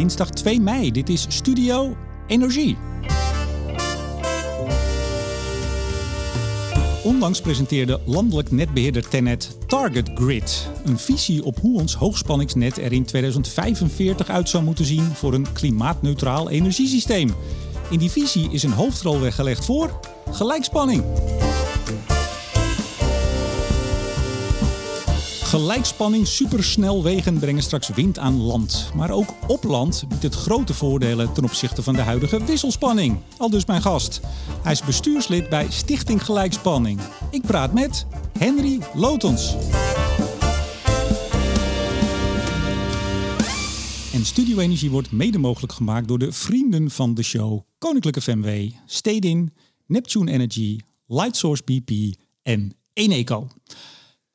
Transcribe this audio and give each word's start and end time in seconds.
dinsdag 0.00 0.30
2 0.30 0.60
mei. 0.60 0.90
Dit 0.92 1.08
is 1.08 1.26
Studio 1.28 1.96
Energie. 2.26 2.76
Onlangs 7.02 7.40
presenteerde 7.40 8.00
landelijk 8.04 8.50
netbeheerder 8.50 9.08
Tenet 9.08 9.58
Target 9.66 10.10
Grid. 10.14 10.68
Een 10.84 10.98
visie 10.98 11.44
op 11.44 11.58
hoe 11.58 11.80
ons 11.80 11.94
hoogspanningsnet 11.94 12.78
er 12.78 12.92
in 12.92 13.04
2045 13.04 14.28
uit 14.28 14.48
zou 14.48 14.64
moeten 14.64 14.84
zien 14.84 15.14
voor 15.14 15.34
een 15.34 15.52
klimaatneutraal 15.52 16.50
energiesysteem. 16.50 17.34
In 17.90 17.98
die 17.98 18.10
visie 18.10 18.48
is 18.50 18.62
een 18.62 18.72
hoofdrol 18.72 19.20
weggelegd 19.20 19.64
voor 19.64 20.00
gelijkspanning. 20.30 21.04
Gelijkspanning, 25.50 26.26
supersnelwegen 26.26 27.38
brengen 27.38 27.62
straks 27.62 27.88
wind 27.88 28.18
aan 28.18 28.40
land. 28.40 28.90
Maar 28.94 29.10
ook 29.10 29.34
op 29.46 29.64
land 29.64 30.04
biedt 30.08 30.22
het 30.22 30.34
grote 30.34 30.74
voordelen 30.74 31.32
ten 31.32 31.44
opzichte 31.44 31.82
van 31.82 31.94
de 31.94 32.00
huidige 32.00 32.44
wisselspanning. 32.44 33.20
Al 33.36 33.50
dus 33.50 33.64
mijn 33.64 33.82
gast. 33.82 34.20
Hij 34.62 34.72
is 34.72 34.82
bestuurslid 34.84 35.48
bij 35.48 35.66
Stichting 35.70 36.24
Gelijkspanning. 36.24 37.00
Ik 37.30 37.42
praat 37.42 37.72
met 37.72 38.06
Henry 38.38 38.78
Lotens. 38.94 39.54
En 44.12 44.24
Studio 44.24 44.58
Energie 44.58 44.90
wordt 44.90 45.12
mede 45.12 45.38
mogelijk 45.38 45.72
gemaakt 45.72 46.08
door 46.08 46.18
de 46.18 46.32
vrienden 46.32 46.90
van 46.90 47.14
de 47.14 47.22
show. 47.22 47.60
Koninklijke 47.78 48.20
FMW, 48.20 48.70
Stedin, 48.86 49.52
Neptune 49.86 50.30
Energy, 50.30 50.78
Lightsource 51.06 51.62
BP 51.64 52.14
en 52.42 52.74
Eneco. 52.92 53.48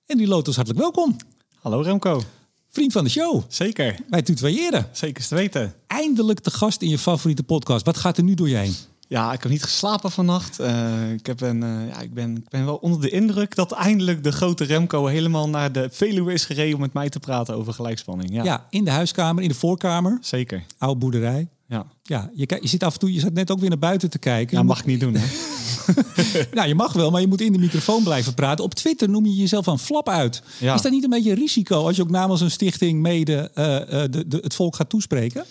En 0.06 0.18
die 0.18 0.28
Lotus, 0.28 0.56
hartelijk 0.56 0.82
welkom. 0.82 1.16
Hallo 1.62 1.82
Remco. 1.82 2.22
Vriend 2.70 2.92
van 2.92 3.04
de 3.04 3.10
show. 3.10 3.44
Zeker. 3.48 4.00
Wij 4.10 4.22
tutoyeren. 4.22 4.88
Zeker 4.92 5.28
te 5.28 5.36
weten. 5.36 5.74
Eindelijk 5.88 6.44
de 6.44 6.52
gast 6.52 6.82
in 6.82 6.90
je 6.90 6.98
favoriete 6.98 7.44
podcast. 7.44 7.86
Wat 7.86 7.98
gaat 7.98 8.18
er 8.18 8.24
nu 8.24 8.34
door 8.34 8.50
je 8.50 8.56
heen? 8.56 8.76
Ja, 9.08 9.34
ik 9.34 9.42
heb 9.42 9.52
niet 9.52 9.64
geslapen 9.64 10.12
vannacht. 10.12 10.60
Uh, 10.60 11.12
ik, 11.12 11.26
heb 11.26 11.42
een, 11.42 11.64
uh, 11.64 11.88
ja, 11.88 12.00
ik, 12.00 12.14
ben, 12.14 12.36
ik 12.36 12.50
ben 12.50 12.66
wel 12.66 12.76
onder 12.76 13.02
de 13.02 13.10
indruk 13.10 13.56
dat 13.56 13.72
eindelijk 13.72 14.24
de 14.24 14.32
grote 14.32 14.64
Remco 14.64 15.06
helemaal 15.06 15.50
naar 15.50 15.72
de 15.72 15.90
Veluwe 15.92 16.34
is 16.34 16.46
gereden 16.46 16.76
om 16.76 16.82
met 16.82 16.94
mij 16.94 17.10
te 17.10 17.20
praten 17.20 17.56
over 17.56 17.74
gelijkspanning. 17.74 18.34
Ja, 18.34 18.44
ja 18.44 18.66
in 18.70 18.84
de 18.84 18.92
huiskamer, 18.92 19.44
in 19.44 19.50
de 19.50 19.56
voorkamer. 19.56 20.18
Zeker. 20.22 20.66
Oude 20.78 21.00
boerderij. 21.00 21.50
Ja. 21.68 21.86
Ja, 22.04 22.32
je, 22.34 22.58
je 22.62 22.68
zit 22.68 22.84
af 22.84 22.94
en 22.94 23.00
toe, 23.00 23.14
je 23.14 23.20
zat 23.20 23.34
net 23.34 23.52
ook 23.52 23.60
weer 23.60 23.70
naar 23.70 23.80
buiten 23.80 24.10
te 24.10 24.20
kijken. 24.20 24.58
Ja, 24.58 24.64
mag 24.64 24.80
ik 24.80 24.86
niet 24.86 25.00
doen 25.00 25.14
hè. 25.14 25.26
nou, 26.54 26.68
je 26.68 26.76
mag 26.76 26.94
wel, 26.94 27.12
maar 27.12 27.22
je 27.22 27.28
moet 27.28 27.42
in 27.42 27.52
de 27.52 27.60
microfoon 27.60 28.04
blijven 28.04 28.34
praten. 28.34 28.64
Op 28.64 28.74
Twitter 28.74 29.10
noem 29.10 29.26
je 29.26 29.36
jezelf 29.36 29.68
een 29.68 29.80
flap 29.80 30.10
uit. 30.10 30.42
Is 30.60 30.82
dat 30.82 30.92
niet 30.92 31.04
een 31.04 31.10
beetje 31.10 31.32
een 31.32 31.38
risico 31.38 31.86
als 31.86 31.96
je 31.96 32.02
ook 32.02 32.10
namens 32.10 32.42
een 32.42 32.52
stichting 32.52 33.02
mede 33.02 33.52
uh, 33.56 33.66
de, 34.12 34.28
de, 34.28 34.38
het 34.42 34.56
volk 34.56 34.76
gaat 34.76 34.90
toespreken? 34.90 35.46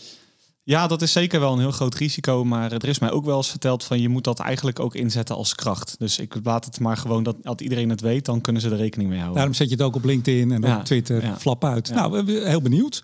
Ja, 0.63 0.87
dat 0.87 1.03
is 1.03 1.13
zeker 1.13 1.41
wel 1.41 1.53
een 1.53 1.59
heel 1.59 1.71
groot 1.71 1.95
risico. 1.95 2.45
Maar 2.45 2.73
er 2.73 2.89
is 2.89 2.99
mij 2.99 3.11
ook 3.11 3.25
wel 3.25 3.37
eens 3.37 3.51
verteld 3.51 3.85
van 3.85 4.01
je 4.01 4.09
moet 4.09 4.25
dat 4.25 4.39
eigenlijk 4.39 4.81
ook 4.81 4.95
inzetten 4.95 5.37
als 5.37 5.55
kracht. 5.55 5.95
Dus 5.99 6.19
ik 6.19 6.37
laat 6.43 6.65
het 6.65 6.81
maar 6.81 6.97
gewoon 6.97 7.23
dat, 7.23 7.37
dat 7.43 7.61
iedereen 7.61 7.91
het 7.91 8.01
weet, 8.01 8.25
dan 8.25 8.41
kunnen 8.41 8.63
ze 8.63 8.71
er 8.71 8.77
rekening 8.77 9.09
mee 9.09 9.19
houden. 9.19 9.37
Daarom 9.37 9.55
zet 9.57 9.69
je 9.69 9.75
het 9.75 9.85
ook 9.85 9.95
op 9.95 10.05
LinkedIn 10.05 10.53
en 10.53 10.77
op 10.77 10.85
Twitter. 10.85 11.37
Flap 11.39 11.65
uit. 11.65 11.91
Nou, 11.91 12.33
heel 12.45 12.63
benieuwd. 12.63 13.03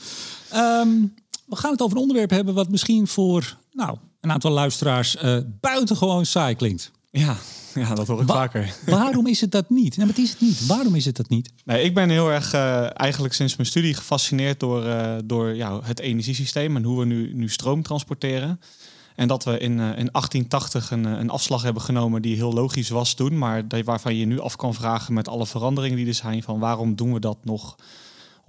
Um, 0.54 1.14
we 1.46 1.56
gaan 1.56 1.72
het 1.72 1.82
over 1.82 1.96
een 1.96 2.02
onderwerp 2.02 2.30
hebben 2.30 2.54
wat 2.54 2.68
misschien 2.68 3.06
voor 3.06 3.56
nou, 3.72 3.96
een 4.20 4.32
aantal 4.32 4.50
luisteraars 4.50 5.16
uh, 5.16 5.36
buitengewoon 5.60 6.26
saai 6.26 6.54
klinkt. 6.54 6.90
Ja, 7.10 7.36
ja, 7.74 7.94
dat 7.94 8.06
hoor 8.06 8.20
ik 8.20 8.26
vaker. 8.26 8.74
Waarom 8.86 9.26
is 9.26 9.40
het 9.40 9.50
dat 9.50 9.70
niet? 9.70 9.96
Nee, 9.96 10.06
maar 10.06 10.14
het 10.14 10.24
is 10.24 10.30
het 10.30 10.40
niet. 10.40 10.66
Waarom 10.66 10.94
is 10.94 11.04
het 11.04 11.16
dat 11.16 11.28
niet? 11.28 11.52
Nee, 11.64 11.82
ik 11.82 11.94
ben 11.94 12.10
heel 12.10 12.30
erg 12.30 12.54
uh, 12.54 13.00
eigenlijk 13.00 13.34
sinds 13.34 13.56
mijn 13.56 13.68
studie 13.68 13.94
gefascineerd 13.94 14.60
door, 14.60 14.86
uh, 14.86 15.16
door 15.24 15.54
ja, 15.54 15.80
het 15.82 16.00
energiesysteem 16.00 16.76
en 16.76 16.84
hoe 16.84 16.98
we 16.98 17.04
nu, 17.04 17.34
nu 17.34 17.48
stroom 17.48 17.82
transporteren. 17.82 18.60
En 19.16 19.28
dat 19.28 19.44
we 19.44 19.58
in, 19.58 19.72
uh, 19.72 19.86
in 19.86 20.08
1880 20.12 20.90
een, 20.90 21.04
een 21.04 21.30
afslag 21.30 21.62
hebben 21.62 21.82
genomen 21.82 22.22
die 22.22 22.36
heel 22.36 22.52
logisch 22.52 22.88
was 22.88 23.14
toen, 23.14 23.38
maar 23.38 23.64
waarvan 23.84 24.16
je 24.16 24.26
nu 24.26 24.40
af 24.40 24.56
kan 24.56 24.74
vragen 24.74 25.14
met 25.14 25.28
alle 25.28 25.46
veranderingen 25.46 25.96
die 25.96 26.06
er 26.06 26.14
zijn 26.14 26.42
van 26.42 26.58
waarom 26.58 26.94
doen 26.94 27.12
we 27.12 27.20
dat 27.20 27.38
nog 27.44 27.76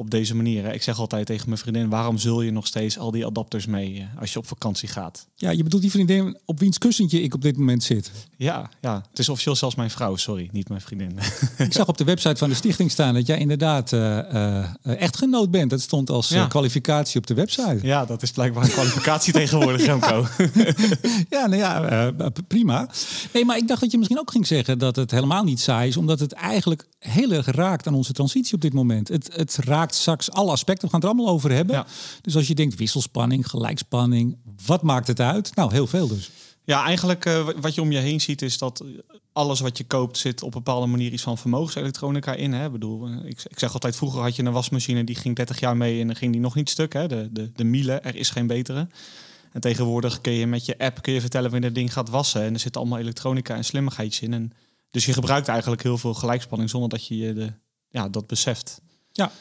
op 0.02 0.12
deze 0.12 0.36
manier. 0.36 0.64
Hè. 0.64 0.74
Ik 0.74 0.84
zeg 0.84 1.00
altijd 1.00 1.26
tegen 1.26 1.50
mijn 1.50 1.60
vriendin, 1.60 1.90
waarom 1.90 2.18
zul 2.18 2.42
je 2.42 2.52
nog 2.52 2.68
steeds 2.68 2.98
al 2.98 3.12
die 3.12 3.26
adapters 3.26 3.66
mee 3.66 4.00
eh, 4.00 4.22
als 4.22 4.34
je 4.34 4.40
op 4.40 4.48
vakantie 4.48 4.90
gaat? 4.90 5.28
Ja, 5.36 5.50
je 5.50 5.64
bedoelt 5.64 5.82
die 5.82 5.92
vriendin 5.92 6.38
op 6.46 6.60
wiens 6.60 6.78
kussentje 6.78 7.22
ik 7.22 7.34
op 7.34 7.42
dit 7.42 7.58
moment 7.58 7.84
zit. 7.84 8.12
Ja, 8.38 8.70
ja. 8.82 9.04
het 9.10 9.20
is 9.20 9.30
officieel 9.30 9.56
zelfs 9.56 9.76
mijn 9.76 9.90
vrouw, 9.90 10.16
sorry, 10.16 10.50
niet 10.52 10.70
mijn 10.70 10.82
vriendin. 10.82 11.18
ik 11.58 11.74
zag 11.74 11.88
op 11.88 11.98
de 11.98 12.04
website 12.04 12.36
van 12.36 12.50
de 12.50 12.56
stichting 12.56 12.92
staan 12.92 13.14
dat 13.14 13.28
jij 13.28 13.38
inderdaad 13.38 13.92
uh, 13.92 14.18
uh, 14.34 14.66
echtgenoot 14.84 15.52
bent. 15.52 15.70
Dat 15.70 15.82
stond 15.82 16.10
als 16.10 16.36
kwalificatie 16.48 17.20
op 17.20 17.28
de 17.28 17.34
website. 17.34 17.80
Ja, 17.82 18.06
dat 18.06 18.22
is 18.22 18.32
blijkbaar 18.32 18.64
een 18.64 18.70
kwalificatie 18.70 19.34
tegenwoordig, 19.42 19.86
Remco. 19.86 20.26
ja, 21.36 21.48
nou 21.48 21.56
ja, 21.56 22.12
prima. 22.48 22.90
Nee, 23.34 23.46
maar 23.46 23.58
ik 23.58 23.68
dacht 23.68 23.82
dat 23.82 23.92
je 23.92 23.98
misschien 23.98 24.20
ook 24.20 24.32
ging 24.32 24.48
zeggen 24.48 24.80
dat 24.80 24.96
het 24.96 25.12
helemaal 25.12 25.44
niet 25.44 25.60
saai 25.60 25.88
is, 25.88 25.98
omdat 25.98 26.20
het 26.20 26.32
eigenlijk 26.32 26.88
heel 27.00 27.32
erg 27.32 27.46
raakt 27.46 27.88
aan 27.88 27.94
onze 27.94 28.14
transitie 28.14 28.54
op 28.54 28.62
dit 28.62 28.74
moment. 28.74 29.08
Het, 29.08 29.30
het 29.36 29.56
raakt 29.56 29.91
straks 29.96 30.32
alle 30.32 30.52
aspecten. 30.52 30.86
We 30.86 30.92
gaan 30.92 31.00
het 31.00 31.10
er 31.10 31.16
allemaal 31.16 31.34
over 31.34 31.52
hebben. 31.52 31.86
Dus 32.22 32.36
als 32.36 32.48
je 32.48 32.56
denkt 32.56 32.76
wisselspanning, 32.76 33.48
gelijkspanning, 33.48 34.38
wat 34.66 34.82
maakt 34.82 35.08
het 35.08 35.20
uit? 35.20 35.56
Nou, 35.56 35.72
heel 35.72 35.88
veel 35.88 36.08
dus. 36.08 36.30
Ja, 36.64 36.84
eigenlijk 36.86 37.26
uh, 37.26 37.48
wat 37.62 37.76
je 37.76 37.82
om 37.82 37.92
je 37.92 37.98
heen 37.98 38.22
ziet 38.22 38.42
is 38.42 38.58
dat 38.58 38.84
alles 39.34 39.60
wat 39.60 39.78
je 39.78 39.84
koopt 39.84 40.18
zit 40.18 40.44
op 40.44 40.56
een 40.56 40.64
bepaalde 40.64 40.88
manier 40.88 41.12
iets 41.12 41.24
van 41.24 41.38
vermogenselektronica 41.38 42.34
in. 42.34 42.54
Hè? 42.54 42.66
Ik 42.66 42.72
bedoel, 42.72 43.08
eh, 43.08 43.16
ik, 43.24 43.44
ik 43.48 43.60
zeg 43.60 43.74
altijd, 43.74 43.96
vroeger 43.96 44.22
had 44.22 44.36
je 44.36 44.44
een 44.44 44.52
wasmachine 44.52 45.04
die 45.04 45.16
ging 45.16 45.36
30 45.36 45.60
jaar 45.60 45.78
mee 45.78 46.02
en 46.02 46.08
dan 46.08 46.16
ging 46.16 46.32
die 46.32 46.42
nog 46.42 46.56
niet 46.56 46.70
stuk. 46.70 46.94
Hè? 46.94 47.08
De, 47.08 47.30
de, 47.32 47.52
de 47.56 47.64
Miele, 47.64 47.94
er 47.94 48.16
is 48.16 48.30
geen 48.30 48.48
betere. 48.48 48.88
En 49.52 49.62
tegenwoordig 49.62 50.22
kun 50.22 50.34
je 50.34 50.48
met 50.48 50.66
je 50.66 50.78
app 50.78 51.02
kun 51.02 51.14
je 51.14 51.22
vertellen 51.22 51.52
wanneer 51.52 51.70
het 51.70 51.78
ding 51.78 51.94
gaat 51.94 52.10
wassen. 52.10 52.42
En 52.42 52.54
er 52.54 52.60
zit 52.60 52.78
allemaal 52.78 53.00
elektronica 53.00 53.56
en 53.56 53.66
slimmigheidjes 53.66 54.22
in. 54.22 54.34
En 54.34 54.52
dus 54.92 55.06
je 55.06 55.14
gebruikt 55.14 55.48
eigenlijk 55.48 55.84
heel 55.84 55.98
veel 55.98 56.14
gelijkspanning 56.14 56.70
zonder 56.70 56.90
dat 56.90 57.08
je 57.08 57.34
de, 57.34 57.54
ja, 57.90 58.10
dat 58.10 58.28
beseft. 58.28 58.82
Ja. 59.12 59.32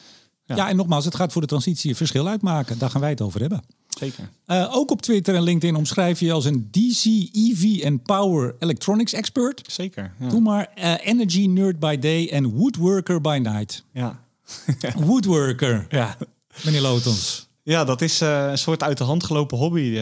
Ja. 0.55 0.69
en 0.69 0.75
nogmaals, 0.75 1.05
het 1.05 1.15
gaat 1.15 1.31
voor 1.31 1.41
de 1.41 1.47
transitie 1.47 1.89
een 1.89 1.95
verschil 1.95 2.27
uitmaken. 2.27 2.77
Daar 2.77 2.89
gaan 2.89 3.01
wij 3.01 3.09
het 3.09 3.21
over 3.21 3.39
hebben. 3.39 3.63
Zeker. 3.99 4.29
Uh, 4.47 4.67
ook 4.71 4.91
op 4.91 5.01
Twitter 5.01 5.35
en 5.35 5.43
LinkedIn 5.43 5.75
omschrijf 5.75 6.19
je 6.19 6.31
als 6.31 6.45
een 6.45 6.67
DC, 6.71 7.05
EV 7.31 7.81
en 7.83 8.01
Power 8.01 8.55
Electronics 8.59 9.13
expert. 9.13 9.61
Zeker. 9.71 10.13
Ja. 10.19 10.29
Doe 10.29 10.41
maar 10.41 10.69
uh, 10.77 10.93
Energy 11.05 11.45
Nerd 11.45 11.79
by 11.79 11.97
Day 11.97 12.27
en 12.27 12.49
Woodworker 12.49 13.21
by 13.21 13.39
Night. 13.43 13.83
Ja. 13.93 14.19
woodworker. 15.05 15.85
Ja. 15.89 16.17
Meneer 16.63 16.81
Lotons. 16.81 17.49
Ja, 17.63 17.83
dat 17.83 18.01
is 18.01 18.21
uh, 18.21 18.49
een 18.49 18.57
soort 18.57 18.83
uit 18.83 18.97
de 18.97 19.03
hand 19.03 19.23
gelopen 19.23 19.57
hobby. 19.57 20.01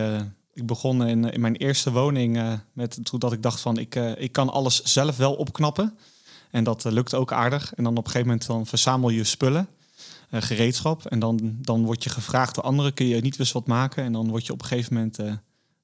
ik 0.54 0.66
begon 0.66 1.08
in, 1.08 1.32
in 1.32 1.42
mijn 1.42 1.56
eerste 1.56 1.92
woning 1.92 2.60
met 2.74 3.00
toen 3.04 3.20
dat 3.20 3.34
ik 3.34 3.44
dacht 3.44 3.60
van 3.60 3.78
ik, 3.78 3.96
ik 3.96 4.32
kan 4.32 4.50
alles 4.50 4.84
zelf 4.84 5.18
wel 5.18 5.34
opknappen. 5.34 5.94
En 6.52 6.64
dat 6.64 6.84
lukt 6.84 7.14
ook 7.14 7.32
aardig. 7.32 7.74
En 7.74 7.84
dan 7.84 7.98
op 7.98 8.06
een 8.06 8.12
gegeven 8.12 8.28
moment 8.28 8.48
dan 8.48 8.66
verzamel 8.66 9.10
je 9.10 9.24
spullen. 9.24 9.68
Eh, 10.30 10.42
gereedschap. 10.42 11.06
En 11.06 11.20
dan, 11.20 11.58
dan 11.62 11.86
word 11.86 12.04
je 12.04 12.10
gevraagd 12.10 12.56
door 12.56 12.64
anderen, 12.64 12.94
kun 12.94 13.06
je 13.06 13.22
niet 13.22 13.38
wist 13.38 13.54
wat 13.54 13.68
maken. 13.68 14.04
En 14.04 14.12
dan 14.12 14.30
word 14.30 14.46
je 14.46 14.54
op 14.54 14.62
een 14.62 14.68
gegeven 14.68 14.94
moment 14.94 15.20
uh, 15.20 15.34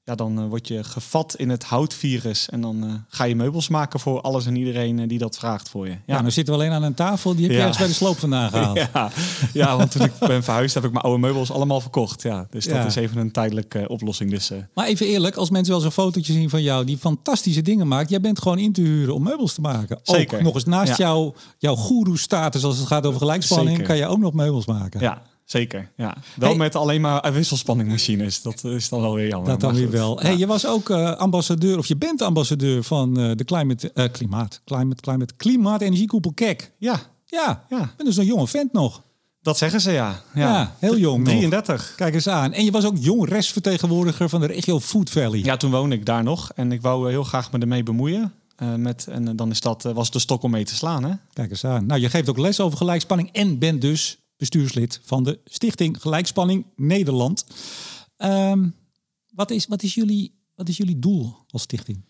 ja, 0.05 0.15
dan 0.15 0.39
uh, 0.39 0.47
word 0.47 0.67
je 0.67 0.83
gevat 0.83 1.35
in 1.35 1.49
het 1.49 1.63
houtvirus. 1.63 2.49
En 2.49 2.61
dan 2.61 2.83
uh, 2.83 2.93
ga 3.07 3.23
je 3.23 3.35
meubels 3.35 3.67
maken 3.67 3.99
voor 3.99 4.21
alles 4.21 4.45
en 4.45 4.55
iedereen 4.55 4.97
uh, 4.97 5.07
die 5.07 5.17
dat 5.17 5.37
vraagt 5.37 5.69
voor 5.69 5.85
je. 5.85 5.91
Ja, 5.91 5.99
ja 6.05 6.21
dan 6.21 6.31
zitten 6.31 6.53
we 6.53 6.59
alleen 6.59 6.71
aan 6.71 6.83
een 6.83 6.93
tafel. 6.93 7.35
Die 7.35 7.41
heb 7.41 7.51
je 7.51 7.57
ja. 7.57 7.63
ergens 7.63 7.79
bij 7.79 7.87
de 7.87 7.93
sloop 7.93 8.17
vandaan 8.17 8.49
gehaald. 8.51 8.77
ja. 8.93 9.11
ja, 9.53 9.77
want 9.77 9.91
toen 9.91 10.01
ik 10.01 10.11
ben 10.19 10.43
verhuisd 10.43 10.73
heb 10.73 10.83
ik 10.83 10.91
mijn 10.91 11.03
oude 11.03 11.19
meubels 11.19 11.51
allemaal 11.51 11.81
verkocht. 11.81 12.21
Ja, 12.21 12.47
dus 12.49 12.65
dat 12.65 12.85
is 12.85 12.95
even 12.95 13.17
een 13.17 13.31
tijdelijke 13.31 13.87
oplossing. 13.87 14.29
Dus, 14.29 14.51
Maar 14.73 14.85
even 14.85 15.05
eerlijk, 15.05 15.35
als 15.35 15.49
mensen 15.49 15.73
wel 15.73 15.81
zo'n 15.81 15.91
fotootje 15.91 16.33
zien 16.33 16.49
van 16.49 16.61
jou... 16.61 16.85
die 16.85 16.97
fantastische 16.97 17.61
dingen 17.61 17.87
maakt. 17.87 18.09
Jij 18.09 18.21
bent 18.21 18.39
gewoon 18.39 18.59
in 18.59 18.73
te 18.73 18.81
huren 18.81 19.15
om 19.15 19.23
meubels 19.23 19.53
te 19.53 19.61
maken. 19.61 19.99
Zeker. 20.03 20.37
Ook 20.37 20.43
nog 20.43 20.53
eens 20.53 20.65
naast 20.65 20.97
jou, 20.97 21.33
jouw 21.57 21.75
goeroe-status 21.75 22.63
als 22.63 22.77
het 22.77 22.87
gaat 22.87 23.05
over 23.05 23.19
gelijkspanning... 23.19 23.83
kan 23.83 23.97
je 23.97 24.07
ook 24.07 24.19
nog 24.19 24.33
meubels 24.33 24.65
maken. 24.65 25.01
Ja, 25.01 25.21
Zeker, 25.45 25.91
ja. 25.95 26.17
Wel 26.35 26.55
met 26.55 26.75
alleen 26.75 27.01
maar 27.01 27.33
wisselspanningmachines. 27.33 28.41
Dat 28.41 28.63
is 28.63 28.89
dan 28.89 29.01
wel 29.01 29.13
weer 29.13 29.27
jammer. 29.27 29.49
Dat 29.49 29.59
dan 29.59 29.73
weer 29.73 29.91
wel. 29.91 30.19
Hey, 30.19 30.37
je 30.37 30.47
was 30.47 30.67
ook 30.67 30.89
uh, 30.89 31.11
ambassadeur, 31.11 31.77
of 31.77 31.85
je 31.85 31.97
bent 31.97 32.21
ambassadeur 32.21 32.83
van 32.83 33.19
uh, 33.19 33.31
de 33.35 33.43
climate, 33.43 33.91
uh, 33.93 34.05
klimaat, 34.11 34.61
climate, 34.65 35.01
climate, 35.01 35.33
klimaat, 35.37 35.81
energiekoepel 35.81 36.31
KEK. 36.33 36.71
Ja. 36.77 36.99
Ja, 37.25 37.65
ja. 37.69 37.93
ben 37.97 38.05
dus 38.05 38.17
een 38.17 38.25
jonge 38.25 38.47
vent 38.47 38.73
nog. 38.73 39.03
Dat 39.41 39.57
zeggen 39.57 39.81
ze, 39.81 39.91
ja. 39.91 40.21
Ja, 40.33 40.41
ja 40.41 40.75
heel 40.79 40.97
jong 40.97 41.25
33. 41.25 41.75
Nog. 41.75 41.95
Kijk 41.95 42.13
eens 42.13 42.27
aan. 42.27 42.53
En 42.53 42.65
je 42.65 42.71
was 42.71 42.85
ook 42.85 42.97
jong 42.99 43.29
restvertegenwoordiger 43.29 44.29
van 44.29 44.41
de 44.41 44.47
regio 44.47 44.79
Food 44.79 45.09
Valley. 45.09 45.39
Ja, 45.39 45.57
toen 45.57 45.71
woonde 45.71 45.95
ik 45.95 46.05
daar 46.05 46.23
nog. 46.23 46.51
En 46.55 46.71
ik 46.71 46.81
wou 46.81 47.09
heel 47.09 47.23
graag 47.23 47.51
me 47.51 47.59
ermee 47.59 47.83
bemoeien. 47.83 48.33
met, 48.77 49.07
en 49.07 49.35
dan 49.35 49.51
is 49.51 49.61
dat, 49.61 49.83
was 49.83 50.11
de 50.11 50.19
stok 50.19 50.43
om 50.43 50.51
mee 50.51 50.65
te 50.65 50.75
slaan, 50.75 51.03
hè? 51.03 51.11
Kijk 51.33 51.49
eens 51.49 51.65
aan. 51.65 51.85
Nou, 51.85 52.01
je 52.01 52.09
geeft 52.09 52.29
ook 52.29 52.37
les 52.37 52.59
over 52.59 52.77
gelijkspanning 52.77 53.29
en 53.31 53.59
bent 53.59 53.81
dus 53.81 54.24
bestuurslid 54.37 54.99
van 55.03 55.23
de 55.23 55.39
Stichting 55.45 56.01
Gelijkspanning 56.01 56.65
Nederland. 56.75 57.45
Um, 58.17 58.75
wat, 59.33 59.51
is, 59.51 59.67
wat, 59.67 59.83
is 59.83 59.93
jullie, 59.93 60.33
wat 60.55 60.69
is 60.69 60.77
jullie 60.77 60.99
doel 60.99 61.35
als 61.49 61.61
stichting? 61.61 62.01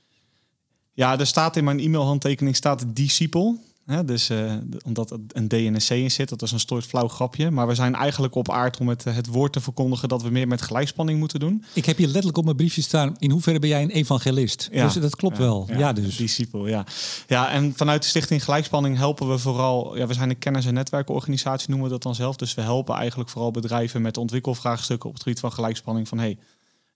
Ja, 0.93 1.19
er 1.19 1.27
staat 1.27 1.55
in 1.55 1.63
mijn 1.63 1.79
e-mailhandtekening 1.79 2.55
staat 2.55 2.95
discipel. 2.95 3.59
Hè? 3.85 4.05
Dus 4.05 4.29
uh, 4.29 4.53
omdat 4.85 5.11
en 5.11 5.47
een 5.51 5.77
C 5.77 5.89
in 5.89 6.11
zit, 6.11 6.29
dat 6.29 6.41
is 6.41 6.51
een 6.51 6.59
soort 6.59 6.85
flauw 6.85 7.07
grapje. 7.07 7.51
Maar 7.51 7.67
we 7.67 7.75
zijn 7.75 7.95
eigenlijk 7.95 8.35
op 8.35 8.51
aard 8.51 8.77
om 8.77 8.87
het, 8.87 9.03
het 9.03 9.27
woord 9.27 9.53
te 9.53 9.61
verkondigen 9.61 10.09
dat 10.09 10.21
we 10.21 10.29
meer 10.29 10.47
met 10.47 10.61
gelijkspanning 10.61 11.19
moeten 11.19 11.39
doen. 11.39 11.63
Ik 11.73 11.85
heb 11.85 11.97
hier 11.97 12.05
letterlijk 12.05 12.37
op 12.37 12.43
mijn 12.43 12.55
briefje 12.55 12.81
staan, 12.81 13.15
in 13.17 13.31
hoeverre 13.31 13.59
ben 13.59 13.69
jij 13.69 13.81
een 13.81 13.89
evangelist? 13.89 14.69
Ja. 14.71 14.83
Dus 14.83 14.93
dat 14.93 15.15
klopt 15.15 15.37
wel. 15.37 15.67
Ja, 15.77 15.93
dus. 15.93 16.15
Discipel, 16.15 16.67
ja. 16.67 16.85
Ja, 17.27 17.49
en 17.49 17.73
vanuit 17.75 18.01
de 18.01 18.07
Stichting 18.07 18.43
Gelijkspanning 18.43 18.97
helpen 18.97 19.29
we 19.29 19.37
vooral, 19.37 19.97
ja, 19.97 20.07
we 20.07 20.13
zijn 20.13 20.29
een 20.29 20.39
kennis- 20.39 20.65
en 20.65 20.73
netwerkorganisatie, 20.73 21.69
noemen 21.69 21.87
we 21.87 21.93
dat 21.93 22.03
dan 22.03 22.15
zelf. 22.15 22.35
Dus 22.35 22.53
we 22.53 22.61
helpen 22.61 22.95
eigenlijk 22.95 23.29
vooral 23.29 23.51
bedrijven 23.51 24.01
met 24.01 24.17
ontwikkelvraagstukken 24.17 25.09
op 25.09 25.13
het 25.13 25.23
gebied 25.23 25.39
van 25.39 25.51
gelijkspanning. 25.51 26.07
Van 26.07 26.17
hey, 26.17 26.37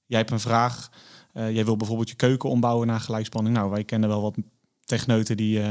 jij 0.06 0.18
hebt 0.18 0.31
een 0.31 0.39
vraag, 0.39 0.89
uh, 1.33 1.51
jij 1.51 1.65
wil 1.65 1.77
bijvoorbeeld 1.77 2.09
je 2.09 2.15
keuken 2.15 2.50
ombouwen 2.50 2.88
naar 2.88 3.00
gelijkspanning. 3.00 3.56
Nou, 3.56 3.69
wij 3.69 3.83
kennen 3.83 4.09
wel 4.09 4.21
wat 4.21 4.36
techneuten 4.86 5.38
die... 5.38 5.59
Uh, 5.59 5.68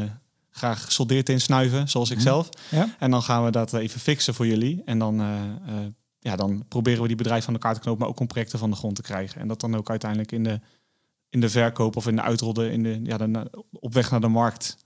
graag 0.59 0.85
gesoldeerd 0.85 1.29
in 1.29 1.41
snuiven, 1.41 1.89
zoals 1.89 2.11
ik 2.11 2.17
mhm. 2.17 2.27
zelf. 2.27 2.49
Ja. 2.71 2.97
En 2.99 3.11
dan 3.11 3.23
gaan 3.23 3.45
we 3.45 3.51
dat 3.51 3.73
even 3.73 4.01
fixen 4.01 4.35
voor 4.35 4.47
jullie. 4.47 4.83
En 4.85 4.99
dan, 4.99 5.21
uh, 5.21 5.27
uh, 5.69 5.75
ja, 6.19 6.37
dan 6.37 6.65
proberen 6.69 7.03
we 7.03 7.09
die 7.09 7.17
bedrijven 7.17 7.45
van 7.45 7.55
elkaar 7.55 7.75
te 7.75 7.81
knopen, 7.81 8.01
maar 8.01 8.09
ook 8.09 8.21
om 8.21 8.27
projecten 8.27 8.59
van 8.59 8.71
de 8.71 8.77
grond 8.77 8.95
te 8.95 9.03
krijgen. 9.03 9.41
En 9.41 9.49
dat 9.49 9.61
dan 9.61 9.77
ook 9.77 9.91
uiteindelijk 9.91 10.33
in 10.33 10.45
de, 10.45 10.61
in 11.29 11.41
de 11.41 11.49
verkoop 11.49 11.97
of 11.97 12.07
in 12.07 12.17
de 12.17 12.23
uitrollen, 12.23 12.73
in 12.73 12.83
de, 12.83 13.01
ja, 13.03 13.17
de, 13.17 13.51
op 13.73 13.95
weg 13.95 14.11
naar 14.11 14.21
de 14.21 14.29
markt 14.29 14.77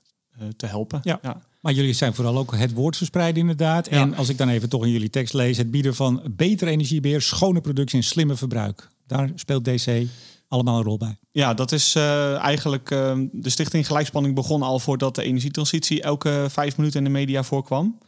uh, 0.41 0.49
te 0.57 0.67
helpen. 0.67 1.01
Ja. 1.03 1.19
ja. 1.23 1.43
Maar 1.61 1.73
jullie 1.73 1.93
zijn 1.93 2.15
vooral 2.15 2.39
ook 2.39 2.57
het 2.57 2.73
woord 2.73 2.97
verspreiden 2.97 3.41
inderdaad. 3.41 3.91
Ja. 3.91 4.01
En 4.01 4.15
als 4.15 4.29
ik 4.29 4.39
dan 4.39 4.49
even 4.49 4.69
toch 4.69 4.85
in 4.85 4.91
jullie 4.91 5.11
tekst 5.11 5.35
lees, 5.35 5.57
het 5.57 5.71
bieden 5.71 5.95
van 5.95 6.23
betere 6.31 6.71
energiebeheer, 6.71 7.23
schone 7.23 7.61
productie 7.61 7.99
en 7.99 8.05
slimme 8.05 8.37
verbruik. 8.37 8.89
Daar 9.07 9.31
speelt 9.35 9.65
DC 9.65 10.07
allemaal 10.53 10.79
een 10.79 10.85
rol 10.85 10.99
bij. 10.99 11.17
Ja, 11.31 11.55
dat 11.55 11.73
is 11.73 11.97
uh, 11.97 12.39
eigenlijk 12.39 12.91
uh, 12.91 13.13
de 13.33 13.51
Stichting 13.51 13.87
Gelijkspanning 13.87 14.35
begon 14.35 14.63
al 14.63 14.79
voordat 14.79 15.15
de 15.15 15.23
energietransitie 15.23 16.03
elke 16.03 16.47
vijf 16.51 16.77
minuten 16.77 16.99
in 16.99 17.05
de 17.05 17.11
media 17.11 17.43
voorkwam. 17.43 17.99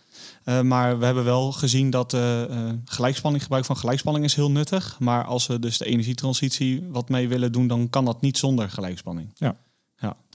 Uh, 0.44 0.60
maar 0.60 0.98
we 0.98 1.04
hebben 1.04 1.24
wel 1.24 1.52
gezien 1.52 1.90
dat 1.90 2.16
gelijkspanning, 2.84 3.42
gebruik 3.42 3.64
van 3.64 3.76
gelijkspanning 3.76 4.24
is 4.24 4.34
heel 4.34 4.50
nuttig. 4.50 4.96
Maar 4.98 5.24
als 5.24 5.46
we 5.46 5.58
dus 5.58 5.78
de 5.78 5.84
energietransitie 5.84 6.86
wat 6.90 7.08
mee 7.08 7.28
willen 7.28 7.52
doen, 7.52 7.66
dan 7.66 7.90
kan 7.90 8.04
dat 8.04 8.20
niet 8.20 8.38
zonder 8.38 8.70
gelijkspanning. 8.70 9.30
Ja. 9.34 9.56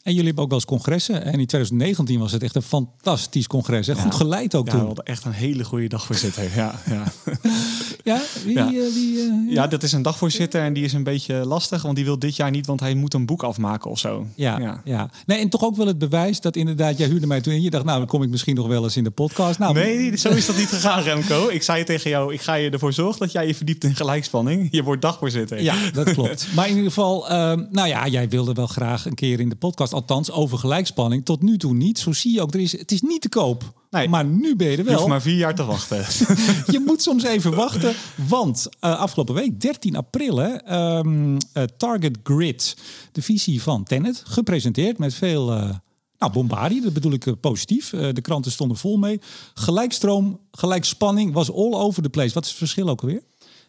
En 0.03 0.11
jullie 0.11 0.25
hebben 0.25 0.43
ook 0.43 0.49
wel 0.49 0.59
eens 0.59 0.67
congressen. 0.67 1.15
En 1.23 1.39
in 1.39 1.45
2019 1.45 2.19
was 2.19 2.31
het 2.31 2.43
echt 2.43 2.55
een 2.55 2.61
fantastisch 2.61 3.47
congres. 3.47 3.87
Hè? 3.87 3.95
Goed 3.95 4.15
geleid 4.15 4.55
ook 4.55 4.65
ja, 4.65 4.71
toen. 4.71 4.85
Hadden 4.85 5.05
echt 5.05 5.25
een 5.25 5.31
hele 5.31 5.63
goede 5.63 5.87
dagvoorzitter. 5.87 6.55
ja, 6.55 6.79
ja. 6.85 7.03
ja, 8.15 8.21
wie, 8.45 8.55
ja. 8.55 8.71
Uh, 8.71 8.93
wie 8.93 9.17
uh, 9.17 9.53
ja, 9.53 9.67
dat 9.67 9.83
is 9.83 9.91
een 9.91 10.01
dagvoorzitter 10.01 10.61
en 10.61 10.73
die 10.73 10.83
is 10.83 10.93
een 10.93 11.03
beetje 11.03 11.45
lastig. 11.45 11.81
Want 11.81 11.95
die 11.95 12.05
wil 12.05 12.19
dit 12.19 12.35
jaar 12.35 12.51
niet, 12.51 12.65
want 12.65 12.79
hij 12.79 12.93
moet 12.93 13.13
een 13.13 13.25
boek 13.25 13.43
afmaken 13.43 13.91
of 13.91 13.99
zo. 13.99 14.27
Ja, 14.35 14.81
ja. 14.83 15.09
Nee, 15.25 15.39
en 15.39 15.49
toch 15.49 15.63
ook 15.63 15.75
wel 15.75 15.87
het 15.87 15.97
bewijs 15.97 16.41
dat 16.41 16.55
inderdaad, 16.55 16.97
jij 16.97 17.07
huurde 17.07 17.27
mij 17.27 17.41
toen 17.41 17.53
en 17.53 17.61
je 17.61 17.69
dacht, 17.69 17.85
nou, 17.85 17.97
dan 17.97 18.07
kom 18.07 18.23
ik 18.23 18.29
misschien 18.29 18.55
nog 18.55 18.67
wel 18.67 18.83
eens 18.83 18.97
in 18.97 19.03
de 19.03 19.09
podcast. 19.09 19.59
Nou, 19.59 19.73
nee, 19.73 20.17
zo 20.17 20.29
is 20.29 20.45
dat 20.45 20.57
niet 20.57 20.67
gegaan, 20.67 21.03
Remco. 21.03 21.47
Ik 21.47 21.63
zei 21.63 21.83
tegen 21.83 22.09
jou, 22.09 22.33
ik 22.33 22.41
ga 22.41 22.53
je 22.53 22.69
ervoor 22.69 22.93
zorgen 22.93 23.19
dat 23.19 23.31
jij 23.31 23.47
je 23.47 23.55
verdiept 23.55 23.83
in 23.83 23.95
gelijkspanning. 23.95 24.67
Je 24.71 24.83
wordt 24.83 25.01
dagvoorzitter. 25.01 25.61
Ja, 25.61 25.75
dat 25.91 26.11
klopt. 26.17 26.47
maar 26.55 26.67
in 26.67 26.75
ieder 26.75 26.91
geval, 26.91 27.23
uh, 27.23 27.29
nou 27.71 27.87
ja, 27.87 28.07
jij 28.07 28.29
wilde 28.29 28.53
wel 28.53 28.67
graag 28.67 29.05
een 29.05 29.15
keer 29.15 29.39
in 29.39 29.49
de 29.49 29.55
podcast 29.55 29.93
althans 29.93 30.31
over 30.31 30.57
gelijkspanning. 30.57 31.25
Tot 31.25 31.41
nu 31.41 31.57
toe 31.57 31.73
niet. 31.73 31.99
Zo 31.99 32.13
zie 32.13 32.33
je 32.33 32.41
ook, 32.41 32.53
er 32.53 32.59
is, 32.59 32.71
het 32.77 32.91
is 32.91 33.01
niet 33.01 33.21
te 33.21 33.29
koop. 33.29 33.73
Nee, 33.89 34.09
maar 34.09 34.25
nu 34.25 34.55
ben 34.55 34.67
je 34.67 34.77
er 34.77 34.83
wel. 34.83 34.91
Je 34.91 34.97
hoeft 34.97 35.09
maar 35.09 35.21
vier 35.21 35.37
jaar 35.37 35.55
te 35.55 35.65
wachten. 35.65 35.97
je 36.75 36.83
moet 36.85 37.01
soms 37.01 37.23
even 37.23 37.55
wachten. 37.55 37.93
Want 38.27 38.67
uh, 38.81 38.99
afgelopen 38.99 39.35
week, 39.35 39.61
13 39.61 39.95
april, 39.95 40.37
hè, 40.37 40.77
um, 40.97 41.33
uh, 41.33 41.63
Target 41.77 42.17
Grid, 42.23 42.77
de 43.11 43.21
visie 43.21 43.61
van 43.61 43.83
Tenet, 43.83 44.23
gepresenteerd 44.25 44.97
met 44.97 45.13
veel... 45.13 45.53
Uh, 45.53 45.69
nou, 46.17 46.31
bombardie, 46.31 46.81
dat 46.81 46.93
bedoel 46.93 47.11
ik 47.11 47.39
positief. 47.39 47.89
de 47.89 48.21
kranten 48.21 48.51
stonden 48.51 48.77
vol 48.77 48.97
mee. 48.97 49.19
Gelijkstroom, 49.53 50.39
gelijkspanning 50.51 51.33
was 51.33 51.51
all 51.51 51.73
over 51.73 52.03
the 52.03 52.09
place. 52.09 52.33
Wat 52.33 52.43
is 52.43 52.49
het 52.49 52.57
verschil 52.57 52.89
ook 52.89 53.01
alweer? 53.01 53.21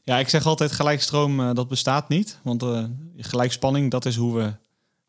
Ja, 0.05 0.19
ik 0.19 0.29
zeg 0.29 0.47
altijd 0.47 0.73
gelijkstroom, 0.73 1.55
dat 1.55 1.69
bestaat 1.69 2.09
niet. 2.09 2.39
Want 2.43 2.65
gelijkspanning, 3.17 3.91
dat 3.91 4.07
is 4.07 4.17
hoe 4.17 4.37
we 4.37 4.53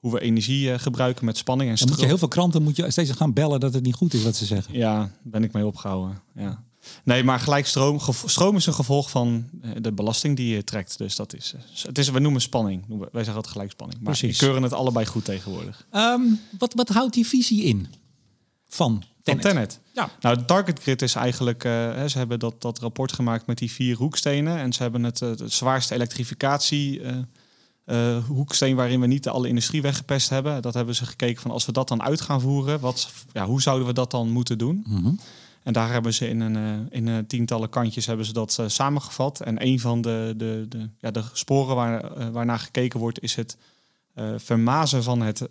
hoe 0.02 0.12
we 0.12 0.22
energie 0.22 0.68
uh, 0.68 0.80
gebruiken 0.80 1.26
met 1.26 1.38
spanning 1.38 1.70
en 1.70 1.76
stroom. 1.76 1.92
moet 1.92 2.02
je 2.02 2.08
heel 2.08 2.18
veel 2.18 2.28
kranten 2.28 2.64
moet 2.64 2.76
je 2.76 2.92
steeds 2.92 3.12
gaan 3.12 3.34
bellen 3.34 3.60
dat 3.60 3.74
het 3.74 3.84
niet 3.84 3.96
goed 3.96 4.14
is 4.14 4.24
wat 4.24 4.36
ze 4.36 4.46
zeggen. 4.46 4.74
Ja, 4.74 5.12
ben 5.24 5.44
ik 5.44 5.52
mee 5.52 5.66
opgehouden. 5.66 6.22
Ja. 6.36 6.64
Nee, 7.04 7.24
maar 7.24 7.40
gelijk 7.40 7.68
stroom. 7.68 8.00
Stroom 8.26 8.56
is 8.56 8.66
een 8.66 8.74
gevolg 8.74 9.10
van 9.10 9.50
eh, 9.62 9.72
de 9.82 9.92
belasting 9.92 10.36
die 10.36 10.56
je 10.56 10.64
trekt. 10.64 10.98
Dus 10.98 11.16
dat 11.16 11.34
is, 11.34 11.54
eh, 11.54 11.84
het 11.84 11.98
is 11.98 12.10
we 12.10 12.20
noemen 12.20 12.42
spanning. 12.42 12.86
Wij 12.88 13.10
zeggen 13.12 13.34
altijd 13.34 13.54
gelijkspanning. 13.54 14.02
Maar 14.02 14.18
Precies. 14.18 14.40
we 14.40 14.46
keuren 14.46 14.64
het 14.64 14.74
allebei 14.74 15.06
goed 15.06 15.26
tegenwoordig. 15.26 15.86
Um, 15.92 16.40
wat, 16.58 16.74
wat 16.74 16.90
houdt 16.90 17.14
die 17.14 17.28
visie 17.28 17.64
in 17.64 17.88
van 18.68 19.04
Tenet? 19.24 19.42
Van 19.42 19.52
Tenet. 19.52 19.80
Ja. 19.94 20.10
Nou, 20.20 20.38
de 20.38 20.46
target 20.46 20.80
grid 20.80 21.02
is 21.02 21.16
eigenlijk, 21.16 21.64
uh, 21.64 21.72
ze 22.06 22.18
hebben 22.18 22.40
dat, 22.40 22.62
dat 22.62 22.80
rapport 22.80 23.12
gemaakt 23.12 23.46
met 23.46 23.58
die 23.58 23.72
vier 23.72 23.98
hoekstenen. 23.98 24.58
En 24.58 24.74
ze 24.74 24.82
hebben 24.82 25.04
het, 25.04 25.22
uh, 25.22 25.32
zwaarste 25.46 25.94
elektrificatie 25.94 27.00
uh, 27.00 27.18
uh, 27.92 28.18
hoeksteen 28.26 28.76
waarin 28.76 29.00
we 29.00 29.08
niet 29.08 29.28
alle 29.28 29.48
industrie 29.48 29.82
weggepest 29.82 30.30
hebben. 30.30 30.62
Dat 30.62 30.74
hebben 30.74 30.96
ze 30.96 31.06
gekeken 31.06 31.42
van 31.42 31.52
als 31.52 31.66
we 31.66 31.72
dat 31.72 31.88
dan 31.88 32.04
uit 32.04 32.22
gaan 32.22 32.42
voeren, 32.42 32.80
wat, 32.80 33.12
ja, 33.34 33.46
hoe 33.46 33.62
zouden 33.62 33.88
we 33.88 33.94
dat 33.94 34.12
dan 34.12 34.30
moeten 34.30 34.58
doen? 34.58 34.86
Mhm. 34.88 35.14
En 35.64 35.74
daar 35.74 35.92
hebben 35.92 36.14
ze 36.14 36.28
in 36.28 36.40
een, 36.40 36.56
uh, 36.56 36.86
in 36.90 37.08
een 37.08 37.28
tientallen 37.28 37.70
kantjes 37.70 38.06
hebben 38.06 38.26
ze 38.26 38.34
dat 38.34 38.58
uh, 38.60 38.68
samengevat. 38.68 39.42
En 39.42 39.66
een 39.66 39.80
van 39.80 40.02
de, 40.02 40.34
de, 40.38 40.66
de, 40.70 40.90
ja, 41.00 41.12
de 41.12 41.24
sporen 41.34 41.76
waar, 41.76 42.32
waarnaar 42.32 42.60
gekeken 42.60 43.00
wordt, 43.00 43.22
is 43.22 43.36
het 43.36 43.58
vermazen 44.38 45.04
van 45.04 45.22
het 45.22 45.48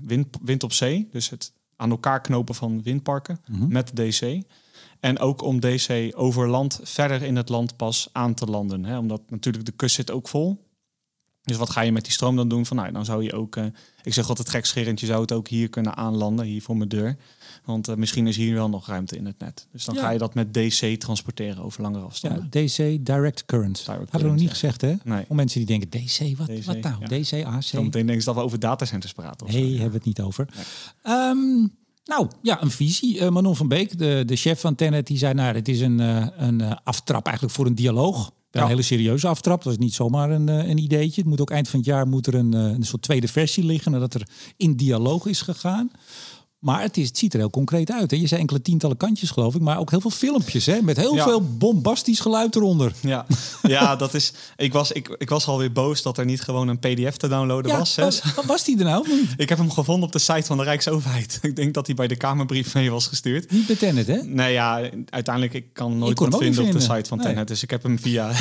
wind, 0.00 0.26
wind 0.42 0.62
op 0.62 0.72
zee. 0.72 1.08
Dus 1.12 1.30
het 1.30 1.52
aan 1.76 1.90
elkaar 1.90 2.20
knopen 2.20 2.54
van 2.54 2.82
windparken 2.82 3.40
mhm. 3.46 3.68
met 3.68 3.96
DC. 3.96 4.42
En 5.00 5.18
ook 5.18 5.42
om 5.42 5.60
DC 5.60 6.12
over 6.16 6.48
land 6.48 6.80
verder 6.82 7.22
in 7.22 7.36
het 7.36 7.48
land 7.48 7.76
pas 7.76 8.08
aan 8.12 8.34
te 8.34 8.46
landen. 8.46 8.84
Hè? 8.84 8.98
Omdat 8.98 9.20
natuurlijk 9.30 9.64
de 9.64 9.72
kust 9.72 9.94
zit 9.94 10.10
ook 10.10 10.28
vol. 10.28 10.63
Dus 11.44 11.56
wat 11.56 11.70
ga 11.70 11.80
je 11.80 11.92
met 11.92 12.02
die 12.02 12.12
stroom 12.12 12.36
dan 12.36 12.48
doen? 12.48 12.66
Van, 12.66 12.76
nou, 12.76 12.92
dan 12.92 13.04
zou 13.04 13.22
je 13.24 13.32
ook, 13.32 13.56
uh, 13.56 13.64
ik 14.02 14.14
zeg 14.14 14.28
altijd 14.28 14.48
gekscherend, 14.48 15.00
je 15.00 15.06
zou 15.06 15.20
het 15.20 15.32
ook 15.32 15.48
hier 15.48 15.68
kunnen 15.68 15.96
aanlanden, 15.96 16.44
hier 16.44 16.62
voor 16.62 16.76
mijn 16.76 16.88
deur. 16.88 17.16
Want 17.64 17.88
uh, 17.88 17.94
misschien 17.94 18.26
is 18.26 18.36
hier 18.36 18.54
wel 18.54 18.68
nog 18.68 18.86
ruimte 18.86 19.16
in 19.16 19.26
het 19.26 19.38
net. 19.38 19.66
Dus 19.72 19.84
dan 19.84 19.96
ga 19.96 20.10
je 20.10 20.18
dat 20.18 20.34
met 20.34 20.54
DC 20.54 21.00
transporteren 21.00 21.64
over 21.64 21.82
langere 21.82 22.04
afstanden. 22.04 22.48
Ja, 22.50 22.66
DC, 22.66 23.04
direct 23.06 23.44
current. 23.44 23.76
Direct 23.86 24.10
Hadden 24.10 24.20
we 24.20 24.26
nog 24.26 24.36
niet 24.36 24.50
gezegd, 24.50 24.80
hè? 24.80 24.94
Nee. 25.04 25.24
Voor 25.26 25.36
mensen 25.36 25.58
die 25.58 25.78
denken, 25.78 25.90
DC, 25.90 26.36
wat, 26.36 26.46
DC, 26.46 26.64
wat 26.64 26.80
nou? 26.80 26.94
Ja. 27.00 27.06
DC, 27.06 27.44
AC. 27.46 27.72
meteen 27.72 27.90
denken 27.90 28.20
ze 28.20 28.24
dat 28.24 28.34
we 28.34 28.40
over 28.40 28.58
datacenters 28.58 29.12
praten. 29.12 29.46
Nee, 29.46 29.70
hebben 29.70 29.90
we 29.90 29.96
het 29.96 30.04
niet 30.04 30.20
over. 30.20 30.48
Nee. 30.54 31.14
Um, 31.16 31.72
nou, 32.04 32.28
ja, 32.42 32.62
een 32.62 32.70
visie. 32.70 33.20
Uh, 33.20 33.28
Manon 33.28 33.56
van 33.56 33.68
Beek, 33.68 33.98
de, 33.98 34.22
de 34.26 34.36
chef 34.36 34.60
van 34.60 34.74
Tenet, 34.74 35.06
die 35.06 35.18
zei, 35.18 35.34
nou, 35.34 35.54
het 35.54 35.68
is 35.68 35.80
een, 35.80 36.00
uh, 36.00 36.26
een 36.36 36.78
aftrap 36.78 37.26
eigenlijk 37.26 37.56
voor 37.56 37.66
een 37.66 37.74
dialoog. 37.74 38.32
Een 38.62 38.68
hele 38.68 38.82
serieuze 38.82 39.28
aftrap. 39.28 39.62
Dat 39.62 39.72
is 39.72 39.78
niet 39.78 39.94
zomaar 39.94 40.30
een, 40.30 40.48
eh, 40.48 40.68
een 40.68 40.78
ideetje. 40.78 41.20
Het 41.20 41.30
moet 41.30 41.40
ook 41.40 41.50
eind 41.50 41.68
van 41.68 41.78
het 41.78 41.88
jaar 41.88 42.06
moet 42.06 42.26
er 42.26 42.34
een, 42.34 42.54
eh, 42.54 42.60
een 42.60 42.82
soort 42.82 43.02
tweede 43.02 43.28
versie 43.28 43.64
liggen. 43.64 43.92
Nadat 43.92 44.14
er 44.14 44.28
in 44.56 44.76
dialoog 44.76 45.26
is 45.26 45.40
gegaan. 45.40 45.90
Maar 46.64 46.80
het, 46.80 46.96
is, 46.96 47.08
het 47.08 47.18
ziet 47.18 47.32
er 47.32 47.38
heel 47.38 47.50
concreet 47.50 47.90
uit. 47.90 48.10
Hè? 48.10 48.16
Je 48.16 48.26
zei 48.26 48.40
enkele 48.40 48.62
tientallen 48.62 48.96
kantjes, 48.96 49.30
geloof 49.30 49.54
ik. 49.54 49.60
Maar 49.60 49.78
ook 49.78 49.90
heel 49.90 50.00
veel 50.00 50.10
filmpjes. 50.10 50.66
Hè? 50.66 50.80
Met 50.82 50.96
heel 50.96 51.16
veel 51.16 51.56
bombastisch 51.56 52.20
geluid 52.20 52.56
eronder. 52.56 52.92
Ja, 53.00 53.26
ja 53.62 53.96
dat 53.96 54.14
is. 54.14 54.32
Ik 54.56 54.72
was, 54.72 54.92
ik, 54.92 55.16
ik 55.18 55.28
was 55.28 55.46
alweer 55.46 55.72
boos 55.72 56.02
dat 56.02 56.18
er 56.18 56.24
niet 56.24 56.40
gewoon 56.40 56.68
een 56.68 56.78
PDF 56.78 57.16
te 57.16 57.28
downloaden 57.28 57.78
was. 57.78 57.94
Wat, 57.94 58.22
wat, 58.36 58.44
was 58.44 58.64
die 58.64 58.78
er 58.78 58.84
nou? 58.84 59.26
Ik 59.36 59.48
heb 59.48 59.58
hem 59.58 59.70
gevonden 59.70 60.06
op 60.06 60.12
de 60.12 60.18
site 60.18 60.42
van 60.42 60.56
de 60.56 60.62
Rijksoverheid. 60.62 61.38
Ik 61.42 61.56
denk 61.56 61.74
dat 61.74 61.86
hij 61.86 61.94
bij 61.94 62.06
de 62.06 62.16
Kamerbrief 62.16 62.74
mee 62.74 62.90
was 62.90 63.06
gestuurd. 63.06 63.50
Niet 63.50 63.66
bij 63.66 63.76
Tenet, 63.76 64.06
hè? 64.06 64.22
Nee, 64.22 64.52
ja, 64.52 64.90
uiteindelijk 65.10 65.54
ik 65.54 65.66
kan 65.72 65.98
nooit 65.98 66.20
ik 66.20 66.34
vinden, 66.38 66.64
op 66.64 66.72
de 66.72 66.80
site 66.80 67.08
van 67.08 67.18
nee. 67.18 67.26
Tenet. 67.26 67.48
Dus 67.48 67.62
ik 67.62 67.70
heb 67.70 67.82
hem 67.82 67.98
via. 67.98 68.32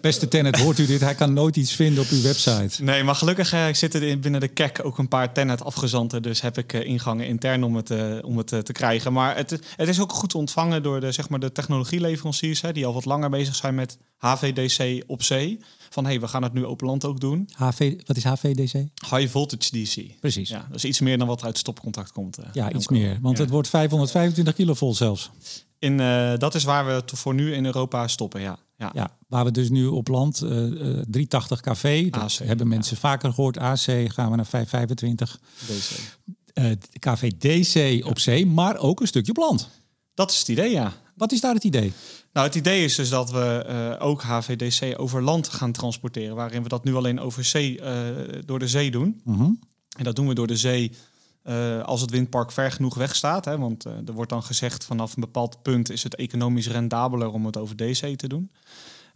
Beste 0.00 0.28
Tenet, 0.28 0.60
hoort 0.60 0.78
u 0.78 0.86
dit? 0.86 1.00
Hij 1.00 1.14
kan 1.14 1.32
nooit 1.32 1.56
iets 1.56 1.74
vinden 1.74 2.02
op 2.02 2.08
uw 2.10 2.22
website. 2.22 2.82
Nee, 2.82 3.02
maar 3.04 3.14
gelukkig 3.14 3.54
uh, 3.54 3.72
zitten 3.72 4.02
er 4.02 4.18
binnen 4.18 4.40
de 4.40 4.48
kek 4.48 4.80
ook 4.82 4.98
een 4.98 5.08
paar 5.08 5.32
Tenet 5.32 5.64
afgezanten. 5.64 6.22
Dus 6.22 6.40
heb 6.40 6.58
ik 6.58 6.72
uh, 6.72 6.84
ingangen 6.84 7.26
intern 7.26 7.64
om 7.64 7.76
het, 7.76 7.90
uh, 7.90 8.18
om 8.22 8.36
het 8.36 8.46
te 8.46 8.72
krijgen. 8.72 9.12
Maar 9.12 9.36
het, 9.36 9.50
het 9.76 9.88
is 9.88 10.00
ook 10.00 10.12
goed 10.12 10.34
ontvangen 10.34 10.82
door 10.82 11.00
de, 11.00 11.12
zeg 11.12 11.28
maar, 11.28 11.40
de 11.40 11.52
technologieleveranciers... 11.52 12.60
Hè, 12.60 12.72
die 12.72 12.86
al 12.86 12.92
wat 12.92 13.04
langer 13.04 13.30
bezig 13.30 13.54
zijn 13.54 13.74
met 13.74 13.98
HVDC 14.16 15.04
op 15.06 15.22
zee. 15.22 15.58
Van, 15.90 16.04
hé, 16.04 16.10
hey, 16.10 16.20
we 16.20 16.28
gaan 16.28 16.42
het 16.42 16.52
nu 16.52 16.66
open 16.66 16.86
land 16.86 17.04
ook 17.04 17.20
doen. 17.20 17.48
HV, 17.52 17.94
wat 18.06 18.16
is 18.16 18.24
HVDC? 18.24 18.72
High 19.10 19.28
Voltage 19.28 19.70
DC. 19.70 20.20
Precies. 20.20 20.48
Ja, 20.48 20.66
dat 20.68 20.76
is 20.76 20.84
iets 20.84 21.00
meer 21.00 21.18
dan 21.18 21.26
wat 21.26 21.44
uit 21.44 21.58
stopcontact 21.58 22.12
komt. 22.12 22.38
ja, 22.52 22.72
iets 22.72 22.88
meer. 22.88 23.18
Want 23.20 23.38
het 23.38 23.50
wordt 23.50 23.68
525 23.68 24.54
kilovolt 24.54 24.96
zelfs. 24.96 25.30
In, 25.82 25.96
dat 26.38 26.54
is 26.54 26.64
waar 26.64 26.86
we 26.86 27.02
voor 27.06 27.34
nu 27.34 27.54
in 27.54 27.64
Europa 27.64 28.08
stoppen, 28.08 28.40
ja. 28.40 28.58
Ja. 28.82 28.90
ja. 28.94 29.16
waar 29.28 29.44
we 29.44 29.50
dus 29.50 29.70
nu 29.70 29.86
op 29.86 30.08
land 30.08 30.42
uh, 30.42 30.50
uh, 30.50 31.02
380 31.08 31.60
kV, 31.60 32.10
dat 32.10 32.22
AC, 32.22 32.32
hebben 32.32 32.68
mensen 32.68 32.96
vaker 32.96 33.32
gehoord. 33.32 33.58
AC 33.58 34.12
gaan 34.12 34.30
we 34.30 34.36
naar 34.36 34.46
525. 34.46 35.40
DC. 35.66 36.18
Uh, 36.54 36.70
KVDC 36.98 38.04
op 38.06 38.18
zee, 38.18 38.46
maar 38.46 38.76
ook 38.76 39.00
een 39.00 39.06
stukje 39.06 39.30
op 39.30 39.36
land. 39.36 39.68
Dat 40.14 40.30
is 40.30 40.38
het 40.38 40.48
idee, 40.48 40.70
ja. 40.70 40.92
Wat 41.16 41.32
is 41.32 41.40
daar 41.40 41.54
het 41.54 41.64
idee? 41.64 41.92
Nou, 42.32 42.46
het 42.46 42.56
idee 42.56 42.84
is 42.84 42.94
dus 42.94 43.08
dat 43.08 43.30
we 43.30 43.66
uh, 43.68 44.06
ook 44.06 44.22
HVDC 44.22 45.00
over 45.00 45.22
land 45.22 45.48
gaan 45.48 45.72
transporteren, 45.72 46.36
waarin 46.36 46.62
we 46.62 46.68
dat 46.68 46.84
nu 46.84 46.94
alleen 46.94 47.20
over 47.20 47.44
zee, 47.44 47.80
uh, 47.80 47.86
door 48.44 48.58
de 48.58 48.68
zee 48.68 48.90
doen. 48.90 49.20
Mm 49.24 49.36
-hmm. 49.36 49.60
En 49.96 50.04
dat 50.04 50.16
doen 50.16 50.28
we 50.28 50.34
door 50.34 50.46
de 50.46 50.56
zee 50.56 50.92
Uh, 51.44 51.82
als 51.82 52.00
het 52.00 52.10
windpark 52.10 52.52
ver 52.52 52.72
genoeg 52.72 52.94
weg 52.94 53.16
staat. 53.16 53.44
Hè, 53.44 53.58
want 53.58 53.86
uh, 53.86 53.92
er 54.06 54.12
wordt 54.12 54.30
dan 54.30 54.42
gezegd 54.42 54.84
vanaf 54.84 55.14
een 55.14 55.20
bepaald 55.20 55.62
punt 55.62 55.90
is 55.90 56.02
het 56.02 56.14
economisch 56.14 56.68
rendabeler 56.68 57.32
om 57.32 57.46
het 57.46 57.56
over 57.56 57.76
DC 57.76 58.18
te 58.18 58.28
doen. 58.28 58.50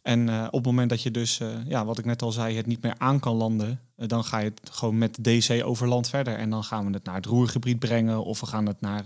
En 0.03 0.29
uh, 0.29 0.45
op 0.47 0.53
het 0.53 0.65
moment 0.65 0.91
dat 0.91 1.03
je 1.03 1.11
dus, 1.11 1.41
ja, 1.67 1.85
wat 1.85 1.99
ik 1.99 2.05
net 2.05 2.23
al 2.23 2.33
zei, 2.33 2.57
het 2.57 2.67
niet 2.67 2.83
meer 2.83 2.95
aan 2.99 3.21
kan 3.21 3.37
landen, 3.37 3.81
dan 3.97 4.25
ga 4.25 4.39
je 4.39 4.53
het 4.55 4.71
gewoon 4.71 4.99
met 4.99 5.25
DC 5.25 5.63
over 5.65 5.89
land 5.89 6.09
verder. 6.09 6.37
En 6.37 6.51
dan 6.51 6.65
gaan 6.65 6.87
we 6.87 6.93
het 6.93 7.05
naar 7.05 7.15
het 7.15 7.27
roergebied 7.27 7.79
brengen 7.79 8.25
of 8.25 8.41
we 8.41 8.47
gaan 8.47 8.67
het 8.67 8.81
naar 8.81 9.05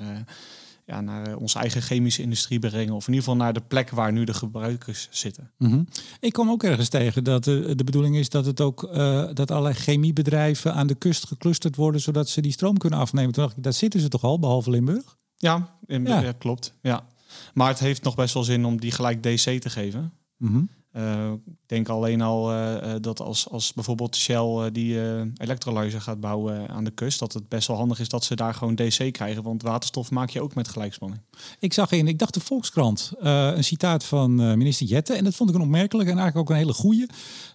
ja, 0.90 1.00
naar 1.00 1.26
eh, 1.26 1.40
onze 1.40 1.58
eigen 1.58 1.82
chemische 1.82 2.22
industrie 2.22 2.58
brengen. 2.58 2.94
Of 2.94 3.06
in 3.06 3.12
ieder 3.12 3.28
geval 3.28 3.44
naar 3.44 3.52
de 3.52 3.60
plek 3.60 3.90
waar 3.90 4.12
nu 4.12 4.24
de 4.24 4.34
gebruikers 4.34 5.08
zitten. 5.10 5.50
Mhm. 5.58 5.82
Ik 6.20 6.32
kwam 6.32 6.50
ook 6.50 6.62
ergens 6.62 6.88
tegen 6.88 7.24
dat 7.24 7.44
de, 7.44 7.64
eh, 7.66 7.76
de 7.76 7.84
bedoeling 7.84 8.16
is 8.16 8.28
dat 8.28 8.46
het 8.46 8.60
ook 8.60 8.82
uh, 8.82 9.28
dat 9.32 9.50
allerlei 9.50 9.74
chemiebedrijven 9.74 10.74
aan 10.74 10.86
de 10.86 10.94
kust 10.94 11.26
geclusterd 11.26 11.76
worden, 11.76 12.00
zodat 12.00 12.28
ze 12.28 12.40
die 12.40 12.52
stroom 12.52 12.76
kunnen 12.76 12.98
afnemen. 12.98 13.32
Toen 13.32 13.42
dacht 13.42 13.56
ik, 13.56 13.62
daar 13.62 13.72
zitten 13.72 14.00
ze 14.00 14.08
toch 14.08 14.22
al, 14.22 14.38
behalve 14.38 14.70
Limburg? 14.70 15.16
Ja, 15.36 15.78
in, 15.86 16.06
ja. 16.06 16.32
klopt. 16.32 16.74
Ja. 16.82 17.06
Maar 17.54 17.68
het 17.68 17.78
heeft 17.78 18.02
nog 18.02 18.14
best 18.14 18.34
wel 18.34 18.44
zin 18.44 18.64
om 18.64 18.80
die 18.80 18.90
gelijk 18.90 19.22
DC 19.22 19.60
te 19.60 19.70
geven. 19.70 20.12
Mm 20.36 20.68
uh, 20.96 21.32
ik 21.32 21.56
denk 21.66 21.88
alleen 21.88 22.20
al 22.20 22.52
uh, 22.52 22.94
dat 23.00 23.20
als, 23.20 23.48
als 23.48 23.72
bijvoorbeeld 23.72 24.16
Shell 24.16 24.70
die 24.72 24.98
elektrolyzer 25.36 26.00
gaat 26.00 26.20
bouwen 26.20 26.68
aan 26.68 26.84
de 26.84 26.90
kust, 26.90 27.18
dat 27.18 27.32
het 27.32 27.48
best 27.48 27.68
wel 27.68 27.76
handig 27.76 28.00
is 28.00 28.08
dat 28.08 28.24
ze 28.24 28.36
daar 28.36 28.54
gewoon 28.54 28.74
DC 28.74 29.12
krijgen. 29.12 29.42
Want 29.42 29.62
waterstof 29.62 30.10
maak 30.10 30.30
je 30.30 30.42
ook 30.42 30.54
met 30.54 30.68
gelijkspanning. 30.68 31.20
Ik 31.58 31.72
zag 31.72 31.92
in, 31.92 32.08
ik 32.08 32.18
dacht 32.18 32.34
de 32.34 32.40
Volkskrant, 32.40 33.12
een 33.18 33.64
citaat 33.64 34.04
van 34.04 34.34
minister 34.34 34.86
Jette. 34.86 35.14
En 35.14 35.24
dat 35.24 35.34
vond 35.34 35.50
ik 35.50 35.56
een 35.56 35.62
opmerkelijk 35.62 36.08
en 36.08 36.18
eigenlijk 36.18 36.48
ook 36.48 36.56
een 36.56 36.62
hele 36.62 36.78
goede. 36.78 37.08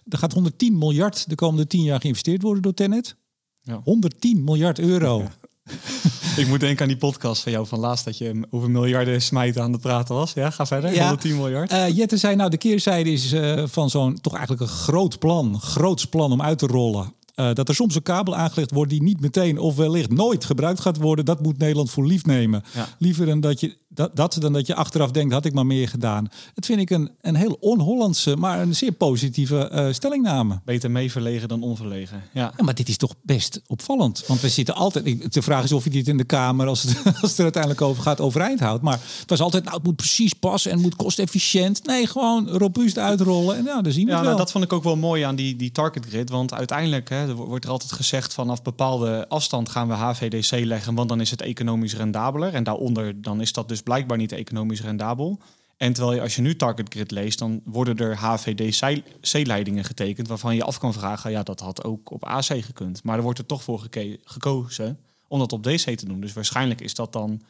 Er 0.08 0.18
gaat 0.18 0.32
110 0.32 0.78
miljard 0.78 1.28
de 1.28 1.34
komende 1.34 1.66
10 1.66 1.82
jaar 1.82 2.00
geïnvesteerd 2.00 2.42
worden 2.42 2.62
door 2.62 2.74
Tennet. 2.74 3.16
Ja. 3.62 3.80
110 3.84 4.44
miljard 4.44 4.78
euro. 4.78 5.22
ik 6.36 6.48
moet 6.48 6.60
denken 6.60 6.82
aan 6.82 6.88
die 6.88 6.96
podcast 6.96 7.42
van 7.42 7.52
jou 7.52 7.66
van 7.66 7.78
laatst 7.78 8.04
dat 8.04 8.18
je 8.18 8.46
over 8.50 8.70
miljarden 8.70 9.22
smijten 9.22 9.62
aan 9.62 9.72
het 9.72 9.80
praten 9.80 10.14
was. 10.14 10.32
Ja, 10.32 10.50
ga 10.50 10.66
verder. 10.66 10.94
Ja. 10.94 11.02
110 11.02 11.36
miljard. 11.36 11.72
Uh, 11.72 11.88
Jette 11.96 12.16
zei 12.16 12.36
nou 12.36 12.50
de 12.50 12.56
keerzijde 12.56 13.12
is 13.12 13.32
uh, 13.32 13.62
van 13.66 13.90
zo'n 13.90 14.20
toch 14.20 14.34
eigenlijk 14.34 14.62
een 14.62 14.76
groot 14.76 15.18
plan, 15.18 15.60
groots 15.60 16.04
plan 16.04 16.32
om 16.32 16.42
uit 16.42 16.58
te 16.58 16.66
rollen. 16.66 17.14
Uh, 17.36 17.52
dat 17.52 17.68
er 17.68 17.74
soms 17.74 17.94
een 17.94 18.02
kabel 18.02 18.36
aangelegd 18.36 18.70
wordt 18.70 18.90
die 18.90 19.02
niet 19.02 19.20
meteen 19.20 19.58
of 19.58 19.76
wellicht 19.76 20.10
nooit 20.10 20.44
gebruikt 20.44 20.80
gaat 20.80 20.96
worden. 20.96 21.24
Dat 21.24 21.42
moet 21.42 21.58
Nederland 21.58 21.90
voor 21.90 22.06
lief 22.06 22.24
nemen. 22.24 22.62
Ja. 22.74 22.88
Liever 22.98 23.26
dan 23.26 23.40
dat 23.40 23.60
je 23.60 23.76
dat, 23.96 24.16
dat 24.16 24.36
dan 24.40 24.52
dat 24.52 24.66
je 24.66 24.74
achteraf 24.74 25.10
denkt, 25.10 25.32
had 25.32 25.44
ik 25.44 25.52
maar 25.52 25.66
meer 25.66 25.88
gedaan. 25.88 26.28
Dat 26.54 26.66
vind 26.66 26.80
ik 26.80 26.90
een, 26.90 27.10
een 27.20 27.34
heel 27.34 27.56
on-Hollandse, 27.60 28.36
maar 28.36 28.60
een 28.60 28.74
zeer 28.74 28.92
positieve 28.92 29.70
uh, 29.72 29.92
stellingname. 29.92 30.60
Beter 30.64 30.90
mee 30.90 31.10
verlegen 31.10 31.48
dan 31.48 31.62
onverlegen. 31.62 32.22
Ja. 32.32 32.52
ja. 32.56 32.64
maar 32.64 32.74
dit 32.74 32.88
is 32.88 32.96
toch 32.96 33.14
best 33.22 33.60
opvallend. 33.66 34.26
Want 34.26 34.40
we 34.40 34.48
zitten 34.48 34.74
altijd. 34.74 35.32
De 35.32 35.42
vraag 35.42 35.64
is 35.64 35.72
of 35.72 35.84
je 35.84 35.90
dit 35.90 36.08
in 36.08 36.16
de 36.16 36.24
Kamer, 36.24 36.66
als 36.66 36.82
het, 36.82 37.04
als 37.22 37.30
het 37.30 37.36
er 37.36 37.42
uiteindelijk 37.42 37.82
over 37.82 38.02
gaat, 38.02 38.20
overeind 38.20 38.60
houdt. 38.60 38.82
Maar 38.82 39.00
het 39.20 39.30
was 39.30 39.40
altijd, 39.40 39.64
nou, 39.64 39.76
het 39.76 39.84
moet 39.84 39.96
precies 39.96 40.32
passen 40.32 40.72
en 40.72 40.80
moet 40.80 40.96
kostefficiënt. 40.96 41.86
Nee, 41.86 42.06
gewoon 42.06 42.48
robuust 42.48 42.98
uitrollen. 42.98 43.56
En 43.56 43.64
ja, 43.64 43.82
dan 43.82 43.92
zien 43.92 44.06
we 44.06 44.12
ja, 44.12 44.22
nou, 44.22 44.36
dat 44.36 44.50
vond 44.50 44.64
ik 44.64 44.72
ook 44.72 44.84
wel 44.84 44.96
mooi 44.96 45.22
aan 45.22 45.36
die, 45.36 45.56
die 45.56 45.72
target 45.72 46.06
grid. 46.06 46.30
Want 46.30 46.54
uiteindelijk 46.54 47.08
hè, 47.08 47.25
er 47.28 47.34
wordt 47.34 47.64
er 47.64 47.70
altijd 47.70 47.92
gezegd 47.92 48.34
vanaf 48.34 48.62
bepaalde 48.62 49.28
afstand 49.28 49.68
gaan 49.68 49.88
we 49.88 49.94
HVDC 49.94 50.64
leggen, 50.64 50.94
want 50.94 51.08
dan 51.08 51.20
is 51.20 51.30
het 51.30 51.42
economisch 51.42 51.96
rendabeler. 51.96 52.54
En 52.54 52.64
daaronder 52.64 53.22
dan 53.22 53.40
is 53.40 53.52
dat 53.52 53.68
dus 53.68 53.82
blijkbaar 53.82 54.16
niet 54.16 54.32
economisch 54.32 54.82
rendabel. 54.82 55.38
En 55.76 55.92
terwijl 55.92 56.16
je 56.16 56.22
als 56.22 56.36
je 56.36 56.42
nu 56.42 56.56
Target 56.56 56.92
Grid 56.94 57.10
leest, 57.10 57.38
dan 57.38 57.60
worden 57.64 57.96
er 57.96 58.16
HVDC-leidingen 58.16 59.84
getekend 59.84 60.28
waarvan 60.28 60.54
je 60.54 60.64
af 60.64 60.78
kan 60.78 60.92
vragen, 60.92 61.30
ja, 61.30 61.42
dat 61.42 61.60
had 61.60 61.84
ook 61.84 62.10
op 62.10 62.24
AC 62.24 62.44
gekund. 62.44 63.02
Maar 63.02 63.16
er 63.16 63.22
wordt 63.22 63.38
er 63.38 63.46
toch 63.46 63.62
voor 63.62 63.86
gekozen 64.24 64.98
om 65.28 65.38
dat 65.38 65.52
op 65.52 65.62
DC 65.62 65.96
te 65.96 66.06
doen. 66.06 66.20
Dus 66.20 66.32
waarschijnlijk 66.32 66.80
is 66.80 66.94
dat 66.94 67.12
dan 67.12 67.42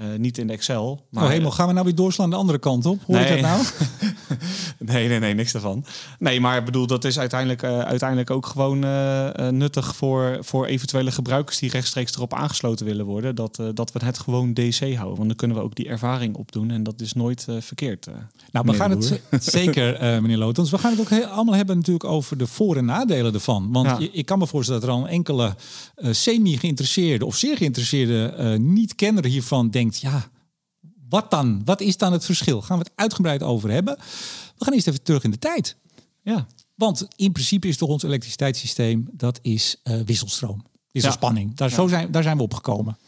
uh, 0.00 0.06
niet 0.18 0.38
in 0.38 0.50
Excel. 0.50 1.06
Maar... 1.10 1.24
Oh, 1.24 1.28
helemaal. 1.28 1.50
Gaan 1.50 1.66
we 1.66 1.72
nou 1.72 1.84
weer 1.84 1.94
doorslaan 1.94 2.30
de 2.30 2.36
andere 2.36 2.58
kant 2.58 2.86
op? 2.86 3.00
Hoor 3.06 3.16
nee. 3.16 3.36
je 3.36 3.42
dat 3.42 3.50
nou? 3.50 3.62
nee, 4.92 5.08
nee, 5.08 5.18
nee, 5.18 5.34
niks 5.34 5.52
daarvan. 5.52 5.84
Nee, 6.18 6.40
maar 6.40 6.58
ik 6.58 6.64
bedoel, 6.64 6.86
dat 6.86 7.04
is 7.04 7.18
uiteindelijk, 7.18 7.62
uh, 7.62 7.78
uiteindelijk 7.78 8.30
ook 8.30 8.46
gewoon 8.46 8.84
uh, 8.84 9.48
nuttig 9.48 9.96
voor, 9.96 10.38
voor 10.40 10.66
eventuele 10.66 11.10
gebruikers 11.10 11.58
die 11.58 11.70
rechtstreeks 11.70 12.14
erop 12.14 12.34
aangesloten 12.34 12.86
willen 12.86 13.04
worden. 13.04 13.34
Dat, 13.34 13.62
dat 13.74 13.92
we 13.92 14.04
het 14.04 14.18
gewoon 14.18 14.54
DC 14.54 14.78
houden. 14.78 15.16
Want 15.16 15.28
dan 15.28 15.36
kunnen 15.36 15.56
we 15.56 15.62
ook 15.62 15.74
die 15.74 15.88
ervaring 15.88 16.36
opdoen. 16.36 16.70
En 16.70 16.82
dat 16.82 17.00
is 17.00 17.12
nooit 17.12 17.46
verkeerd. 17.60 18.06
nou, 18.52 18.66
we 18.66 18.74
gaan 18.74 18.90
het 18.90 19.20
zeker, 19.40 19.98
meneer 20.22 20.36
Lotens. 20.36 20.70
We 20.70 20.78
gaan 20.78 20.90
het 20.90 21.00
ook 21.00 21.24
allemaal 21.24 21.54
hebben 21.54 21.76
natuurlijk 21.76 22.04
over 22.04 22.36
de 22.36 22.46
voor- 22.46 22.76
en 22.76 22.84
nadelen 22.84 23.34
ervan. 23.34 23.72
Want 23.72 23.86
ja. 23.86 24.08
ik 24.12 24.26
kan 24.26 24.38
me 24.38 24.46
voorstellen 24.46 24.80
dat 24.80 24.90
er 24.90 24.96
al 24.96 25.08
enkele 25.08 25.54
semi-geïnteresseerde 26.10 27.26
of 27.26 27.36
zeer 27.36 27.56
geïnteresseerde 27.56 28.56
niet-kenner 28.60 29.24
hiervan 29.24 29.70
denkt 29.90 30.00
ja, 30.00 30.30
wat 31.08 31.30
dan? 31.30 31.62
Wat 31.64 31.80
is 31.80 31.96
dan 31.96 32.12
het 32.12 32.24
verschil? 32.24 32.62
Gaan 32.62 32.78
we 32.78 32.84
het 32.84 32.92
uitgebreid 32.94 33.42
over 33.42 33.70
hebben. 33.70 33.96
We 34.58 34.64
gaan 34.64 34.74
eerst 34.74 34.86
even 34.86 35.02
terug 35.02 35.24
in 35.24 35.30
de 35.30 35.38
tijd. 35.38 35.76
Ja. 36.22 36.46
Want 36.74 37.08
in 37.16 37.32
principe 37.32 37.68
is 37.68 37.76
toch 37.76 37.88
ons 37.88 38.02
elektriciteitssysteem, 38.02 39.08
dat 39.12 39.38
is 39.42 39.76
uh, 39.84 40.00
wisselstroom. 40.00 40.64
Wisselspanning. 40.92 41.54
Daar, 41.54 41.70
zo 41.70 41.88
zijn, 41.88 42.10
daar 42.10 42.22
zijn 42.22 42.36
we 42.36 42.42
opgekomen. 42.42 42.98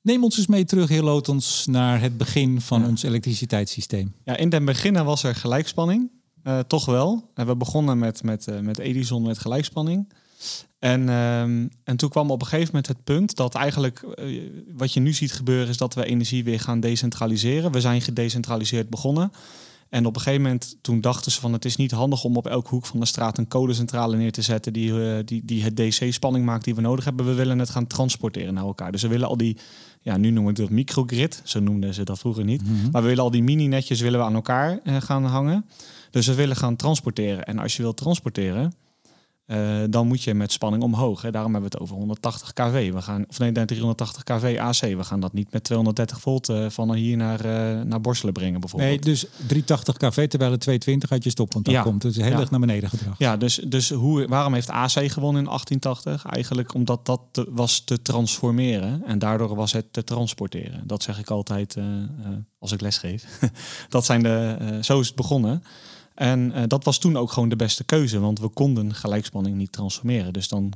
Neem 0.00 0.24
ons 0.24 0.38
eens 0.38 0.46
mee 0.46 0.64
terug, 0.64 0.88
heer 0.88 1.02
Lotens, 1.02 1.66
naar 1.66 2.00
het 2.00 2.16
begin 2.16 2.60
van 2.60 2.86
ons 2.86 3.02
elektriciteitssysteem. 3.02 4.14
Ja, 4.24 4.36
in 4.36 4.48
den 4.48 4.64
beginnen 4.64 5.04
was 5.04 5.22
er 5.22 5.34
gelijkspanning. 5.34 6.10
Uh, 6.44 6.58
toch 6.58 6.84
wel. 6.84 7.30
En 7.34 7.46
we 7.46 7.56
begonnen 7.56 7.98
met, 7.98 8.22
met, 8.22 8.46
uh, 8.46 8.58
met 8.58 8.78
Edison 8.78 9.22
met 9.22 9.38
gelijkspanning. 9.38 10.12
En, 10.78 11.08
um, 11.08 11.70
en 11.84 11.96
toen 11.96 12.10
kwam 12.10 12.30
op 12.30 12.40
een 12.40 12.46
gegeven 12.46 12.66
moment 12.66 12.86
het 12.86 13.04
punt 13.04 13.36
dat 13.36 13.54
eigenlijk 13.54 14.04
uh, 14.18 14.50
wat 14.76 14.92
je 14.92 15.00
nu 15.00 15.12
ziet 15.12 15.32
gebeuren 15.32 15.68
is 15.68 15.76
dat 15.76 15.94
we 15.94 16.04
energie 16.04 16.44
weer 16.44 16.60
gaan 16.60 16.80
decentraliseren. 16.80 17.72
We 17.72 17.80
zijn 17.80 18.00
gedecentraliseerd 18.00 18.90
begonnen. 18.90 19.32
En 19.92 20.06
op 20.06 20.16
een 20.16 20.22
gegeven 20.22 20.42
moment 20.42 20.76
toen 20.80 21.00
dachten 21.00 21.32
ze 21.32 21.40
van 21.40 21.52
het 21.52 21.64
is 21.64 21.76
niet 21.76 21.90
handig 21.90 22.24
om 22.24 22.36
op 22.36 22.46
elke 22.46 22.68
hoek 22.68 22.86
van 22.86 23.00
de 23.00 23.06
straat 23.06 23.38
een 23.38 23.48
kolencentrale 23.48 24.16
neer 24.16 24.32
te 24.32 24.42
zetten 24.42 24.72
die, 24.72 24.90
uh, 24.90 25.18
die, 25.24 25.44
die 25.44 25.62
het 25.62 25.76
DC-spanning 25.76 26.44
maakt 26.44 26.64
die 26.64 26.74
we 26.74 26.80
nodig 26.80 27.04
hebben. 27.04 27.26
We 27.26 27.34
willen 27.34 27.58
het 27.58 27.70
gaan 27.70 27.86
transporteren 27.86 28.54
naar 28.54 28.64
elkaar. 28.64 28.92
Dus 28.92 29.02
we 29.02 29.08
willen 29.08 29.28
al 29.28 29.36
die, 29.36 29.56
ja 30.00 30.16
nu 30.16 30.30
noemen 30.30 30.54
we 30.54 30.62
het 30.62 30.70
microgrid, 30.70 31.40
zo 31.44 31.60
noemden 31.60 31.94
ze 31.94 32.04
dat 32.04 32.18
vroeger 32.18 32.44
niet. 32.44 32.62
Mm 32.62 32.68
-hmm. 32.68 32.90
Maar 32.92 33.02
we 33.02 33.08
willen 33.08 33.24
al 33.24 33.30
die 33.30 33.42
mini-netjes 33.42 34.00
willen 34.00 34.20
we 34.20 34.26
aan 34.26 34.34
elkaar 34.34 34.80
uh, 34.84 34.96
gaan 35.00 35.24
hangen. 35.24 35.66
Dus 36.10 36.26
we 36.26 36.34
willen 36.34 36.56
gaan 36.56 36.76
transporteren. 36.76 37.44
En 37.44 37.58
als 37.58 37.76
je 37.76 37.82
wilt 37.82 37.96
transporteren, 37.96 38.74
uh, 39.46 39.82
dan 39.90 40.06
moet 40.06 40.22
je 40.22 40.34
met 40.34 40.52
spanning 40.52 40.82
omhoog. 40.82 41.22
Hè. 41.22 41.30
Daarom 41.30 41.52
hebben 41.52 41.70
we 41.70 41.76
het 41.76 41.84
over 41.84 41.96
180 41.96 42.52
kW. 42.52 42.74
We 42.74 43.02
gaan, 43.02 43.24
of 43.28 43.38
nee, 43.38 43.52
380 43.52 44.22
kW 44.22 44.46
AC. 44.58 44.80
We 44.80 45.04
gaan 45.04 45.20
dat 45.20 45.32
niet 45.32 45.52
met 45.52 45.64
230 45.64 46.20
volt 46.20 46.48
uh, 46.48 46.68
van 46.68 46.94
hier 46.94 47.16
naar, 47.16 47.46
uh, 47.46 47.82
naar 47.82 48.00
Borselen 48.00 48.32
brengen 48.32 48.60
bijvoorbeeld. 48.60 48.90
Nee, 48.90 49.00
dus 49.00 49.26
380 49.46 49.96
kW 49.96 50.20
terwijl 50.20 50.50
het 50.50 50.60
220 50.60 51.10
uit 51.10 51.24
je 51.24 51.30
stopcontact 51.30 51.76
ja. 51.76 51.82
komt. 51.82 52.02
Dus 52.02 52.16
heel 52.16 52.26
ja. 52.26 52.38
erg 52.38 52.50
naar 52.50 52.60
beneden 52.60 52.88
gedrag. 52.88 53.18
Ja, 53.18 53.36
dus, 53.36 53.54
dus 53.54 53.90
hoe, 53.90 54.26
waarom 54.26 54.54
heeft 54.54 54.70
AC 54.70 54.90
gewonnen 54.90 55.42
in 55.42 55.48
1880? 55.48 56.26
Eigenlijk 56.26 56.74
omdat 56.74 57.06
dat 57.06 57.20
te, 57.30 57.46
was 57.50 57.80
te 57.80 58.02
transformeren. 58.02 59.02
En 59.06 59.18
daardoor 59.18 59.54
was 59.54 59.72
het 59.72 59.92
te 59.92 60.04
transporteren. 60.04 60.86
Dat 60.86 61.02
zeg 61.02 61.18
ik 61.18 61.30
altijd 61.30 61.76
als 62.58 62.72
ik 62.72 62.80
lesgeef. 62.80 63.24
dat 63.88 64.04
zijn 64.04 64.22
de, 64.22 64.78
zo 64.80 65.00
is 65.00 65.06
het 65.06 65.16
begonnen. 65.16 65.62
En 66.22 66.52
uh, 66.54 66.62
dat 66.66 66.84
was 66.84 66.98
toen 66.98 67.16
ook 67.16 67.32
gewoon 67.32 67.48
de 67.48 67.56
beste 67.56 67.84
keuze, 67.84 68.20
want 68.20 68.38
we 68.38 68.48
konden 68.48 68.94
gelijkspanning 68.94 69.56
niet 69.56 69.72
transformeren. 69.72 70.32
Dus 70.32 70.48
dan, 70.48 70.72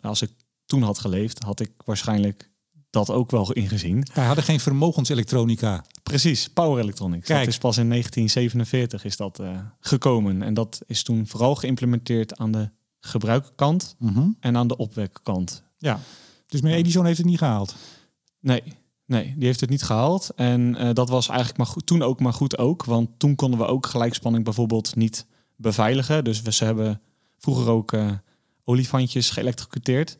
als 0.00 0.22
ik 0.22 0.30
toen 0.66 0.82
had 0.82 0.98
geleefd, 0.98 1.42
had 1.42 1.60
ik 1.60 1.70
waarschijnlijk 1.84 2.50
dat 2.90 3.10
ook 3.10 3.30
wel 3.30 3.52
ingezien. 3.52 4.06
Wij 4.14 4.24
hadden 4.24 4.44
geen 4.44 4.60
vermogenselektronica. 4.60 5.84
Precies, 6.02 6.48
power 6.48 6.82
electronics. 6.82 7.26
Kijk. 7.26 7.38
Dat 7.38 7.48
is 7.48 7.58
pas 7.58 7.76
in 7.76 7.88
1947 7.88 9.04
is 9.04 9.16
dat 9.16 9.40
uh, 9.40 9.60
gekomen. 9.80 10.42
En 10.42 10.54
dat 10.54 10.80
is 10.86 11.02
toen 11.02 11.26
vooral 11.26 11.54
geïmplementeerd 11.54 12.38
aan 12.38 12.52
de 12.52 12.70
gebruikkant 13.00 13.96
mm 13.98 14.14
-hmm. 14.14 14.36
en 14.40 14.56
aan 14.56 14.68
de 14.68 14.76
opwekkant. 14.76 15.62
Ja, 15.76 16.00
dus 16.46 16.60
meneer 16.60 16.78
Edison 16.78 17.04
heeft 17.04 17.18
het 17.18 17.26
niet 17.26 17.38
gehaald? 17.38 17.74
Nee, 18.40 18.62
Nee, 19.08 19.34
die 19.36 19.46
heeft 19.46 19.60
het 19.60 19.70
niet 19.70 19.82
gehaald. 19.82 20.30
En 20.36 20.76
uh, 20.78 20.90
dat 20.92 21.08
was 21.08 21.28
eigenlijk 21.28 21.58
maar 21.58 21.66
goed, 21.66 21.86
toen 21.86 22.02
ook 22.02 22.20
maar 22.20 22.32
goed 22.32 22.58
ook. 22.58 22.84
Want 22.84 23.08
toen 23.18 23.34
konden 23.34 23.58
we 23.58 23.66
ook 23.66 23.86
gelijkspanning 23.86 24.44
bijvoorbeeld 24.44 24.96
niet 24.96 25.26
beveiligen. 25.56 26.24
Dus 26.24 26.42
we, 26.42 26.52
ze 26.52 26.64
hebben 26.64 27.00
vroeger 27.38 27.68
ook 27.70 27.92
uh, 27.92 28.10
olifantjes 28.64 29.30
geëlectrocuteerd. 29.30 30.18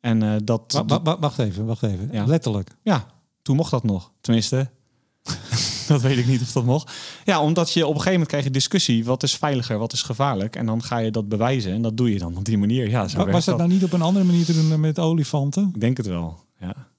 En 0.00 0.22
uh, 0.22 0.34
dat... 0.44 0.84
wacht 1.20 1.38
even, 1.38 1.66
wacht 1.66 1.82
even. 1.82 2.08
Ja. 2.12 2.24
Letterlijk? 2.24 2.76
Ja, 2.82 3.06
toen 3.42 3.56
mocht 3.56 3.70
dat 3.70 3.84
nog. 3.84 4.12
Tenminste, 4.20 4.70
dat 5.88 6.00
weet 6.00 6.18
ik 6.18 6.26
niet 6.26 6.40
of 6.40 6.52
dat 6.52 6.64
mocht. 6.64 6.92
Ja, 7.24 7.42
omdat 7.42 7.72
je 7.72 7.80
op 7.80 7.88
een 7.88 8.00
gegeven 8.00 8.12
moment 8.12 8.28
krijg 8.28 8.44
je 8.44 8.50
discussie. 8.50 9.04
Wat 9.04 9.22
is 9.22 9.36
veiliger, 9.36 9.78
wat 9.78 9.92
is 9.92 10.02
gevaarlijk? 10.02 10.56
En 10.56 10.66
dan 10.66 10.82
ga 10.82 10.98
je 10.98 11.10
dat 11.10 11.28
bewijzen. 11.28 11.72
En 11.72 11.82
dat 11.82 11.96
doe 11.96 12.12
je 12.12 12.18
dan 12.18 12.36
op 12.36 12.44
die 12.44 12.58
manier. 12.58 12.88
Ja, 12.88 13.08
zo 13.08 13.16
was 13.16 13.32
dat, 13.32 13.44
dat 13.44 13.56
nou 13.56 13.70
niet 13.70 13.84
op 13.84 13.92
een 13.92 14.02
andere 14.02 14.24
manier 14.24 14.44
te 14.44 14.52
doen 14.52 14.80
met 14.80 14.98
olifanten? 14.98 15.70
Ik 15.74 15.80
denk 15.80 15.96
het 15.96 16.06
wel, 16.06 16.44
ja. 16.60 16.89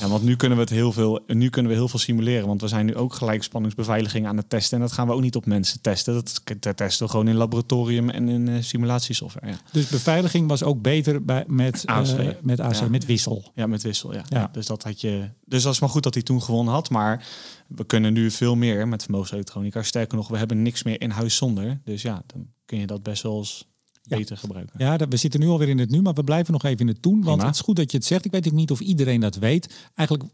Ja, 0.00 0.08
want 0.08 0.22
nu 0.22 0.36
kunnen 0.36 0.58
we 0.58 0.64
het 0.64 0.72
heel 0.72 0.92
veel, 0.92 1.20
nu 1.26 1.48
kunnen 1.48 1.72
we 1.72 1.78
heel 1.78 1.88
veel 1.88 1.98
simuleren. 1.98 2.46
Want 2.46 2.60
we 2.60 2.68
zijn 2.68 2.86
nu 2.86 2.94
ook 2.94 3.14
gelijkspanningsbeveiliging 3.14 4.26
aan 4.26 4.36
het 4.36 4.48
testen. 4.48 4.76
En 4.76 4.82
dat 4.82 4.92
gaan 4.92 5.06
we 5.06 5.12
ook 5.12 5.20
niet 5.20 5.36
op 5.36 5.46
mensen 5.46 5.80
testen. 5.80 6.14
Dat, 6.14 6.42
dat 6.60 6.76
testen 6.76 7.06
we 7.06 7.10
gewoon 7.10 7.28
in 7.28 7.34
laboratorium 7.34 8.10
en 8.10 8.28
in 8.28 8.46
uh, 8.46 8.62
simulatiesoftware. 8.62 9.46
Ja. 9.46 9.58
Dus 9.72 9.88
beveiliging 9.88 10.48
was 10.48 10.62
ook 10.62 10.82
beter 10.82 11.24
bij, 11.24 11.44
met 11.46 11.82
AC, 11.86 12.06
uh, 12.06 12.28
met, 12.40 12.60
AC 12.60 12.74
ja. 12.74 12.88
met 12.88 13.06
wissel. 13.06 13.50
Ja, 13.54 13.66
met 13.66 13.82
wissel. 13.82 14.14
Ja. 14.14 14.24
ja. 14.28 14.48
Dus 14.52 14.66
dat 14.66 14.82
had 14.82 15.00
je. 15.00 15.30
Dus 15.44 15.62
dat 15.62 15.72
is 15.72 15.80
maar 15.80 15.88
goed 15.88 16.02
dat 16.02 16.14
hij 16.14 16.22
toen 16.22 16.42
gewonnen 16.42 16.74
had. 16.74 16.90
Maar 16.90 17.26
we 17.68 17.84
kunnen 17.84 18.12
nu 18.12 18.30
veel 18.30 18.56
meer 18.56 18.88
met 18.88 19.02
vermogenselektronica. 19.02 19.82
Sterker 19.82 20.16
nog, 20.16 20.28
we 20.28 20.36
hebben 20.36 20.62
niks 20.62 20.82
meer 20.82 21.00
in 21.00 21.10
huis 21.10 21.36
zonder. 21.36 21.80
Dus 21.84 22.02
ja, 22.02 22.22
dan 22.26 22.46
kun 22.64 22.78
je 22.78 22.86
dat 22.86 23.02
best 23.02 23.22
wel 23.22 23.38
eens 23.38 23.66
beter 24.08 24.36
gebruiken. 24.36 24.74
Ja, 24.78 24.96
we 24.96 25.16
zitten 25.16 25.40
nu 25.40 25.46
alweer 25.46 25.68
in 25.68 25.78
het 25.78 25.90
nu, 25.90 26.02
maar 26.02 26.14
we 26.14 26.24
blijven 26.24 26.52
nog 26.52 26.64
even 26.64 26.80
in 26.80 26.88
het 26.88 27.02
toen. 27.02 27.22
Want 27.22 27.42
het 27.42 27.54
is 27.54 27.60
goed 27.60 27.76
dat 27.76 27.90
je 27.90 27.96
het 27.96 28.06
zegt. 28.06 28.24
Ik 28.24 28.30
weet 28.30 28.46
ook 28.46 28.52
niet 28.52 28.70
of 28.70 28.80
iedereen 28.80 29.20
dat 29.20 29.36
weet. 29.36 29.88
Eigenlijk 29.94 30.30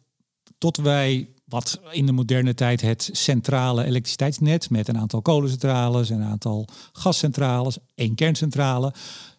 tot 0.58 0.76
wij 0.76 1.28
wat 1.44 1.80
in 1.90 2.06
de 2.06 2.12
moderne 2.12 2.54
tijd 2.54 2.80
het 2.80 3.10
centrale 3.12 3.84
elektriciteitsnet 3.84 4.70
met 4.70 4.88
een 4.88 4.98
aantal 4.98 5.22
kolencentrales, 5.22 6.08
een 6.08 6.22
aantal 6.22 6.68
gascentrales, 6.92 7.78
één 7.94 8.14
kerncentrale. 8.14 8.94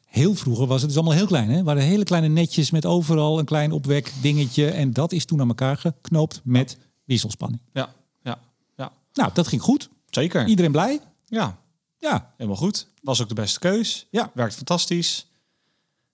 Heel 0.05 0.35
vroeger 0.35 0.67
was 0.67 0.79
het 0.79 0.89
dus 0.89 0.97
allemaal 0.97 1.17
heel 1.17 1.27
klein. 1.27 1.49
Hè? 1.49 1.63
waren 1.63 1.83
hele 1.83 2.03
kleine 2.03 2.27
netjes 2.27 2.71
met 2.71 2.85
overal 2.85 3.39
een 3.39 3.45
klein 3.45 3.71
opwek 3.71 4.13
dingetje. 4.21 4.69
En 4.69 4.93
dat 4.93 5.11
is 5.11 5.25
toen 5.25 5.41
aan 5.41 5.47
elkaar 5.47 5.77
geknoopt 5.77 6.41
met 6.43 6.77
wisselspanning. 7.03 7.61
Ja, 7.73 7.93
ja, 8.23 8.39
ja. 8.77 8.91
Nou, 9.13 9.31
dat 9.33 9.47
ging 9.47 9.61
goed. 9.61 9.89
Zeker. 10.09 10.47
Iedereen 10.47 10.71
blij? 10.71 10.99
Ja. 11.25 11.57
Ja. 11.97 12.33
Helemaal 12.37 12.57
goed. 12.57 12.87
Was 13.03 13.22
ook 13.22 13.27
de 13.27 13.33
beste 13.33 13.60
keus. 13.60 14.07
Ja. 14.10 14.31
Werkt 14.33 14.55
fantastisch. 14.55 15.27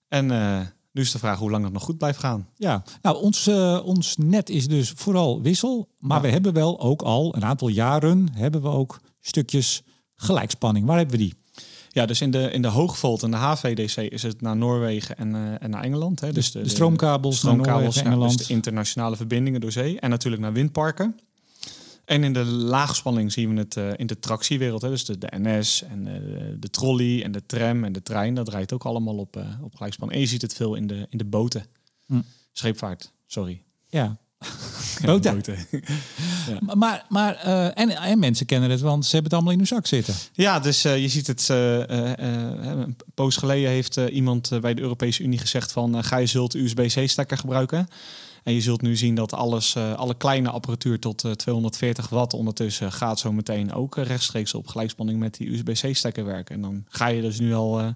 En 0.07 0.31
uh, 0.31 0.59
nu 0.91 1.01
is 1.01 1.11
de 1.11 1.19
vraag 1.19 1.39
hoe 1.39 1.49
lang 1.51 1.63
het 1.63 1.73
nog 1.73 1.83
goed 1.83 1.97
blijft 1.97 2.19
gaan. 2.19 2.47
Ja, 2.55 2.83
nou, 3.01 3.17
ons, 3.17 3.47
uh, 3.47 3.81
ons 3.85 4.17
net 4.17 4.49
is 4.49 4.67
dus 4.67 4.93
vooral 4.95 5.41
wissel. 5.41 5.89
Maar 5.99 6.17
ja. 6.17 6.23
we 6.23 6.29
hebben 6.29 6.53
wel 6.53 6.79
ook 6.79 7.01
al 7.01 7.35
een 7.35 7.45
aantal 7.45 7.67
jaren 7.67 8.29
hebben 8.33 8.61
we 8.61 8.67
ook 8.67 8.99
stukjes 9.19 9.83
gelijkspanning. 10.15 10.85
Waar 10.85 10.97
hebben 10.97 11.17
we 11.17 11.23
die? 11.23 11.33
Ja, 11.89 12.05
dus 12.05 12.21
in 12.21 12.31
de, 12.31 12.51
in 12.51 12.61
de 12.61 12.67
hoogvolt 12.67 13.23
en 13.23 13.31
de 13.31 13.37
HVDC 13.37 13.97
is 13.97 14.23
het 14.23 14.41
naar 14.41 14.57
Noorwegen 14.57 15.17
en, 15.17 15.35
uh, 15.35 15.63
en 15.63 15.69
naar 15.69 15.83
Engeland. 15.83 16.19
Hè. 16.19 16.31
Dus 16.31 16.51
de, 16.51 16.61
de 16.61 16.69
stroomkabels, 16.69 17.33
de 17.33 17.39
stroomkabels 17.39 17.71
naar 17.71 17.83
Noorwegen, 17.83 18.05
Engeland. 18.05 18.37
dus 18.37 18.47
de 18.47 18.53
internationale 18.53 19.15
verbindingen 19.15 19.61
door 19.61 19.71
zee. 19.71 19.99
En 19.99 20.09
natuurlijk 20.09 20.41
naar 20.41 20.53
windparken. 20.53 21.19
En 22.09 22.23
in 22.23 22.33
de 22.33 22.45
laagspanning 22.45 23.31
zien 23.31 23.53
we 23.53 23.59
het 23.59 23.75
uh, 23.75 23.91
in 23.95 24.07
de 24.07 24.19
tractiewereld. 24.19 24.81
Hè. 24.81 24.89
Dus 24.89 25.05
de, 25.05 25.17
de 25.17 25.29
NS 25.31 25.83
en 25.83 26.07
uh, 26.07 26.55
de 26.59 26.69
trolley 26.69 27.23
en 27.23 27.31
de 27.31 27.45
tram 27.45 27.83
en 27.83 27.91
de 27.91 28.01
trein. 28.01 28.33
Dat 28.33 28.49
rijdt 28.49 28.73
ook 28.73 28.85
allemaal 28.85 29.17
op, 29.17 29.37
uh, 29.37 29.63
op 29.63 29.75
gelijkspanning. 29.75 30.19
En 30.19 30.25
je 30.25 30.31
ziet 30.31 30.41
het 30.41 30.53
veel 30.53 30.75
in 30.75 30.87
de, 30.87 31.07
in 31.09 31.17
de 31.17 31.25
boten. 31.25 31.65
Hm. 32.05 32.21
Scheepvaart, 32.51 33.11
sorry. 33.25 33.63
Ja. 33.87 34.17
Ja. 36.49 36.75
Maar, 36.75 37.05
maar 37.09 37.35
en, 37.73 37.89
en 37.89 38.19
mensen 38.19 38.45
kennen 38.45 38.69
het, 38.69 38.79
want 38.79 39.05
ze 39.05 39.11
hebben 39.11 39.31
het 39.31 39.33
allemaal 39.33 39.51
in 39.51 39.57
hun 39.57 39.67
zak 39.67 39.87
zitten. 39.87 40.13
Ja, 40.33 40.59
dus 40.59 40.81
je 40.81 41.07
ziet 41.07 41.27
het. 41.27 41.47
een 41.49 42.95
poos 43.13 43.35
geleden 43.37 43.69
heeft 43.69 43.95
iemand 43.95 44.51
bij 44.61 44.73
de 44.73 44.81
Europese 44.81 45.23
Unie 45.23 45.39
gezegd 45.39 45.71
van... 45.71 46.03
ga 46.03 46.17
je 46.17 46.25
zult 46.25 46.53
USB-C-stekker 46.53 47.37
gebruiken. 47.37 47.87
En 48.43 48.53
je 48.53 48.61
zult 48.61 48.81
nu 48.81 48.95
zien 48.95 49.15
dat 49.15 49.33
alles, 49.33 49.75
uh, 49.75 49.93
alle 49.93 50.17
kleine 50.17 50.49
apparatuur 50.49 50.99
tot 50.99 51.23
uh, 51.23 51.31
240 51.31 52.09
watt 52.09 52.33
ondertussen 52.33 52.91
gaat 52.91 53.19
zo 53.19 53.31
meteen 53.31 53.73
ook 53.73 53.97
uh, 53.97 54.05
rechtstreeks 54.05 54.53
op 54.53 54.67
gelijkspanning 54.67 55.19
met 55.19 55.37
die 55.37 55.51
USB-C-stekker 55.51 56.25
werken. 56.25 56.55
En 56.55 56.61
dan 56.61 56.85
ga 56.87 57.07
je 57.07 57.21
dus 57.21 57.39
nu 57.39 57.53
al 57.53 57.79
uh, 57.79 57.87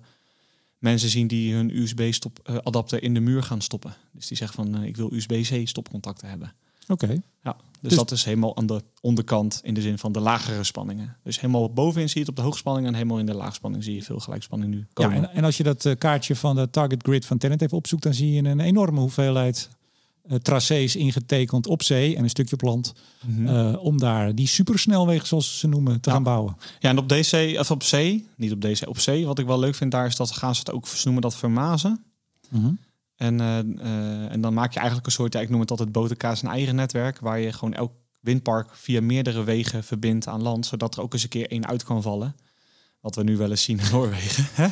mensen 0.84 1.10
zien 1.10 1.28
die 1.28 1.54
hun 1.54 1.78
USB-adapter 1.78 3.04
in 3.04 3.14
de 3.14 3.20
muur 3.20 3.44
gaan 3.44 3.62
stoppen. 3.62 3.96
Dus 4.12 4.28
die 4.28 4.38
zeggen 4.38 4.64
van 4.64 4.84
ik 4.84 4.98
wil 4.98 5.14
USB-C 5.14 5.68
stopcontacten 5.68 6.30
hebben. 6.30 6.54
Oké. 6.88 7.04
Okay. 7.04 7.22
Ja, 7.44 7.56
dus, 7.56 7.80
dus, 7.82 7.96
dat 7.96 8.12
is 8.12 8.24
helemaal 8.24 8.58
aan 8.58 8.66
de 8.66 8.82
onderkant 9.02 9.60
in 9.64 9.74
de 9.74 9.82
zin 9.82 9.98
van 9.98 10.12
de 10.12 10.20
lagere 10.20 10.64
spanningen. 10.64 11.18
Dus 11.24 11.40
helemaal 11.40 11.74
bovenin 11.74 12.10
zie 12.10 12.20
je 12.20 12.26
het 12.26 12.30
op 12.30 12.36
de 12.36 12.42
hoogspanning 12.42 12.88
en 12.88 12.94
helemaal 12.94 13.20
in 13.20 13.26
de 13.26 13.34
laagspanning 13.34 13.84
zie 13.84 13.96
je 13.96 14.04
veel 14.04 14.20
gelijkspanning 14.20 14.72
nu 14.74 14.86
komen. 14.94 15.16
Ja, 15.16 15.30
en, 15.30 15.36
en 15.36 15.44
als 15.44 15.58
je 15.58 15.64
dat 15.64 15.96
kaartje 15.98 16.36
van 16.36 16.56
de 16.56 16.70
target 16.70 17.04
grid 17.04 17.26
van 17.26 17.38
Tenet 17.38 17.62
even 17.62 17.78
opzoekt, 17.78 18.04
dan 18.04 18.14
zie 18.14 18.32
je 18.32 18.44
een 18.44 18.60
enorme 18.60 19.00
hoeveelheid 19.00 19.70
uh, 20.30 20.38
tracés 20.38 20.96
ingetekend 20.96 21.68
op 21.68 21.84
zee 21.84 22.16
en 22.16 22.24
een 22.24 22.30
stukje 22.30 22.54
op 22.54 22.62
land. 22.62 22.94
Mm 23.26 23.36
-hmm. 23.36 23.56
uh, 23.56 23.84
om 23.84 24.00
daar 24.00 24.36
die 24.36 24.48
supersnelwegen, 24.48 25.28
zoals 25.28 25.60
ze 25.60 25.68
noemen, 25.68 26.02
te 26.02 26.10
ja. 26.10 26.16
gaan 26.16 26.24
bouwen. 26.24 26.58
Ja, 26.80 26.90
en 26.90 26.98
op 26.98 27.10
DC, 27.10 27.60
of 27.60 27.72
op 27.72 27.84
zee, 27.84 28.28
niet 28.36 28.52
op 28.52 28.62
DC, 28.62 28.88
op 28.88 29.00
zee. 29.00 29.26
Wat 29.26 29.40
ik 29.40 29.46
wel 29.46 29.60
leuk 29.60 29.76
vind 29.76 29.92
daar 29.92 30.06
is 30.06 30.16
dat 30.16 30.28
ze 30.28 30.34
gaan 30.34 30.56
ze 30.56 30.60
het 30.60 30.72
ook 30.72 30.88
noemen 31.04 31.22
dat 31.22 31.36
vermazen. 31.36 32.04
Mm 32.50 32.62
-hmm. 32.62 32.80
En, 33.16 33.40
uh, 33.40 34.32
en 34.32 34.42
dan 34.42 34.54
maak 34.54 34.72
je 34.72 34.78
eigenlijk 34.78 35.08
een 35.08 35.14
soort, 35.14 35.34
ja, 35.34 35.40
ik 35.40 35.50
noem 35.50 35.60
het 35.60 35.72
altijd 35.72 35.92
botenkaas 35.92 36.42
een 36.42 36.50
eigen 36.50 36.76
netwerk, 36.76 37.20
waar 37.20 37.40
je 37.40 37.54
gewoon 37.54 37.74
elk 37.74 37.92
windpark 38.20 38.76
via 38.76 39.02
meerdere 39.02 39.44
wegen 39.44 39.84
verbindt 39.84 40.28
aan 40.28 40.42
land, 40.42 40.66
zodat 40.66 40.96
er 40.96 41.02
ook 41.02 41.14
eens 41.14 41.24
een 41.24 41.30
keer 41.30 41.52
één 41.52 41.68
uit 41.68 41.84
kan 41.84 42.02
vallen. 42.02 42.36
Wat 43.04 43.16
we 43.16 43.24
nu 43.24 43.38
wel 43.38 43.50
eens 43.50 43.64
zien 43.64 43.80
in 43.80 43.92
Noorwegen. 43.92 44.46
uh, 44.58 44.68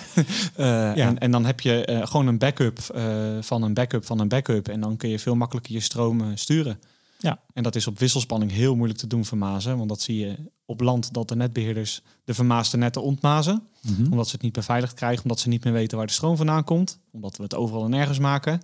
ja. 0.58 0.96
en, 0.96 1.20
en, 1.20 1.32
dan 1.32 1.46
heb 1.46 1.60
je 1.60 1.88
uh, 1.90 2.06
gewoon 2.08 2.28
een 2.28 2.38
backup 2.38 2.80
uh, 2.96 3.38
van 3.42 3.64
een 3.64 3.74
backup 3.74 4.06
van 4.06 4.20
een 4.20 4.28
backup. 4.28 4.68
En 4.68 4.80
dan 4.80 4.98
kun 4.98 5.10
je 5.10 5.20
veel 5.20 5.36
makkelijker 5.36 5.74
je 5.74 5.80
stroom 5.80 6.38
sturen. 6.38 6.80
Ja. 7.18 7.40
En 7.54 7.64
dat 7.64 7.76
is 7.76 7.88
op 7.88 8.00
wisselspanning 8.00 8.52
heel 8.52 8.76
moeilijk 8.76 9.00
te 9.00 9.08
doen 9.08 9.26
vermazen. 9.26 9.78
Want 9.78 9.90
dat 9.90 10.02
zie 10.02 10.18
je 10.18 10.36
op 10.66 10.82
land 10.82 11.14
dat 11.14 11.28
de 11.28 11.36
netbeheerders 11.36 12.02
de 12.24 12.34
vermaasde 12.34 12.78
netten 12.78 13.04
ontmazen. 13.04 13.64
Mm 13.82 13.96
-hmm. 13.96 14.12
Omdat 14.12 14.26
ze 14.28 14.32
het 14.34 14.42
niet 14.42 14.54
beveiligd 14.54 14.94
krijgen. 14.94 15.24
Omdat 15.24 15.40
ze 15.40 15.50
niet 15.50 15.64
meer 15.64 15.74
weten 15.74 15.98
waar 15.98 16.08
de 16.08 16.14
stroom 16.14 16.38
vandaan 16.38 16.64
komt. 16.64 17.00
Omdat 17.12 17.38
we 17.38 17.44
het 17.44 17.56
overal 17.56 17.84
en 17.84 17.90
nergens 17.90 18.20
maken. 18.20 18.62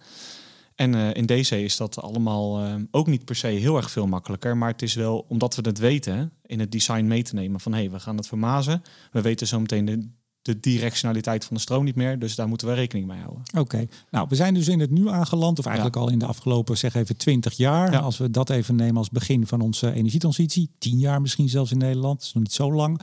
En 0.77 0.93
uh, 0.93 1.13
in 1.13 1.25
DC 1.25 1.51
is 1.51 1.77
dat 1.77 2.01
allemaal 2.01 2.63
uh, 2.63 2.75
ook 2.91 3.07
niet 3.07 3.25
per 3.25 3.35
se 3.35 3.47
heel 3.47 3.77
erg 3.77 3.91
veel 3.91 4.07
makkelijker. 4.07 4.57
Maar 4.57 4.71
het 4.71 4.81
is 4.81 4.93
wel, 4.93 5.25
omdat 5.27 5.55
we 5.55 5.61
het 5.61 5.77
weten, 5.77 6.31
in 6.45 6.59
het 6.59 6.71
design 6.71 7.05
mee 7.05 7.23
te 7.23 7.35
nemen 7.35 7.59
van 7.59 7.73
hé, 7.73 7.79
hey, 7.79 7.91
we 7.91 7.99
gaan 7.99 8.17
het 8.17 8.27
vermazen. 8.27 8.81
We 9.11 9.21
weten 9.21 9.47
zo 9.47 9.59
meteen 9.59 9.85
de, 9.85 10.07
de 10.41 10.59
directionaliteit 10.59 11.45
van 11.45 11.55
de 11.55 11.61
stroom 11.61 11.83
niet 11.83 11.95
meer. 11.95 12.19
Dus 12.19 12.35
daar 12.35 12.47
moeten 12.47 12.67
we 12.67 12.73
rekening 12.73 13.07
mee 13.07 13.19
houden. 13.19 13.41
Oké, 13.47 13.59
okay. 13.59 13.89
nou 14.11 14.25
we 14.29 14.35
zijn 14.35 14.53
dus 14.53 14.67
in 14.67 14.79
het 14.79 14.91
nu 14.91 15.09
aangeland. 15.09 15.59
Of 15.59 15.65
eigenlijk 15.65 15.95
ja. 15.95 16.01
al 16.01 16.09
in 16.09 16.19
de 16.19 16.25
afgelopen, 16.25 16.77
zeg 16.77 16.95
even 16.95 17.17
20 17.17 17.53
jaar. 17.53 17.91
Ja. 17.91 17.99
Als 17.99 18.17
we 18.17 18.31
dat 18.31 18.49
even 18.49 18.75
nemen 18.75 18.97
als 18.97 19.09
begin 19.09 19.47
van 19.47 19.61
onze 19.61 19.93
energietransitie. 19.93 20.69
10 20.77 20.99
jaar 20.99 21.21
misschien 21.21 21.49
zelfs 21.49 21.71
in 21.71 21.77
Nederland. 21.77 22.17
Dat 22.19 22.27
is 22.27 22.33
nog 22.33 22.43
niet 22.43 22.53
zo 22.53 22.73
lang. 22.73 23.01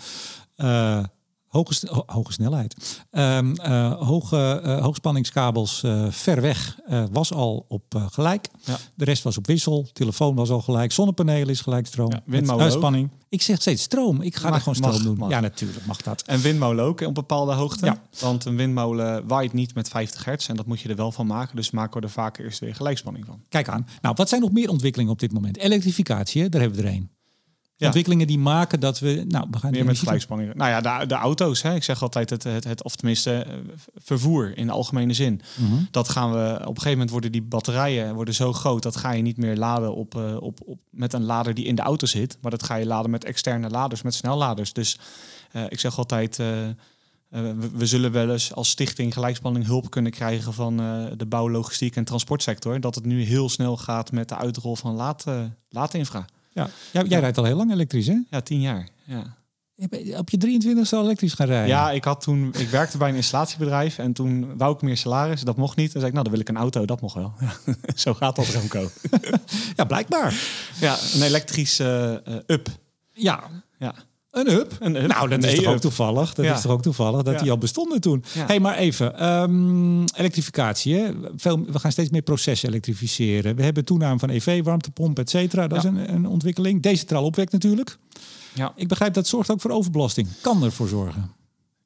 Uh, 0.57 1.05
Hoge, 1.55 1.88
ho 1.90 2.03
hoge 2.07 2.33
snelheid. 2.33 3.05
Um, 3.11 3.55
uh, 3.61 3.93
hoge, 3.93 4.62
uh, 4.64 4.83
hoogspanningskabels 4.83 5.83
uh, 5.83 6.07
ver 6.11 6.40
weg 6.40 6.79
was 7.12 7.33
al 7.33 7.64
op 7.69 8.09
gelijk. 8.11 8.49
Ja. 8.64 8.77
De 8.95 9.05
rest 9.05 9.23
was 9.23 9.37
op 9.37 9.47
wissel. 9.47 9.88
Telefoon 9.93 10.35
was 10.35 10.51
al 10.51 10.61
gelijk. 10.61 10.93
Zonnepanelen 10.93 11.49
is 11.49 11.61
gelijk 11.61 11.87
stroom. 11.87 12.12
Ja, 12.12 12.23
windmolen 12.27 12.73
spanning. 12.73 13.11
Ik 13.29 13.43
zeg 13.43 13.61
steeds 13.61 13.83
stroom. 13.83 14.21
Ik 14.21 14.37
ga 14.37 14.49
mag, 14.49 14.55
er 14.55 14.61
gewoon 14.61 14.75
stroom 14.75 14.93
mag, 14.93 15.03
doen. 15.03 15.17
Mag. 15.17 15.31
Ja, 15.31 15.40
natuurlijk 15.40 15.87
mag 15.87 16.03
dat. 16.03 16.23
En 16.23 16.40
windmolen 16.40 16.85
ook 16.85 17.01
op 17.01 17.14
bepaalde 17.14 17.53
hoogte. 17.53 17.87
Ja. 17.87 18.03
Want 18.19 18.45
een 18.45 18.57
windmolen 18.57 19.27
waait 19.27 19.53
niet 19.53 19.75
met 19.75 19.88
50 19.88 20.25
hertz. 20.25 20.49
En 20.49 20.57
dat 20.57 20.67
moet 20.67 20.81
je 20.81 20.88
er 20.88 20.97
wel 20.97 21.12
van 21.12 21.27
maken. 21.27 21.57
Dus 21.57 21.71
maken 21.71 22.01
we 22.01 22.07
er 22.07 22.12
vaak 22.12 22.38
eerst 22.38 22.59
weer 22.59 22.75
gelijkspanning 22.75 23.27
van. 23.27 23.40
Kijk 23.49 23.69
aan. 23.69 23.87
Nou, 24.01 24.14
wat 24.19 24.29
zijn 24.29 24.40
nog 24.40 24.53
meer 24.53 24.71
ontwikkelingen 24.71 25.12
op 25.12 25.19
dit 25.19 25.33
moment? 25.33 25.59
Elektrificatie, 25.59 26.43
hè? 26.43 26.49
daar 26.49 26.61
hebben 26.61 26.81
we 26.81 26.87
er 26.87 26.95
een. 26.95 27.11
Ja. 27.77 27.87
Ontwikkelingen 27.87 28.27
die 28.27 28.39
maken 28.39 28.81
dat 28.81 28.99
we. 28.99 29.25
Nou, 29.29 29.47
we 29.51 29.59
gaan 29.59 29.71
meer 29.71 29.85
met 29.85 29.99
gelijkspanning. 29.99 30.55
Nou 30.55 30.71
ja, 30.71 30.99
de, 30.99 31.07
de 31.07 31.15
auto's. 31.15 31.63
Hè. 31.63 31.75
Ik 31.75 31.83
zeg 31.83 32.03
altijd 32.03 32.31
het, 32.31 32.43
het, 32.43 32.65
het, 32.65 32.83
of 32.83 32.97
tenminste 32.97 33.47
vervoer 33.95 34.57
in 34.57 34.67
de 34.67 34.73
algemene 34.73 35.13
zin. 35.13 35.41
Mhm. 35.57 35.65
Mm 35.65 35.77
-hmm. 35.77 35.89
Dat 35.91 36.09
gaan 36.09 36.33
we. 36.33 36.55
Op 36.55 36.61
een 36.61 36.67
gegeven 36.67 36.91
moment 36.91 37.11
worden 37.11 37.33
die 37.33 37.43
batterijen 37.43 38.15
worden 38.15 38.35
zo 38.35 38.53
groot. 38.53 38.83
Dat 38.83 38.97
ga 38.97 39.13
je 39.13 39.23
niet 39.23 39.37
meer 39.37 39.57
laden 39.57 39.95
op, 39.95 40.15
uh, 40.15 40.37
op, 40.41 40.61
op, 40.65 40.79
met 40.91 41.13
een 41.13 41.25
lader 41.25 41.55
die 41.55 41.65
in 41.65 41.75
de 41.75 41.83
auto 41.83 42.07
zit. 42.07 42.39
Maar 42.41 42.51
dat 42.51 42.63
ga 42.63 42.75
je 42.75 42.87
laden 42.87 43.11
met 43.11 43.25
externe 43.25 43.71
laders, 43.71 44.03
met 44.03 44.15
snelladers. 44.15 44.73
Dus 44.73 44.99
uh, 45.53 45.63
ik 45.69 45.81
zeg 45.81 45.99
altijd. 45.99 46.39
Uh, 46.39 46.47
we, 47.29 47.71
we, 47.73 47.87
zullen 47.87 48.13
wel 48.13 48.31
eens 48.31 48.55
als 48.55 48.69
stichting 48.69 49.13
gelijkspanning 49.13 49.67
hulp 49.67 49.91
kunnen 49.91 50.13
krijgen 50.13 50.53
van 50.53 50.77
de 51.17 51.27
bouw, 51.27 51.51
logistiek 51.51 51.97
en 51.97 52.05
transportsector. 52.05 52.81
Dat 52.81 52.95
het 52.95 53.05
nu 53.05 53.23
heel 53.23 53.49
snel 53.49 53.77
gaat 53.77 54.13
met 54.13 54.29
de 54.29 54.37
uitrol 54.37 54.77
van 54.77 54.95
laad, 54.95 55.25
laadinfra. 55.69 56.25
Ja, 56.55 56.69
jij, 56.93 57.05
jij 57.05 57.21
rijdt 57.21 57.38
al 57.38 57.45
heel 57.45 57.57
lang 57.57 57.73
elektrisch, 57.73 58.07
hè? 58.07 58.19
Ja, 58.31 58.40
tien 58.40 58.61
jaar. 58.61 58.88
Ja. 59.05 59.37
Op 60.19 60.31
je 60.31 60.37
23 60.37 60.87
zou 60.87 61.05
elektrisch 61.05 61.33
gaan 61.33 61.47
rijden? 61.47 61.69
Ja, 61.69 61.90
ik 61.90 62.05
had 62.05 62.21
toen, 62.21 62.55
ik 62.59 62.69
werkte 62.69 62.99
bij 62.99 63.09
een 63.09 63.14
installatiebedrijf 63.14 63.99
en 63.99 64.12
toen 64.12 64.57
wou 64.57 64.75
ik 64.75 64.83
meer 64.83 64.97
salaris. 64.97 65.40
Dat 65.40 65.57
mocht 65.57 65.77
niet. 65.77 65.93
Dan 65.93 66.01
zei 66.01 66.07
ik, 66.07 66.12
nou, 66.12 66.25
dan 66.25 66.33
wil 66.33 66.40
ik 66.40 66.49
een 66.49 66.57
auto. 66.57 66.85
Dat 66.85 67.01
mocht 67.01 67.14
wel. 67.14 67.35
Ja, 67.40 67.75
zo 67.95 68.14
gaat 68.14 68.37
dat, 68.37 68.47
Remco. 68.47 68.90
ja, 69.77 69.85
blijkbaar. 69.85 70.35
Ja, 70.81 70.99
een 71.14 71.23
elektrisch 71.23 71.81
uh, 71.81 72.11
uh, 72.11 72.37
up. 72.47 72.69
Ja. 73.12 73.51
Ja. 73.79 73.95
Een 74.35 74.51
up? 74.51 74.77
Een. 74.81 74.92
Nou, 74.92 75.29
dat 75.29 75.42
een 75.44 75.49
is 75.51 75.55
toch 75.55 75.66
ook 75.73 75.79
toevallig. 75.81 76.35
Dat 76.35 76.44
Ja. 76.44 76.55
is 76.55 76.61
toch 76.61 76.73
ook 76.73 76.83
toevallig 76.83 77.23
dat 77.23 77.35
Ja. 77.35 77.40
die 77.42 77.51
al 77.51 77.59
bestonden 77.59 78.01
toen. 78.01 78.25
Ja. 78.35 78.47
hey, 78.47 78.61
maar 78.61 78.77
even. 78.77 79.18
ehm, 79.18 80.01
elektrificatie. 80.16 80.94
Hè? 80.94 81.11
Veel, 81.37 81.64
we 81.73 81.79
gaan 81.79 81.92
steeds 81.92 82.11
meer 82.11 82.23
processen 82.23 82.68
elektrificeren. 82.68 83.57
We 83.57 83.62
hebben 83.62 83.85
toename 83.85 84.18
van 84.18 84.29
EV, 84.31 84.62
warmtepomp, 84.62 85.18
et 85.18 85.31
cetera. 85.31 85.66
Dat 85.68 85.79
is 85.79 85.85
een, 85.85 86.14
een 86.14 86.27
ontwikkeling. 86.27 86.83
Decentraal 86.83 87.25
opwek 87.25 87.51
natuurlijk. 87.53 87.97
Ja. 88.53 88.73
Ik 88.77 88.88
begrijp 88.88 89.14
dat 89.14 89.27
zorgt 89.27 89.51
ook 89.51 89.61
voor 89.61 89.70
overbelasting. 89.70 90.29
Kan 90.40 90.62
ervoor 90.64 90.88
zorgen. 90.88 91.31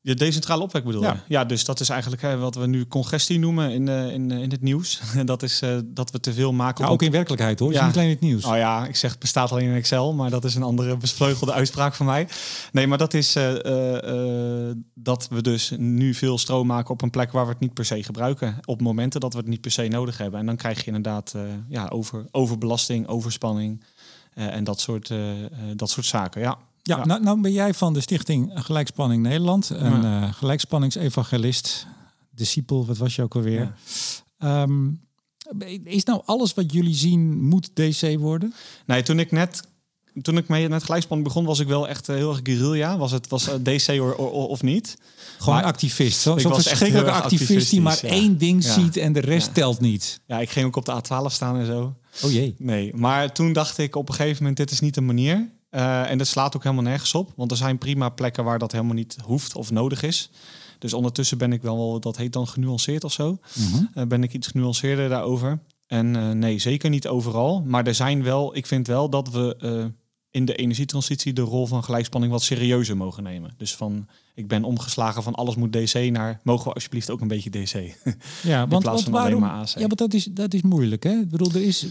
De 0.08 0.14
decentrale 0.14 0.62
opwek 0.62 0.84
bedoel 0.84 1.02
je? 1.02 1.06
Ja. 1.06 1.24
Ja, 1.28 1.44
dus 1.44 1.64
dat 1.64 1.80
is 1.80 1.88
eigenlijk 1.88 2.22
hè, 2.22 2.38
wat 2.38 2.54
we 2.54 2.66
nu 2.66 2.86
congestie 2.86 3.38
noemen 3.38 3.72
in, 3.72 3.88
eh, 3.88 4.12
in, 4.12 4.30
eh, 4.30 4.38
in 4.38 4.50
het 4.50 4.62
nieuws. 4.62 5.00
En 5.16 5.26
dat 5.26 5.42
is 5.42 5.60
eh, 5.60 5.78
dat 5.84 6.10
we 6.10 6.20
te 6.20 6.32
veel 6.32 6.52
maken 6.52 6.82
Nou, 6.82 6.94
op 6.94 7.00
ook 7.00 7.06
in 7.06 7.12
werkelijkheid 7.12 7.58
hoor. 7.58 7.72
Ja. 7.72 7.80
is 7.80 7.86
niet 7.86 7.96
alleen 7.96 8.08
het 8.08 8.20
nieuws. 8.20 8.44
Oh 8.44 8.56
ja, 8.56 8.86
ik 8.86 8.96
zeg 8.96 9.10
het 9.10 9.20
bestaat 9.20 9.52
alleen 9.52 9.68
in 9.68 9.74
Excel, 9.74 10.14
maar 10.14 10.30
dat 10.30 10.44
is 10.44 10.54
een 10.54 10.62
andere 10.62 10.96
bevleugelde 10.96 11.52
uitspraak 11.52 11.94
van 11.94 12.06
mij. 12.06 12.28
Nee, 12.72 12.86
maar 12.86 12.98
dat 12.98 13.14
is 13.14 13.36
eh, 13.36 13.64
eh, 13.64 14.68
eh, 14.68 14.76
dat 14.94 15.28
we 15.30 15.42
dus 15.42 15.72
nu 15.76 16.14
veel 16.14 16.38
stroom 16.38 16.66
maken 16.66 16.90
op 16.90 17.02
een 17.02 17.10
plek 17.10 17.32
waar 17.32 17.44
we 17.44 17.50
het 17.50 17.60
niet 17.60 17.74
per 17.74 17.84
se 17.84 18.02
gebruiken. 18.02 18.56
Op 18.64 18.80
momenten 18.80 19.20
dat 19.20 19.32
we 19.32 19.38
het 19.38 19.48
niet 19.48 19.60
per 19.60 19.70
se 19.70 19.88
nodig 19.88 20.18
hebben. 20.18 20.40
En 20.40 20.46
dan 20.46 20.56
krijg 20.56 20.80
je 20.80 20.86
inderdaad 20.86 21.32
eh, 21.36 21.42
ja, 21.68 21.86
over, 21.88 22.24
overbelasting, 22.30 23.06
overspanning 23.06 23.82
eh, 24.38 24.54
en 24.54 24.64
dat 24.64 24.80
soort, 24.80 25.10
eh, 25.10 25.44
eh, 25.44 25.50
dat 25.76 25.90
soort 25.90 26.06
zaken. 26.06 26.40
Ja. 26.40 26.58
Ja, 26.88 26.96
Ja. 26.96 27.04
Nou, 27.04 27.22
nou 27.22 27.40
ben 27.40 27.52
jij 27.52 27.74
van 27.74 27.92
de 27.92 28.00
stichting 28.00 28.50
Gelijkspanning 28.54 29.22
Nederland. 29.22 29.70
Een 29.70 30.02
Ja. 30.02 30.22
eh, 30.22 30.32
gelijkspanningsevangelist. 30.32 31.86
Discipel, 32.30 32.86
wat 32.86 32.96
was 32.96 33.16
je 33.16 33.22
ook 33.22 33.34
alweer? 33.34 33.74
Ehm, 34.38 34.88
is 35.84 36.04
nou 36.04 36.22
alles 36.24 36.54
wat 36.54 36.72
jullie 36.72 36.94
zien 36.94 37.42
moet 37.42 37.70
DC 37.76 38.18
worden? 38.18 38.54
Nee, 38.86 39.02
toen 39.02 39.18
ik 39.18 39.30
net. 39.30 39.62
Toen 40.22 40.36
ik 40.36 40.48
met 40.48 40.82
gelijkspanning 40.84 41.28
begon, 41.28 41.44
was 41.44 41.58
ik 41.58 41.66
wel 41.66 41.88
echt 41.88 42.08
eh, 42.08 42.16
heel 42.16 42.30
erg 42.30 42.40
guerrilla. 42.42 42.98
Was 42.98 43.10
het 43.12 43.28
was 43.28 43.48
eh, 43.48 43.54
DC 43.62 44.00
of, 44.18 44.62
niet? 44.62 44.96
Gewoon 45.38 45.54
Maar 45.54 45.64
activist. 45.64 46.20
Zo- 46.20 46.38
Zo'n 46.38 46.52
echt 46.52 46.62
verschrikkelijke 46.68 47.10
activist 47.10 47.70
die 47.70 47.80
maar 47.80 47.98
ja. 48.02 48.08
één 48.08 48.38
ding 48.38 48.64
Ja. 48.64 48.72
ziet 48.72 48.96
en 48.96 49.12
de 49.12 49.20
rest 49.20 49.46
Ja. 49.46 49.52
telt 49.52 49.80
niet. 49.80 50.20
Ja, 50.26 50.38
ik 50.40 50.50
ging 50.50 50.66
ook 50.66 50.76
op 50.76 50.84
de 50.84 50.92
A12 50.92 51.32
staan 51.32 51.56
en 51.58 51.66
zo. 51.66 51.94
Oh 52.24 52.32
jee. 52.32 52.54
Nee, 52.58 52.94
maar 52.96 53.32
toen 53.32 53.52
dacht 53.52 53.78
ik 53.78 53.96
op 53.96 54.08
een 54.08 54.14
gegeven 54.14 54.36
moment, 54.38 54.56
dit 54.56 54.70
is 54.70 54.80
niet 54.80 54.94
de 54.94 55.00
manier. 55.00 55.48
Eh, 55.70 56.10
en 56.10 56.18
dat 56.18 56.26
slaat 56.26 56.56
ook 56.56 56.62
helemaal 56.62 56.84
nergens 56.84 57.14
op. 57.14 57.32
Want 57.36 57.50
er 57.50 57.56
zijn 57.56 57.78
prima 57.78 58.08
plekken 58.08 58.44
waar 58.44 58.58
dat 58.58 58.72
helemaal 58.72 58.94
niet 58.94 59.16
hoeft 59.24 59.54
of 59.54 59.70
nodig 59.70 60.02
is. 60.02 60.30
Dus 60.78 60.92
ondertussen 60.92 61.38
ben 61.38 61.52
ik 61.52 61.62
wel, 61.62 61.76
wel 61.76 62.00
dat 62.00 62.16
heet 62.16 62.32
dan 62.32 62.48
genuanceerd 62.48 63.04
of 63.04 63.12
zo. 63.12 63.38
Mhm. 63.54 63.84
Eh, 63.94 64.06
ben 64.06 64.22
ik 64.22 64.32
iets 64.32 64.46
genuanceerder 64.46 65.08
daarover. 65.08 65.58
En 65.86 66.16
eh, 66.16 66.30
nee, 66.30 66.58
zeker 66.58 66.90
niet 66.90 67.08
overal. 67.08 67.62
Maar 67.66 67.86
er 67.86 67.94
zijn 67.94 68.22
wel, 68.22 68.56
ik 68.56 68.66
vind 68.66 68.86
wel 68.86 69.10
dat 69.10 69.30
we 69.30 69.56
in 70.30 70.44
de 70.44 70.54
energietransitie 70.54 71.32
de 71.32 71.42
rol 71.42 71.66
van 71.66 71.84
gelijkspanning 71.84 72.32
wat 72.32 72.42
serieuzer 72.42 72.96
mogen 72.96 73.22
nemen. 73.22 73.54
Dus 73.56 73.74
van, 73.74 74.06
ik 74.34 74.48
ben 74.48 74.64
omgeslagen 74.64 75.22
van 75.22 75.34
alles 75.34 75.54
moet 75.54 75.72
DC 75.72 76.10
naar, 76.10 76.40
mogen 76.42 76.68
we 76.68 76.74
alsjeblieft 76.74 77.10
ook 77.10 77.20
een 77.20 77.28
beetje 77.28 77.50
DC. 77.50 77.72
Ja, 78.42 78.68
want, 78.68 78.82
plaats 78.82 78.84
want 78.84 79.02
van 79.02 79.12
alleen 79.12 79.22
waarom? 79.22 79.40
maar 79.40 79.50
AC. 79.50 79.68
Ja, 79.68 79.86
want 79.86 79.98
dat 79.98 80.14
is, 80.14 80.24
dat 80.24 80.54
is 80.54 80.62
moeilijk. 80.62 81.02
Hè? 81.02 81.10
Ik 81.10 81.28
bedoel, 81.28 81.48
er 81.48 81.62
is, 81.62 81.86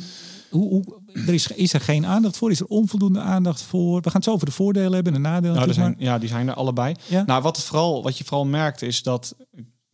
hoe, 0.50 0.70
hoe, 0.70 1.02
er 1.14 1.34
is, 1.34 1.48
is 1.48 1.74
er 1.74 1.82
geen 1.82 2.06
aandacht 2.06 2.38
voor? 2.38 2.52
Is 2.52 2.60
er 2.60 2.66
onvoldoende 2.66 3.20
aandacht 3.20 3.62
voor? 3.62 3.96
We 3.96 4.10
gaan 4.10 4.14
het 4.14 4.24
zo 4.24 4.32
over 4.32 4.46
de 4.46 4.52
voordelen 4.52 4.94
hebben 4.94 5.16
en 5.16 5.24
de 5.24 5.30
nadelen. 5.30 5.56
Nou, 5.56 5.74
zijn, 5.74 5.96
ja, 5.98 6.18
die 6.18 6.30
zijn 6.30 6.48
er 6.48 6.54
allebei. 6.54 6.96
Ja? 7.08 7.24
Nou, 7.26 7.42
wat, 7.42 7.56
het 7.56 7.66
vooral, 7.66 8.04
wat 8.04 8.18
je 8.18 8.24
vooral 8.24 8.46
merkt 8.46 8.82
is 8.82 9.04
dat, 9.04 9.36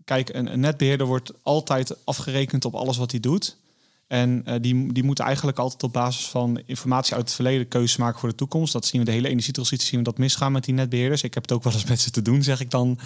kijk, 0.04 0.30
een, 0.30 0.54
een 0.54 0.60
netbeheerder 0.60 1.08
wordt 1.08 1.32
altijd 1.42 2.06
afgerekend 2.06 2.66
op 2.66 2.76
alles 2.76 2.98
wat 2.98 3.12
hij 3.12 3.20
doet. 3.20 3.58
En 4.08 4.42
eh, 4.46 4.56
die, 4.62 4.94
die 4.94 5.04
moeten 5.04 5.26
eigenlijk 5.26 5.60
altijd 5.60 5.84
op 5.84 5.94
basis 5.94 6.26
van 6.26 6.62
informatie 6.66 7.14
uit 7.16 7.24
het 7.24 7.34
verleden 7.34 7.68
keuzes 7.68 7.98
maken 7.98 8.20
voor 8.20 8.30
de 8.30 8.36
toekomst. 8.36 8.74
Dat 8.74 8.86
zien 8.86 9.00
we 9.00 9.06
de 9.06 9.14
hele 9.14 9.28
energietransitie 9.28 9.88
zien 9.88 10.00
we 10.00 10.06
dat 10.06 10.18
misgaan 10.18 10.52
met 10.52 10.64
die 10.64 10.74
netbeheerders. 10.74 11.24
Ik 11.24 11.34
heb 11.34 11.44
het 11.44 11.52
ook 11.52 11.64
wel 11.64 11.74
eens 11.74 11.86
met 11.86 12.00
ze 12.00 12.12
te 12.12 12.22
doen, 12.22 12.44
zeg 12.44 12.60
ik 12.60 12.72
dan, 12.72 13.00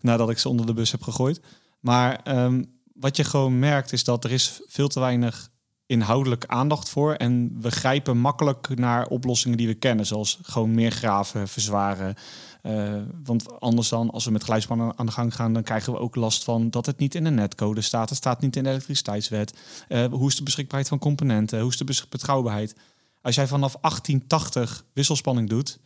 nadat 0.00 0.30
ik 0.30 0.38
ze 0.38 0.48
onder 0.48 0.66
de 0.66 0.74
bus 0.74 0.90
heb 0.90 1.02
gegooid. 1.02 1.40
Maar 1.80 2.20
ehm, 2.24 2.62
wat 2.94 3.16
je 3.16 3.24
gewoon 3.24 3.58
merkt 3.58 3.92
is 3.92 4.04
dat 4.04 4.24
er 4.24 4.32
is 4.32 4.60
veel 4.66 4.88
te 4.88 5.00
weinig 5.00 5.50
inhoudelijk 5.92 6.44
aandacht 6.46 6.88
voor. 6.88 7.14
En 7.14 7.56
we 7.60 7.70
grijpen 7.70 8.18
makkelijk 8.18 8.68
naar 8.74 9.06
oplossingen 9.06 9.56
die 9.56 9.66
we 9.66 9.74
kennen, 9.74 10.06
zoals 10.06 10.38
gewoon 10.42 10.74
meer 10.74 10.90
graven, 10.90 11.48
verzwaren. 11.48 12.14
Eh, 12.62 12.94
want 13.24 13.60
anders 13.60 13.88
dan, 13.88 14.10
als 14.10 14.24
we 14.24 14.30
met 14.30 14.44
geluidspannen 14.44 14.98
aan 14.98 15.06
de 15.06 15.12
gang 15.12 15.34
gaan, 15.34 15.52
dan 15.52 15.62
krijgen 15.62 15.92
we 15.92 15.98
ook 15.98 16.16
last 16.16 16.44
van 16.44 16.70
dat 16.70 16.86
het 16.86 16.98
niet 16.98 17.14
in 17.14 17.24
de 17.24 17.30
netcode 17.30 17.80
staat. 17.80 18.08
Het 18.08 18.18
staat 18.18 18.40
niet 18.40 18.56
in 18.56 18.62
de 18.62 18.68
elektriciteitswet. 18.68 19.58
Eh, 19.88 20.04
hoe 20.04 20.28
is 20.28 20.36
de 20.36 20.42
beschikbaarheid 20.42 20.88
van 20.88 20.98
componenten? 20.98 21.60
Hoe 21.60 21.70
is 21.70 21.76
de 21.76 22.06
betrouwbaarheid? 22.08 22.76
Als 23.22 23.34
jij 23.34 23.46
vanaf 23.46 23.76
1880 23.80 24.84
wisselspanning 24.92 25.48
doet, 25.48 25.78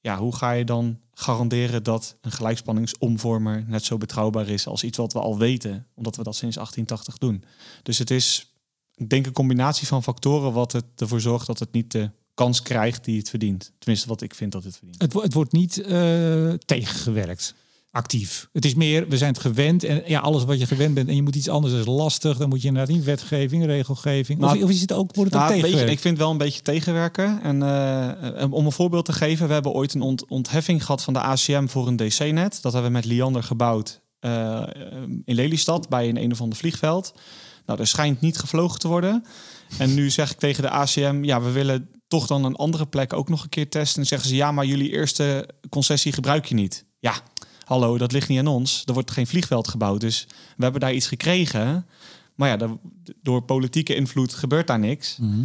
ja, 0.00 0.18
hoe 0.18 0.36
ga 0.36 0.50
je 0.50 0.64
dan 0.64 0.98
garanderen 1.14 1.82
dat 1.82 2.16
een 2.20 2.32
gelijkspanningsomvormer 2.32 3.64
net 3.66 3.84
zo 3.84 3.98
betrouwbaar 3.98 4.48
is 4.48 4.66
als 4.66 4.84
iets 4.84 4.98
wat 4.98 5.12
we 5.12 5.18
al 5.18 5.38
weten, 5.38 5.86
omdat 5.94 6.16
we 6.16 6.22
dat 6.22 6.36
sinds 6.36 6.56
1880 6.56 7.18
doen? 7.18 7.44
Dus 7.82 7.98
het 7.98 8.10
is, 8.10 8.51
ik 9.02 9.10
denk, 9.10 9.26
een 9.26 9.32
combinatie 9.32 9.86
van 9.86 10.02
factoren 10.02 10.52
wat 10.52 10.72
het 10.72 10.84
ervoor 10.96 11.20
zorgt 11.20 11.46
dat 11.46 11.58
het 11.58 11.72
niet 11.72 11.92
de 11.92 12.10
kans 12.34 12.62
krijgt 12.62 13.04
die 13.04 13.18
het 13.18 13.28
verdient. 13.28 13.72
Tenminste, 13.78 14.08
wat 14.08 14.22
ik 14.22 14.34
vind 14.34 14.52
dat 14.52 14.64
het 14.64 14.76
verdient. 14.76 15.02
Het, 15.02 15.12
het 15.12 15.32
wordt 15.32 15.52
niet 15.52 15.80
eh, 15.80 16.52
tegengewerkt. 16.52 17.54
Actief. 17.90 18.48
Het 18.52 18.64
is 18.64 18.74
meer, 18.74 19.08
we 19.08 19.16
zijn 19.16 19.32
het 19.32 19.40
gewend. 19.40 19.84
En 19.84 20.02
ja, 20.06 20.20
alles 20.20 20.44
wat 20.44 20.58
je 20.58 20.66
gewend 20.66 20.94
bent 20.94 21.08
en 21.08 21.14
je 21.14 21.22
moet 21.22 21.36
iets 21.36 21.48
anders 21.48 21.74
is 21.74 21.86
lastig. 21.86 22.36
Dan 22.36 22.48
moet 22.48 22.62
je 22.62 22.68
inderdaad 22.68 22.96
in 22.96 23.04
wetgeving, 23.04 23.64
regelgeving. 23.64 24.38
Nou, 24.38 24.56
of, 24.56 24.62
of 24.64 24.70
is 24.70 24.80
het 24.80 24.92
ook, 24.92 25.14
wordt 25.14 25.32
het 25.34 25.42
Nou, 25.42 25.60
beetje, 25.60 25.84
ik 25.84 25.98
vind 25.98 26.18
wel 26.18 26.30
een 26.30 26.38
beetje 26.38 26.62
tegenwerken. 26.62 27.42
En 27.42 27.62
eh, 27.62 28.52
om 28.52 28.66
een 28.66 28.72
voorbeeld 28.72 29.04
te 29.04 29.12
geven, 29.12 29.46
we 29.46 29.52
hebben 29.52 29.72
ooit 29.72 29.94
een 29.94 30.00
ont- 30.00 30.26
ontheffing 30.28 30.84
gehad 30.84 31.02
van 31.02 31.12
de 31.12 31.20
ACM 31.20 31.66
voor 31.66 31.86
een 31.86 31.96
DC-net. 31.96 32.58
Dat 32.62 32.72
hebben 32.72 32.90
we 32.90 32.96
met 32.96 33.04
Liander 33.04 33.42
gebouwd 33.42 34.00
eh, 34.20 34.62
in 35.24 35.34
Lelystad 35.34 35.88
bij 35.88 36.08
een 36.08 36.22
een 36.22 36.32
of 36.32 36.40
ander 36.40 36.58
vliegveld. 36.58 37.14
Nou, 37.66 37.80
er 37.80 37.86
schijnt 37.86 38.20
niet 38.20 38.38
gevlogen 38.38 38.78
te 38.78 38.88
worden. 38.88 39.24
En 39.78 39.94
nu 39.94 40.10
zeg 40.10 40.30
ik 40.30 40.38
tegen 40.38 40.62
de 40.62 40.70
ACM, 40.70 41.24
ja, 41.24 41.42
we 41.42 41.50
willen 41.50 41.88
toch 42.08 42.26
dan 42.26 42.44
een 42.44 42.56
andere 42.56 42.86
plek 42.86 43.12
ook 43.12 43.28
nog 43.28 43.42
een 43.42 43.48
keer 43.48 43.68
testen. 43.68 44.00
En 44.00 44.06
zeggen 44.06 44.28
ze, 44.28 44.34
ja, 44.34 44.52
maar 44.52 44.64
jullie 44.64 44.90
eerste 44.90 45.48
concessie 45.68 46.12
gebruik 46.12 46.44
je 46.44 46.54
niet. 46.54 46.84
Ja, 46.98 47.14
hallo, 47.64 47.98
dat 47.98 48.12
ligt 48.12 48.28
niet 48.28 48.38
aan 48.38 48.46
ons. 48.46 48.82
Er 48.86 48.92
wordt 48.92 49.10
geen 49.10 49.26
vliegveld 49.26 49.68
gebouwd, 49.68 50.00
dus 50.00 50.26
we 50.56 50.62
hebben 50.62 50.80
daar 50.80 50.94
iets 50.94 51.06
gekregen. 51.06 51.86
Maar 52.34 52.48
ja, 52.48 52.68
door 53.22 53.42
politieke 53.42 53.94
invloed 53.94 54.34
gebeurt 54.34 54.66
daar 54.66 54.78
niks. 54.78 55.16
Mhm. 55.20 55.42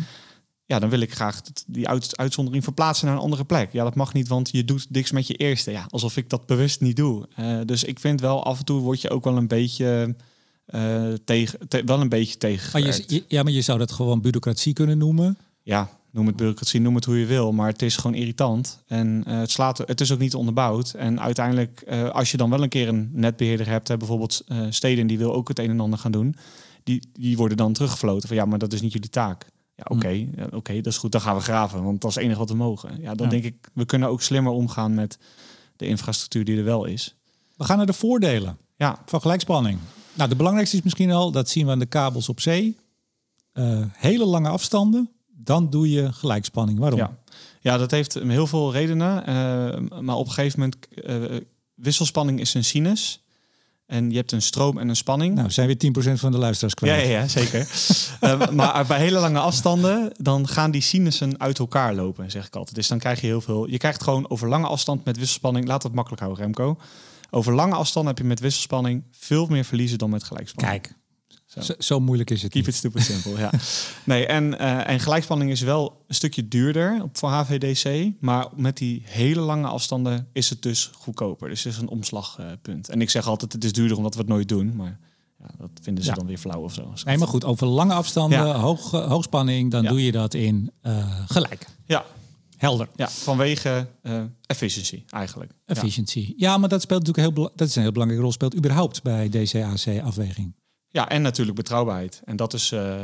Ja, 0.65 0.79
dan 0.79 0.89
wil 0.89 0.99
ik 0.99 1.13
graag 1.13 1.41
die 1.67 1.87
uit, 1.87 2.17
uitzondering 2.17 2.63
verplaatsen 2.63 3.07
naar 3.07 3.15
een 3.15 3.21
andere 3.21 3.45
plek. 3.45 3.71
Ja, 3.71 3.83
dat 3.83 3.95
mag 3.95 4.13
niet, 4.13 4.27
want 4.27 4.49
je 4.51 4.65
doet 4.65 4.87
niks 4.89 5.11
met 5.11 5.27
je 5.27 5.33
eerste. 5.33 5.71
Ja, 5.71 5.85
alsof 5.89 6.17
ik 6.17 6.29
dat 6.29 6.45
bewust 6.45 6.81
niet 6.81 6.95
doe. 6.95 7.27
Eh, 7.35 7.59
dus 7.65 7.83
ik 7.83 7.99
vind 7.99 8.21
wel, 8.21 8.43
af 8.43 8.59
en 8.59 8.65
toe 8.65 8.81
word 8.81 9.01
je 9.01 9.09
ook 9.09 9.23
wel 9.23 9.37
een 9.37 9.47
beetje 9.47 10.15
eh, 10.67 11.13
tegen, 11.25 11.67
te- 11.67 11.83
wel 11.85 12.01
een 12.01 12.09
beetje 12.09 12.35
Maar 12.39 12.49
tegengewerkt. 12.51 13.11
je, 13.11 13.23
ja, 13.27 13.43
maar 13.43 13.51
je 13.51 13.61
zou 13.61 13.77
dat 13.79 13.91
gewoon 13.91 14.21
bureaucratie 14.21 14.73
kunnen 14.73 14.97
noemen. 14.97 15.37
Ja, 15.63 15.89
noem 16.11 16.27
het 16.27 16.35
bureaucratie, 16.35 16.81
noem 16.81 16.95
het 16.95 17.05
hoe 17.05 17.19
je 17.19 17.25
wil, 17.25 17.51
maar 17.51 17.67
het 17.67 17.81
is 17.81 17.95
gewoon 17.97 18.15
irritant. 18.15 18.83
En 18.87 19.23
eh, 19.27 19.39
het, 19.39 19.51
slaat, 19.51 19.77
het 19.77 20.01
is 20.01 20.11
ook 20.11 20.19
niet 20.19 20.35
onderbouwd. 20.35 20.91
En 20.93 21.19
uiteindelijk, 21.21 21.81
eh, 21.81 22.09
als 22.09 22.31
je 22.31 22.37
dan 22.37 22.49
wel 22.49 22.63
een 22.63 22.69
keer 22.69 22.87
een 22.87 23.09
netbeheerder 23.13 23.67
hebt, 23.67 23.87
hè, 23.87 23.97
bijvoorbeeld 23.97 24.43
Steden, 24.69 25.07
die 25.07 25.17
wil 25.17 25.33
ook 25.33 25.47
het 25.47 25.59
een 25.59 25.69
en 25.69 25.79
ander 25.79 25.99
gaan 25.99 26.11
doen, 26.11 26.35
die, 26.83 27.07
die 27.13 27.37
worden 27.37 27.57
dan 27.57 27.73
teruggefloten 27.73 28.27
van 28.27 28.37
ja, 28.37 28.45
maar 28.45 28.59
dat 28.59 28.73
is 28.73 28.81
niet 28.81 28.93
jullie 28.93 29.09
taak. 29.09 29.45
Ja, 29.75 29.85
oké, 29.87 30.07
ja, 30.07 30.47
oké, 30.51 30.73
dat 30.75 30.85
is 30.93 30.97
goed, 30.97 31.11
dan 31.11 31.21
gaan 31.21 31.35
we 31.35 31.41
graven, 31.41 31.83
want 31.83 32.01
dat 32.01 32.09
is 32.09 32.15
het 32.15 32.23
enige 32.25 32.39
wat 32.39 32.49
we 32.49 32.55
mogen. 32.55 33.01
Ja, 33.01 33.13
dan 33.15 33.25
Ja. 33.25 33.31
denk 33.31 33.43
ik, 33.43 33.55
we 33.73 33.85
kunnen 33.85 34.09
ook 34.09 34.21
slimmer 34.21 34.51
omgaan 34.51 34.93
met 34.93 35.17
de 35.75 35.85
infrastructuur 35.87 36.43
die 36.45 36.57
er 36.57 36.63
wel 36.63 36.85
is. 36.85 37.15
We 37.55 37.63
gaan 37.63 37.77
naar 37.77 37.85
de 37.85 37.93
voordelen 37.93 38.57
Ja, 38.75 39.01
van 39.05 39.21
gelijkspanning. 39.21 39.79
Nou, 40.17 40.29
de 40.29 40.35
belangrijkste 40.35 40.77
is 40.77 40.83
misschien 40.83 41.11
al, 41.11 41.31
dat 41.31 41.49
zien 41.49 41.65
we 41.65 41.71
aan 41.71 41.79
de 41.79 41.85
kabels 41.85 42.29
op 42.29 42.39
zee. 42.39 42.77
Eh, 43.53 43.79
hele 43.93 44.25
lange 44.25 44.49
afstanden, 44.49 45.09
dan 45.27 45.69
doe 45.69 45.91
je 45.91 46.13
gelijkspanning. 46.13 46.79
Waarom? 46.79 46.99
Ja. 46.99 47.17
ja, 47.61 47.77
dat 47.77 47.91
heeft 47.91 48.13
heel 48.13 48.47
veel 48.47 48.71
redenen. 48.71 49.25
eh, 49.25 49.99
maar 49.99 50.15
op 50.15 50.25
een 50.25 50.31
gegeven 50.31 50.59
moment, 50.59 50.77
eh, 50.89 51.37
wiselspanning 51.75 52.39
is 52.39 52.53
een 52.53 52.63
sinus. 52.63 53.21
En 53.85 54.09
je 54.09 54.15
hebt 54.17 54.31
een 54.31 54.41
stroom 54.41 54.77
en 54.77 54.89
een 54.89 54.95
spanning. 54.95 55.35
Nou, 55.35 55.51
zijn 55.51 55.67
we 55.67 55.77
10% 55.77 56.19
van 56.19 56.31
de 56.31 56.37
luisteraars 56.37 56.73
kwijt. 56.73 57.01
ja, 57.01 57.09
ja, 57.09 57.27
zeker. 57.27 57.67
Maar 58.55 58.85
bij 58.85 58.99
hele 58.99 59.19
lange 59.19 59.39
afstanden, 59.39 60.11
dan 60.17 60.47
gaan 60.47 60.71
die 60.71 60.81
sinussen 60.81 61.39
uit 61.39 61.59
elkaar 61.59 61.95
lopen, 61.95 62.31
zeg 62.31 62.47
ik 62.47 62.55
altijd. 62.55 62.75
Dus 62.75 62.87
dan 62.87 62.99
krijg 62.99 63.21
je 63.21 63.27
heel 63.27 63.41
veel... 63.41 63.69
Je 63.69 63.77
krijgt 63.77 64.03
gewoon 64.03 64.29
over 64.29 64.49
lange 64.49 64.67
afstand 64.67 65.05
met 65.05 65.17
wisselspanning... 65.17 65.67
Laat 65.67 65.83
het 65.83 65.93
makkelijk 65.93 66.21
houden, 66.21 66.43
Remco. 66.43 66.77
Over 67.37 67.53
lange 67.53 67.75
afstand 67.75 68.07
heb 68.07 68.17
je 68.17 68.23
met 68.23 68.39
wisselspanning 68.39 69.03
veel 69.11 69.47
meer 69.47 69.63
verliezen 69.65 69.97
dan 69.97 70.09
met 70.09 70.23
gelijkspanning. 70.23 70.81
Kijk, 70.81 70.95
Zo. 71.65 71.73
zo, 71.79 71.99
moeilijk 71.99 72.29
is 72.29 72.41
het 72.41 72.51
Keep 72.51 72.65
niet. 72.65 72.73
it 72.73 72.79
stupid 72.79 73.01
simple, 73.03 73.37
ja. 73.39 73.51
Nee, 74.03 74.25
en, 74.25 74.59
eh, 74.59 74.89
en 74.89 74.99
gelijkspanning 74.99 75.51
is 75.51 75.61
wel 75.61 76.03
een 76.07 76.15
stukje 76.15 76.47
duurder 76.47 76.99
op 77.03 77.17
voor 77.17 77.29
HVDC. 77.29 78.11
Maar 78.19 78.47
met 78.55 78.77
die 78.77 79.01
hele 79.05 79.39
lange 79.41 79.67
afstanden 79.67 80.27
is 80.33 80.49
het 80.49 80.61
dus 80.61 80.89
goedkoper. 80.93 81.49
Dus 81.49 81.63
het 81.63 81.73
is 81.73 81.79
een 81.79 81.89
omslagpunt. 81.89 82.89
en 82.89 83.01
ik 83.01 83.09
zeg 83.09 83.27
altijd, 83.27 83.53
het 83.53 83.63
is 83.63 83.71
duurder 83.73 83.97
omdat 83.97 84.13
we 84.13 84.19
het 84.19 84.29
nooit 84.29 84.47
doen. 84.47 84.75
Maar 84.75 84.99
ja, 85.39 85.45
dat 85.57 85.69
vinden 85.81 86.03
ze 86.03 86.09
Ja. 86.09 86.15
dan 86.15 86.25
weer 86.25 86.37
flauw 86.37 86.61
of 86.61 86.73
zo. 86.73 86.93
Nee, 87.05 87.17
maar 87.17 87.27
goed, 87.27 87.45
over 87.45 87.67
lange 87.67 87.93
afstanden, 87.93 88.39
Ja. 88.47 88.53
hoog, 88.59 88.91
hoogspanning, 88.91 89.71
dan 89.71 89.85
doe 89.85 90.03
je 90.03 90.11
dat 90.11 90.33
in 90.33 90.71
eh, 90.81 91.21
gelijk. 91.27 91.67
Ja, 91.85 92.05
Helder. 92.57 92.89
ja, 92.95 93.09
vanwege 93.09 93.87
eh 94.01 94.23
efficiency 94.45 95.03
eigenlijk. 95.09 95.51
Ja. 95.65 95.75
Efficiency. 95.75 96.33
Ja. 96.37 96.57
maar 96.57 96.69
dat 96.69 96.81
speelt 96.81 97.07
natuurlijk 97.07 97.35
heel, 97.35 97.51
dat 97.55 97.67
is 97.67 97.75
een 97.75 97.81
heel 97.81 97.91
belangrijke 97.91 98.23
rol 98.23 98.33
speelt 98.33 98.55
überhaupt 98.55 99.03
bij 99.03 99.29
DCAC-afweging. 99.29 100.55
Ja, 100.87 101.09
en 101.09 101.21
natuurlijk 101.21 101.57
betrouwbaarheid. 101.57 102.21
En 102.25 102.35
dat 102.35 102.53
is 102.53 102.71
eh, 102.71 103.03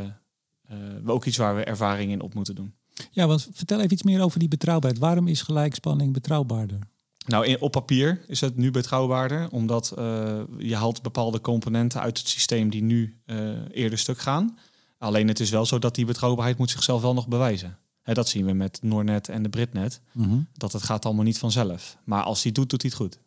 ook 1.06 1.26
iets 1.26 1.38
waar 1.38 1.56
we 1.56 1.63
ervaring 1.63 2.12
in 2.12 2.22
op 2.22 2.34
moeten 2.34 2.56
doen. 2.56 2.74
Ja, 3.12 3.28
want 3.28 3.50
vertel 3.54 3.80
even 3.80 3.94
iets 3.94 4.04
meer 4.04 4.22
over 4.22 4.39
die 4.39 4.48
betrouwbaarheid. 4.48 5.02
Waarom 5.02 5.28
is 5.28 5.42
gelijkspanning 5.42 6.13
betrouwbaarder? 6.13 6.80
Nou, 7.26 7.46
in, 7.46 7.62
op 7.62 7.72
papier 7.72 8.22
is 8.28 8.42
het 8.42 8.58
nu 8.58 8.72
betrouwbaarder, 8.72 9.50
omdat 9.50 9.94
uh, 10.00 10.42
je 10.58 10.76
haalt 10.76 11.02
bepaalde 11.02 11.42
componenten 11.42 12.02
uit 12.02 12.18
het 12.18 12.28
systeem 12.28 12.70
die 12.70 12.84
nu 12.84 13.18
uh, 13.26 13.38
eerder 13.72 13.98
stuk 13.98 14.20
gaan. 14.20 14.58
Alleen 14.98 15.28
het 15.28 15.39
is 15.39 15.50
wel 15.50 15.66
zo 15.66 15.80
dat 15.80 15.96
die 15.96 16.06
betrouwbaarheid 16.06 16.58
moet 16.58 16.70
zichzelf 16.70 17.02
wel 17.02 17.13
nog 17.13 17.28
bewijzen. 17.28 17.78
Hè, 18.04 18.13
dat 18.13 18.30
zien 18.30 18.46
we 18.46 18.54
met 18.54 18.80
Noornet 18.82 19.30
en 19.30 19.44
de 19.44 19.50
Britnet. 19.50 20.02
Mm 20.12 20.48
Dat 20.54 20.74
het 20.74 20.84
gaat 20.84 21.06
allemaal 21.06 21.24
niet 21.24 21.38
vanzelf. 21.38 21.98
Maar 22.04 22.24
als 22.24 22.44
hij 22.44 22.52
doet, 22.52 22.70
doet 22.70 22.82
hij 22.82 22.92
het 22.92 23.00
goed. 23.00 23.20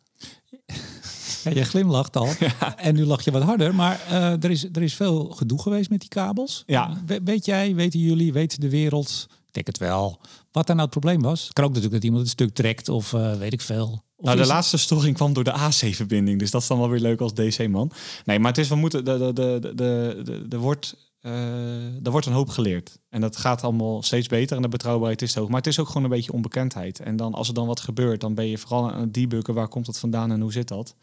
Ja, 1.43 1.51
je 1.53 1.63
glimlacht 1.63 2.15
al. 2.15 2.27
En 2.75 2.95
nu 2.95 3.05
lach 3.05 3.21
je 3.21 3.31
wat 3.31 3.43
harder. 3.43 3.75
Maar 3.75 4.01
uh, 4.11 4.43
er, 4.43 4.51
is, 4.51 4.63
er 4.63 4.81
is 4.81 4.93
veel 4.93 5.25
gedoe 5.25 5.61
geweest 5.61 5.89
met 5.89 5.99
die 5.99 6.09
kabels. 6.09 6.63
Ja. 6.65 7.01
We, 7.05 7.21
weet 7.23 7.45
jij, 7.45 7.75
weten 7.75 7.99
jullie, 7.99 8.33
weet 8.33 8.61
de 8.61 8.69
wereld, 8.69 9.27
ik 9.29 9.53
denk 9.53 9.67
het 9.67 9.77
wel, 9.77 10.19
wat 10.51 10.67
daar 10.67 10.75
nou 10.75 10.89
het 10.89 10.99
probleem 10.99 11.21
was? 11.21 11.43
Het 11.43 11.53
kan 11.53 11.63
ook 11.63 11.69
natuurlijk 11.69 11.95
dat 11.95 12.03
iemand 12.03 12.23
het 12.23 12.31
stuk 12.31 12.53
trekt 12.53 12.89
of 12.89 13.13
uh, 13.13 13.33
weet 13.33 13.53
ik 13.53 13.61
veel. 13.61 14.03
Of 14.15 14.25
nou, 14.25 14.37
de 14.37 14.45
laatste 14.45 14.77
storing 14.77 15.15
kwam 15.15 15.33
door 15.33 15.43
de 15.43 15.51
AC-verbinding. 15.51 16.39
Dus 16.39 16.51
dat 16.51 16.61
is 16.61 16.67
dan 16.67 16.79
wel 16.79 16.89
weer 16.89 16.99
leuk 16.99 17.21
als 17.21 17.33
DC-man. 17.33 17.91
Nee, 18.25 18.39
maar 18.39 18.49
het 18.49 18.57
is, 18.57 18.67
we 18.67 18.75
moeten, 18.75 19.05
de, 19.05 19.17
de, 19.17 19.33
de, 19.33 19.59
de, 19.75 20.21
de, 20.23 20.47
de 20.47 20.57
wordt 20.57 21.06
uh, 21.21 22.05
er 22.05 22.11
wordt 22.11 22.25
een 22.25 22.33
hoop 22.33 22.49
geleerd. 22.49 22.99
En 23.09 23.21
dat 23.21 23.37
gaat 23.37 23.63
allemaal 23.63 24.03
steeds 24.03 24.27
beter 24.27 24.55
en 24.55 24.61
de 24.61 24.67
betrouwbaarheid 24.67 25.21
is 25.21 25.35
hoog. 25.35 25.47
Maar 25.47 25.57
het 25.57 25.67
is 25.67 25.79
ook 25.79 25.87
gewoon 25.87 26.03
een 26.03 26.09
beetje 26.09 26.33
onbekendheid. 26.33 26.99
En 26.99 27.15
dan 27.15 27.33
als 27.33 27.47
er 27.47 27.53
dan 27.53 27.67
wat 27.67 27.79
gebeurt, 27.79 28.21
dan 28.21 28.35
ben 28.35 28.47
je 28.47 28.57
vooral 28.57 28.91
aan 28.91 29.01
het 29.01 29.13
debuggen. 29.13 29.53
Waar 29.53 29.67
komt 29.67 29.87
het 29.87 29.99
vandaan 29.99 30.31
en 30.31 30.41
hoe 30.41 30.51
zit 30.51 30.67
dat? 30.67 30.95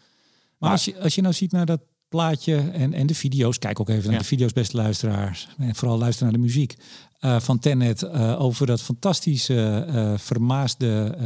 Maar, 0.58 0.70
als, 0.70 0.84
je, 0.84 1.00
als 1.00 1.14
je 1.14 1.22
nou 1.22 1.34
ziet 1.34 1.52
naar 1.52 1.66
dat 1.66 1.80
plaatje 2.14 2.56
en, 2.56 2.92
en 2.92 3.06
de 3.06 3.14
video's, 3.14 3.58
kijk 3.58 3.80
ook 3.80 3.88
even 3.88 4.10
naar 4.10 4.18
de 4.18 4.24
video's, 4.24 4.52
beste 4.52 4.76
luisteraars. 4.76 5.48
En 5.58 5.74
vooral 5.74 5.98
luister 5.98 6.24
naar 6.24 6.32
de 6.32 6.38
muziek. 6.40 6.76
Uh, 7.20 7.40
van 7.40 7.58
Tenet 7.58 8.02
uh, 8.02 8.40
over 8.40 8.66
dat 8.66 8.82
fantastische 8.82 9.86
uh, 9.88 10.12
vermaasde 10.16 11.16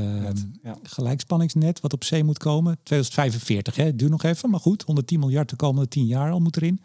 ja. 0.63 0.79
gelijkspanningsnet 0.83 1.81
wat 1.81 1.93
op 1.93 2.05
zee 2.05 2.25
moet 2.25 2.39
komen. 2.39 2.79
2045, 2.83 3.77
hè, 3.77 3.97
duurt 3.97 4.11
nog 4.11 4.23
even, 4.23 4.51
maar 4.51 4.61
goed, 4.61 4.83
110 4.83 5.19
miljard 5.19 5.51
de 5.51 5.57
komende 5.57 5.89
10 5.89 6.07
jaar 6.07 6.31
al 6.31 6.41
moet 6.41 6.57
erin. 6.57 6.81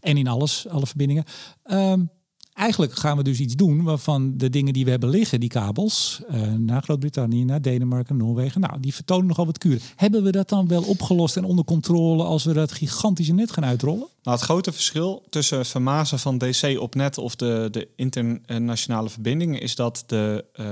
En 0.00 0.16
in 0.16 0.28
alles, 0.28 0.68
alle 0.68 0.86
verbindingen. 0.86 1.24
Um, 1.64 2.10
eigenlijk 2.54 2.94
gaan 2.94 3.16
we 3.16 3.22
dus 3.22 3.40
iets 3.40 3.54
doen 3.54 3.82
waarvan 3.82 4.36
de 4.36 4.50
dingen 4.50 4.72
die 4.72 4.84
we 4.84 4.90
hebben 4.90 5.08
liggen, 5.08 5.40
die 5.40 5.48
kabels, 5.48 6.22
uh, 6.30 6.52
naar 6.52 6.82
Groot-Brittannië, 6.82 7.44
naar 7.44 7.62
Denemarken, 7.62 8.16
Noorwegen, 8.16 8.60
nou, 8.60 8.80
die 8.80 8.94
vertonen 8.94 9.26
nogal 9.26 9.46
wat 9.46 9.58
kuren. 9.58 9.80
Hebben 9.96 10.22
we 10.22 10.30
dat 10.30 10.48
dan 10.48 10.68
wel 10.68 10.82
opgelost 10.82 11.36
en 11.36 11.44
onder 11.44 11.64
controle 11.64 12.24
als 12.24 12.44
we 12.44 12.52
dat 12.52 12.72
gigantische 12.72 13.32
net 13.32 13.52
gaan 13.52 13.64
uitrollen? 13.64 14.06
Nou, 14.22 14.36
het 14.36 14.44
grote 14.44 14.72
verschil 14.72 15.22
tussen 15.30 15.66
vermazen 15.66 16.18
van 16.18 16.38
DC 16.38 16.76
op 16.78 16.94
net 16.94 17.18
of 17.18 17.36
de, 17.36 17.68
de 17.70 17.88
internationale 17.96 19.08
verbindingen 19.08 19.60
is 19.60 19.74
dat 19.74 20.04
de, 20.06 20.44
uh, 20.60 20.66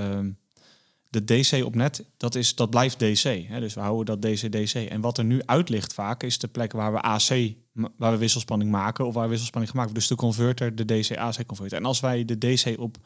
de 1.13 1.25
DC 1.25 1.65
op 1.65 1.75
net, 1.75 2.05
dat, 2.17 2.35
is, 2.35 2.55
dat 2.55 2.71
blijft 2.71 2.99
DC. 2.99 3.23
Hè? 3.23 3.61
Dus 3.61 3.75
we 3.75 3.81
houden 3.81 4.21
dat 4.21 4.33
DC-DC. 4.33 4.75
En 4.75 5.01
wat 5.01 5.19
er 5.19 5.25
nu 5.25 5.41
uit 5.45 5.69
ligt 5.69 5.95
vaak, 5.95 6.23
is 6.23 6.39
de 6.39 6.49
plek 6.49 6.73
waar 6.73 6.93
we 6.93 7.01
AC, 7.01 7.55
waar 7.97 8.13
we 8.13 8.17
wisselspanning 8.17 8.71
maken 8.71 9.07
of 9.07 9.15
waar 9.15 9.29
wisselspanning 9.29 9.71
gemaakt 9.71 9.91
wordt. 9.91 10.09
Dus 10.09 10.17
de 10.17 10.23
converter, 10.23 10.75
de 10.75 10.85
DC-AC-converter. 10.85 11.79
En 11.79 11.85
als 11.85 12.01
wij 12.01 12.25
de 12.25 12.39
DC 12.39 12.75
op 12.79 12.97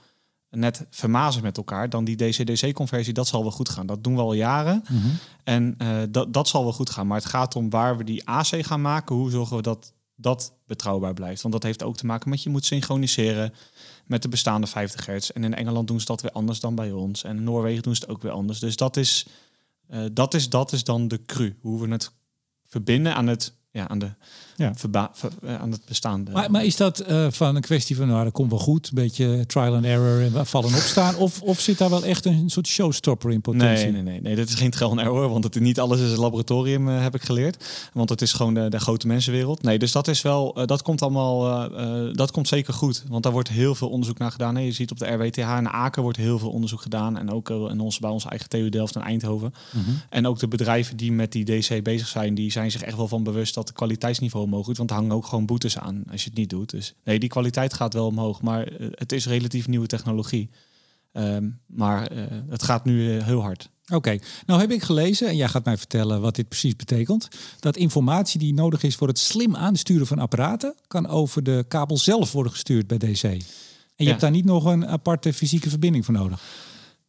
net 0.51 0.87
vermazen 0.91 1.43
met 1.43 1.57
elkaar, 1.57 1.89
dan 1.89 2.05
die 2.05 2.17
DC-DC-conversie, 2.17 3.13
dat 3.13 3.27
zal 3.27 3.43
wel 3.43 3.51
goed 3.51 3.69
gaan. 3.69 3.87
Dat 3.87 4.05
doen 4.05 4.15
we 4.15 4.21
al 4.21 4.33
jaren. 4.33 4.83
Mhm. 4.89 5.07
En 5.45 5.75
uh, 5.79 6.03
dat, 6.11 6.33
dat 6.33 6.49
zal 6.49 6.63
wel 6.63 6.73
goed 6.73 6.91
gaan. 6.91 7.07
Maar 7.07 7.19
het 7.19 7.29
gaat 7.29 7.57
om 7.57 7.71
waar 7.71 7.97
we 7.97 8.05
die 8.05 8.29
AC 8.29 8.67
gaan 8.67 8.81
maken. 8.81 9.17
Hoe 9.17 9.31
zorgen 9.31 9.57
we 9.57 9.63
dat 9.63 9.95
dat 10.17 10.53
betrouwbaar 10.67 11.15
blijft? 11.15 11.43
Want 11.43 11.55
dat 11.55 11.63
heeft 11.63 11.83
ook 11.83 11.97
te 11.97 12.07
maken 12.07 12.31
met 12.31 12.43
je 12.43 12.51
moet 12.51 12.65
synchroniseren 12.65 13.53
met 14.07 14.23
de 14.23 14.29
bestaande 14.29 14.67
50 14.67 15.07
hertz. 15.07 15.31
En 15.31 15.45
in 15.45 15.55
Engeland 15.55 15.89
doen 15.89 16.01
ze 16.01 16.07
dat 16.07 16.23
weer 16.23 16.31
anders 16.31 16.61
dan 16.61 16.75
bij 16.75 16.93
ons. 16.93 17.25
En 17.25 17.37
in 17.37 17.45
Noorwegen 17.45 17.83
doen 17.83 17.95
ze 17.95 18.01
het 18.01 18.11
ook 18.11 18.23
weer 18.23 18.33
anders. 18.33 18.59
Dus 18.59 18.77
dat 18.77 18.97
is, 18.97 19.27
uh, 19.91 20.05
dat 20.13 20.35
is, 20.35 20.49
dat 20.49 20.73
is 20.73 20.85
dan 20.85 21.09
de 21.09 21.23
cru. 21.23 21.57
Hoe 21.61 21.81
we 21.81 21.93
het 21.93 22.13
verbinden 22.65 23.15
aan 23.15 23.27
het 23.27 23.53
ja, 23.71 23.89
aan, 23.89 23.99
de, 23.99 24.11
ja. 24.57 24.75
Verba 24.75 25.11
eh, 25.43 25.61
aan 25.61 25.71
het 25.71 25.81
bestaande. 25.85 26.31
Maar, 26.31 26.51
maar 26.51 26.65
is 26.65 26.77
dat 26.77 27.11
uh, 27.11 27.27
van 27.31 27.57
een 27.57 27.63
kwestie 27.63 27.97
van, 27.97 28.07
nou, 28.07 28.25
dat 28.25 28.33
komt 28.33 28.51
wel 28.51 28.59
goed, 28.59 28.89
een 28.89 28.95
beetje 28.95 29.47
trial 29.47 29.75
and 29.75 29.85
error 29.85 30.23
en 30.23 30.47
vallen 30.47 30.75
opstaan? 30.75 31.17
Of, 31.17 31.43
of 31.43 31.61
zit 31.61 31.79
daar 31.79 31.91
wel 31.91 32.05
echt 32.05 32.25
een 32.25 32.51
soort 32.51 32.67
showstopper 32.67 33.31
in 33.31 33.41
potentie? 33.41 33.85
Nee, 33.85 33.93
nee, 33.93 34.03
nee, 34.03 34.21
nee 34.21 34.37
dat 34.37 34.49
is 34.49 34.55
geen 34.55 34.71
trial 34.71 34.91
and 34.91 35.01
error, 35.01 35.29
want 35.29 35.45
het, 35.45 35.61
niet 35.61 35.81
alles 35.81 36.01
is 36.01 36.11
een 36.11 36.19
laboratorium, 36.19 36.89
uh, 36.89 37.03
heb 37.03 37.15
ik 37.15 37.23
geleerd. 37.23 37.65
Want 37.93 38.09
het 38.09 38.23
is 38.23 38.33
gewoon 38.33 38.55
de, 38.55 38.69
de 38.69 38.81
grote 38.81 39.07
mensenwereld. 39.07 39.63
Nee, 39.63 39.79
dus 39.79 39.93
dat 39.93 40.09
is 40.09 40.23
wel, 40.23 40.61
uh, 40.61 40.67
dat 40.67 40.83
komt 40.83 41.03
allemaal, 41.03 41.35
dat 42.13 42.31
komt 42.31 42.49
zeker 42.49 42.75
goed. 42.75 43.05
Want 43.09 43.23
daar 43.23 43.33
wordt 43.33 43.49
heel 43.49 43.75
veel 43.75 43.89
onderzoek 43.89 44.19
naar 44.19 44.31
gedaan. 44.31 44.55
Nee, 44.55 44.67
je 44.67 44.73
ziet 44.73 44.91
op 44.91 44.99
de 44.99 45.07
RWTH 45.07 45.39
en 45.39 45.73
Aken 45.73 46.03
wordt 46.03 46.19
heel 46.19 46.39
veel 46.39 46.51
onderzoek 46.51 46.81
gedaan. 46.81 47.19
En 47.19 47.31
ook 47.31 47.51
in 47.51 47.81
ons, 47.81 47.99
bij 47.99 48.11
onze 48.11 48.29
eigen 48.29 48.49
TU 48.49 48.69
Delft 48.69 48.97
en 48.97 49.03
Eindhoven. 49.03 49.55
-hmm. 49.71 50.01
En 50.11 50.27
ook 50.27 50.39
de 50.39 50.49
bedrijven 50.49 50.97
die 50.97 51.13
met 51.13 51.33
die 51.33 51.45
DC 51.45 51.83
bezig 51.83 52.09
zijn, 52.09 52.35
die 52.35 52.51
zijn 52.51 52.71
zich 52.71 52.83
echt 52.83 52.97
wel 52.97 53.09
van 53.09 53.23
bewust 53.23 53.55
dat 53.55 53.67
de 53.67 53.73
kwaliteitsniveau 53.73 54.46
omhoog 54.47 54.67
moet. 54.67 54.77
Want 54.77 54.91
er 54.91 54.97
hangen 54.97 55.13
ook 55.13 55.27
gewoon 55.27 55.47
boetes 55.47 55.79
aan 55.79 56.05
als 56.11 56.23
je 56.23 56.29
het 56.29 56.39
niet 56.39 56.51
doet. 56.51 56.71
Dus 56.71 56.95
nee, 57.05 57.19
die 57.19 57.29
kwaliteit 57.29 57.75
gaat 57.75 57.93
wel 57.93 58.07
omhoog. 58.07 58.43
Maar 58.43 58.67
eh, 58.67 58.87
het 58.91 59.13
is 59.13 59.27
relatief 59.27 59.69
nieuwe 59.69 59.87
technologie. 59.87 60.51
Um, 61.13 61.61
maar 61.67 62.13
uh, 62.13 62.25
het 62.49 62.63
gaat 62.63 62.85
nu 62.85 63.15
uh, 63.15 63.25
heel 63.25 63.43
hard. 63.43 63.71
Oké, 63.85 63.95
okay. 63.95 64.21
nou 64.47 64.61
heb 64.61 64.71
ik 64.71 64.83
gelezen, 64.83 65.29
en 65.29 65.37
jij 65.37 65.49
gaat 65.49 65.65
mij 65.65 65.77
vertellen 65.77 66.21
wat 66.21 66.35
dit 66.35 66.49
precies 66.49 66.77
betekent, 66.77 67.29
dat 67.61 67.77
informatie 67.77 68.39
die 68.39 68.55
nodig 68.55 68.83
is 68.83 68.97
voor 68.97 69.09
het 69.09 69.19
slim 69.19 69.57
aansturen 69.57 70.07
van 70.07 70.19
apparaten, 70.19 70.75
kan 70.87 71.07
over 71.07 71.43
de 71.43 71.65
kabel 71.69 71.99
zelf 71.99 72.33
worden 72.33 72.53
gestuurd 72.53 72.87
bij 72.87 72.99
DC. 72.99 73.23
En 73.23 73.39
je 73.97 74.05
ja. 74.05 74.09
hebt 74.09 74.21
daar 74.21 74.31
niet 74.31 74.45
nog 74.45 74.65
een 74.65 74.87
aparte 74.87 75.33
fysieke 75.33 75.69
verbinding 75.69 76.05
voor 76.05 76.15
nodig. 76.15 76.43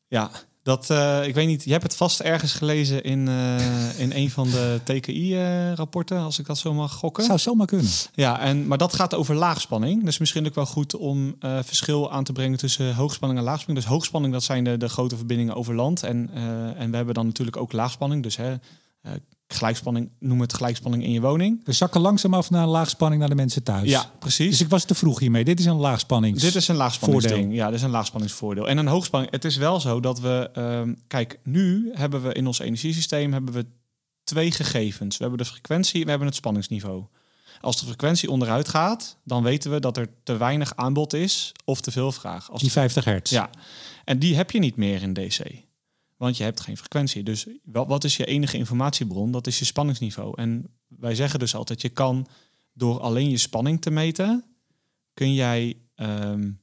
Ja, 0.08 0.32
dat, 0.68 0.90
uh, 0.90 1.28
ik 1.28 1.34
weet 1.34 1.48
niet, 1.48 1.64
je 1.64 1.72
hebt 1.72 1.84
het 1.84 1.96
vast 1.96 2.20
ergens 2.20 2.54
gelezen 2.54 3.04
in, 3.04 3.28
uh, 3.28 4.00
in 4.00 4.12
een 4.12 4.30
van 4.30 4.50
de 4.50 4.80
TKI-rapporten, 4.84 6.18
uh, 6.18 6.24
als 6.24 6.40
ik 6.40 6.46
dat 6.46 6.58
zo 6.58 6.74
mag 6.74 6.94
gokken. 6.94 7.24
Zou 7.24 7.40
zomaar 7.40 7.68
kunnen. 7.68 7.88
Ja, 8.14 8.40
en, 8.40 8.68
maar 8.68 8.78
dat 8.78 8.94
gaat 8.94 9.14
over 9.14 9.36
laagspanning. 9.36 10.04
Dus 10.04 10.18
misschien 10.18 10.46
ook 10.46 10.56
wel 10.56 10.66
goed 10.66 10.96
om 10.96 11.36
verschil 11.40 12.12
aan 12.12 12.24
te 12.24 12.32
brengen 12.32 12.58
tussen 12.58 12.96
hoogspanning 12.96 13.40
en 13.40 13.46
laagspanning. 13.46 13.86
Dus 13.86 13.96
hoogspanning, 13.96 14.34
dat 14.34 14.44
zijn 14.44 14.64
de, 14.64 14.78
de 14.78 14.90
grote 14.90 15.16
verbindingen 15.18 15.56
over 15.56 15.76
land. 15.76 16.04
En, 16.04 16.30
en 16.78 16.90
we 16.90 16.96
hebben 16.96 17.14
dan 17.14 17.26
natuurlijk 17.26 17.58
ook 17.58 17.72
laagspanning. 17.72 18.24
Dus 18.24 18.38
hè, 18.38 18.56
gelijkspanning, 19.48 20.10
noem 20.20 20.42
het 20.42 20.54
gelijkspanning 20.54 21.04
in 21.04 21.12
je 21.12 21.22
woning. 21.22 21.62
We 21.64 21.72
zakken 21.72 22.02
langzaam 22.02 22.34
af 22.34 22.50
naar 22.50 22.68
laagspanning 22.68 23.20
naar 23.20 23.30
de 23.30 23.36
mensen 23.36 23.64
thuis. 23.64 23.90
Ja, 23.90 24.12
precies. 24.20 24.50
Dus 24.50 24.62
ik 24.62 24.70
was 24.70 24.86
te 24.86 24.96
vroeg 24.96 25.20
hiermee. 25.20 25.44
Dit 25.44 25.60
is 25.60 25.66
een 25.66 25.76
laagspanning. 25.76 26.40
Dit 26.40 26.56
is 26.56 26.68
een 26.68 26.76
laagspanningsding. 26.76 27.54
Ja, 27.54 27.66
dit 27.66 27.76
is 27.76 27.82
een 27.82 27.90
laagspanningsvoordeel. 27.90 28.68
En 28.68 28.78
een 28.78 28.88
hoogspanning. 28.88 29.32
Het 29.32 29.46
is 29.46 29.58
wel 29.58 29.80
zo 29.80 30.00
dat 30.00 30.20
we, 30.20 30.50
um, 30.58 31.02
kijk, 31.08 31.40
nu 31.44 31.92
hebben 31.94 32.24
we 32.24 32.34
in 32.34 32.48
ons 32.48 32.60
energiesysteem 32.60 33.34
hebben 33.34 33.54
we 33.54 33.66
twee 34.24 34.52
gegevens. 34.52 35.18
We 35.18 35.24
hebben 35.24 35.46
de 35.46 35.52
frequentie, 35.52 36.04
we 36.04 36.10
hebben 36.10 36.28
het 36.28 36.36
spanningsniveau. 36.36 37.04
Als 37.62 37.80
de 37.80 37.86
frequentie 37.86 38.32
onderuit 38.32 38.68
gaat, 38.68 39.18
dan 39.24 39.44
weten 39.44 39.72
we 39.72 39.80
dat 39.80 39.98
er 39.98 40.08
te 40.24 40.38
weinig 40.38 40.76
aanbod 40.76 41.14
is 41.14 41.52
of 41.66 41.82
te 41.82 41.92
veel 41.92 42.12
vraag. 42.12 42.52
Als 42.52 42.62
die 42.62 42.72
50 42.72 43.04
hertz. 43.06 43.32
Ja, 43.32 43.50
en 44.06 44.20
die 44.20 44.36
heb 44.36 44.52
je 44.52 44.60
niet 44.60 44.76
meer 44.76 45.02
in 45.02 45.14
DC. 45.14 45.40
Want 46.18 46.38
je 46.38 46.44
hebt 46.44 46.60
geen 46.60 46.78
frequentie. 46.78 47.24
Dus 47.24 47.48
wat 47.64 48.04
is 48.04 48.18
je 48.18 48.26
enige 48.26 48.58
informatiebron? 48.58 49.32
Dat 49.32 49.48
is 49.48 49.60
je 49.60 49.66
spanningsniveau. 49.66 50.34
En 50.36 50.70
wij 50.88 51.16
zeggen 51.16 51.40
dus 51.40 51.56
altijd, 51.56 51.82
je 51.82 51.90
kan 51.90 52.28
door 52.74 53.00
alleen 53.00 53.30
je 53.30 53.38
spanning 53.38 53.82
te 53.82 53.90
meten, 53.90 54.46
kun 55.14 55.34
jij 55.34 55.78
um, 55.96 56.60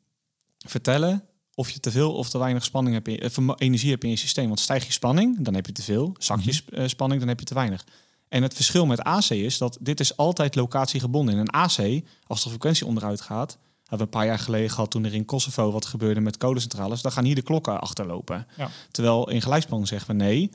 vertellen 0.59 1.25
of 1.55 1.71
je 1.71 1.81
te 1.81 1.91
veel 1.91 2.15
of 2.15 2.31
te 2.31 2.39
weinig 2.39 2.65
spanning 2.65 2.95
hebt 2.95 3.09
in, 3.09 3.45
uh, 3.45 3.55
energie 3.57 3.91
hebt 3.91 4.05
in 4.05 4.11
je 4.11 4.17
systeem. 4.17 4.47
Want 4.47 4.61
stijg 4.61 4.87
je 4.87 4.93
spanning, 4.93 5.45
dan 5.45 5.55
heb 5.55 5.67
je 5.67 5.73
te 5.73 5.83
veel. 5.83 6.15
Zak 6.19 6.41
je 6.41 6.63
mm 6.71 6.79
-hmm. 6.79 6.89
spanning, 6.89 7.21
dan 7.21 7.29
heb 7.29 7.39
je 7.39 7.47
te 7.47 7.55
weinig. 7.55 7.85
En 8.29 8.43
het 8.43 8.55
verschil 8.55 8.87
met 8.87 9.01
AC 9.01 9.31
is 9.31 9.59
dat 9.59 9.79
dit 9.81 10.01
is 10.01 10.17
altijd 10.17 10.55
locatiegebonden. 10.55 11.35
In 11.35 11.41
een 11.41 11.51
AC, 11.51 12.03
als 12.27 12.43
de 12.43 12.49
frequentie 12.49 12.87
onderuit 12.87 13.21
gaat, 13.21 13.59
hebben 13.85 13.99
we 13.99 14.03
een 14.05 14.21
paar 14.21 14.27
jaar 14.27 14.39
geleden 14.39 14.71
gehad 14.71 14.91
toen 14.91 15.05
er 15.05 15.15
in 15.15 15.25
Kosovo 15.25 15.71
wat 15.71 15.87
gebeurde 15.87 16.21
met 16.21 16.37
kolencentrales. 16.37 17.03
Dan 17.03 17.13
gaan 17.13 17.25
hier 17.25 17.35
de 17.35 17.43
klokken 17.43 17.81
achterlopen. 17.81 18.47
Ja. 18.57 18.71
Terwijl 18.91 19.31
in 19.31 19.43
gelijkspanning 19.43 19.89
zeggen 19.89 20.17
we 20.17 20.23
nee. 20.23 20.51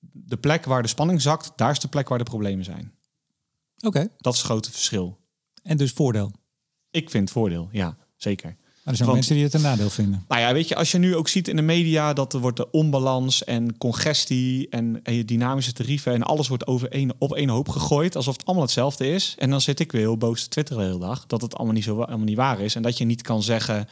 De 0.00 0.36
plek 0.36 0.64
waar 0.64 0.82
de 0.82 0.88
spanning 0.88 1.22
zakt, 1.22 1.52
daar 1.56 1.70
is 1.70 1.78
de 1.78 1.88
plek 1.88 2.08
waar 2.08 2.18
de 2.18 2.24
problemen 2.24 2.64
zijn. 2.64 2.94
Oké. 3.80 4.08
Dat 4.18 4.32
is 4.32 4.38
het 4.38 4.48
grote 4.48 4.70
verschil. 4.70 5.18
En 5.62 5.76
dus 5.76 5.92
voordeel? 5.92 6.32
Ik 6.90 7.10
vind 7.10 7.30
voordeel, 7.30 7.68
ja, 7.72 7.96
zeker. 8.16 8.56
Maar 8.82 8.92
er 8.92 8.96
zijn 8.96 9.08
Want, 9.08 9.20
mensen 9.20 9.34
die 9.34 9.44
het 9.44 9.54
een 9.54 9.70
nadeel 9.70 9.90
vinden. 9.90 10.24
Nou 10.28 10.40
ja, 10.40 10.52
weet 10.52 10.68
je, 10.68 10.76
als 10.76 10.90
je 10.90 10.98
nu 10.98 11.16
ook 11.16 11.28
ziet 11.28 11.48
in 11.48 11.56
de 11.56 11.62
media 11.62 12.12
dat 12.12 12.32
er 12.32 12.40
wordt 12.40 12.56
de 12.56 12.70
onbalans 12.70 13.44
en 13.44 13.78
congestie 13.78 14.68
en, 14.68 15.00
en 15.02 15.26
dynamische 15.26 15.72
tarieven 15.72 16.12
en 16.12 16.22
alles 16.22 16.48
wordt 16.48 16.66
over 16.66 16.88
één, 16.88 17.14
op 17.18 17.34
één 17.34 17.48
hoop 17.48 17.68
gegooid, 17.68 18.16
alsof 18.16 18.36
het 18.36 18.44
allemaal 18.44 18.64
hetzelfde 18.64 19.08
is. 19.08 19.34
En 19.38 19.50
dan 19.50 19.60
zit 19.60 19.80
ik 19.80 19.92
weer 19.92 20.00
heel 20.00 20.16
boos 20.16 20.42
te 20.42 20.48
twitteren 20.48 20.82
de 20.82 20.88
hele 20.88 21.04
dag 21.06 21.26
dat 21.26 21.42
het 21.42 21.54
allemaal 21.54 21.74
niet 21.74 21.84
zo 21.84 22.00
allemaal 22.00 22.24
niet 22.24 22.36
waar 22.36 22.60
is 22.60 22.74
en 22.74 22.82
dat 22.82 22.98
je 22.98 23.04
niet 23.04 23.22
kan 23.22 23.42
zeggen 23.42 23.88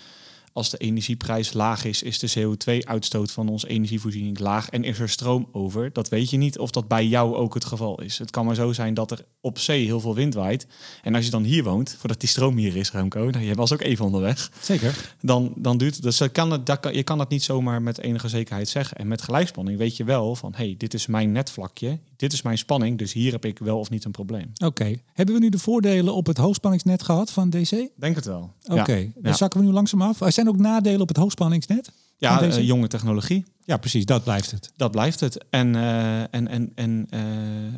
als 0.58 0.70
de 0.70 0.76
energieprijs 0.76 1.52
laag 1.52 1.84
is, 1.84 2.02
is 2.02 2.18
de 2.18 2.32
CO2-uitstoot 2.40 3.30
van 3.30 3.48
onze 3.48 3.68
energievoorziening 3.68 4.38
laag 4.38 4.68
en 4.68 4.84
is 4.84 4.98
er 4.98 5.08
stroom 5.08 5.48
over. 5.52 5.92
Dat 5.92 6.08
weet 6.08 6.30
je 6.30 6.36
niet 6.36 6.58
of 6.58 6.70
dat 6.70 6.88
bij 6.88 7.06
jou 7.06 7.34
ook 7.34 7.54
het 7.54 7.64
geval 7.64 8.02
is. 8.02 8.18
Het 8.18 8.30
kan 8.30 8.46
maar 8.46 8.54
zo 8.54 8.72
zijn 8.72 8.94
dat 8.94 9.10
er 9.10 9.24
op 9.40 9.58
zee 9.58 9.84
heel 9.84 10.00
veel 10.00 10.14
wind 10.14 10.34
waait. 10.34 10.66
En 11.02 11.14
als 11.14 11.24
je 11.24 11.30
dan 11.30 11.42
hier 11.42 11.64
woont, 11.64 11.96
voordat 11.98 12.20
die 12.20 12.28
stroom 12.28 12.56
hier 12.56 12.76
is, 12.76 12.92
Remco, 12.92 13.24
nou, 13.30 13.44
je 13.44 13.54
was 13.54 13.72
ook 13.72 13.80
even 13.80 14.04
onderweg. 14.04 14.50
Zeker. 14.60 15.14
Dan, 15.20 15.52
dan 15.56 15.78
duurt. 15.78 16.02
Dus 16.02 16.18
je 16.18 16.28
kan, 16.28 16.50
het, 16.50 16.66
dat 16.66 16.80
kan, 16.80 16.94
je 16.94 17.02
kan 17.02 17.18
dat 17.18 17.30
niet 17.30 17.42
zomaar 17.42 17.82
met 17.82 17.98
enige 17.98 18.28
zekerheid 18.28 18.68
zeggen. 18.68 18.96
En 18.96 19.08
met 19.08 19.22
gelijkspanning 19.22 19.78
weet 19.78 19.96
je 19.96 20.04
wel 20.04 20.36
van, 20.36 20.52
hey, 20.56 20.74
dit 20.78 20.94
is 20.94 21.06
mijn 21.06 21.32
netvlakje, 21.32 21.98
dit 22.18 22.32
is 22.32 22.42
mijn 22.42 22.58
spanning, 22.58 22.98
dus 22.98 23.12
hier 23.12 23.32
heb 23.32 23.44
ik 23.44 23.58
wel 23.58 23.78
of 23.78 23.90
niet 23.90 24.04
een 24.04 24.10
probleem. 24.10 24.52
Oké. 24.64 24.94
Hebben 25.12 25.34
we 25.34 25.40
nu 25.40 25.48
de 25.48 25.58
voordelen 25.58 26.14
op 26.14 26.26
het 26.26 26.36
hoogspanningsnet 26.36 27.02
gehad 27.02 27.30
van 27.30 27.50
DC? 27.50 27.88
Denk 27.96 28.16
het 28.16 28.24
wel. 28.24 28.52
Oké, 28.66 28.92
Ja. 28.92 29.06
dan 29.14 29.34
zakken 29.34 29.60
we 29.60 29.66
nu 29.66 29.72
langzaam 29.72 30.02
af. 30.02 30.20
Er 30.20 30.32
zijn 30.32 30.48
ook 30.48 30.56
nadelen 30.56 31.00
op 31.00 31.08
het 31.08 31.16
hoogspanningsnet? 31.16 31.90
Ja, 32.16 32.42
eh, 32.42 32.66
jonge 32.66 32.86
technologie. 32.86 33.44
Ja, 33.64 33.76
precies, 33.76 34.04
dat 34.04 34.24
blijft 34.24 34.50
het. 34.50 34.72
Dat 34.76 34.90
blijft 34.90 35.20
het. 35.20 35.44
En, 35.50 35.74
eh, 35.76 36.20
en, 36.20 36.48
en, 36.48 36.72
en, 36.74 37.06
eh, 37.10 37.20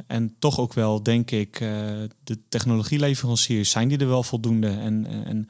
en 0.07 0.35
toch 0.39 0.59
ook 0.61 0.75
wel, 0.75 1.03
denk 1.03 1.31
ik, 1.31 1.59
de 2.25 2.39
technologieleveranciers 2.49 3.71
zijn 3.71 3.89
die 3.89 3.99
er 3.99 4.09
wel 4.09 4.23
voldoende. 4.23 4.69
En, 4.69 5.07
en, 5.25 5.49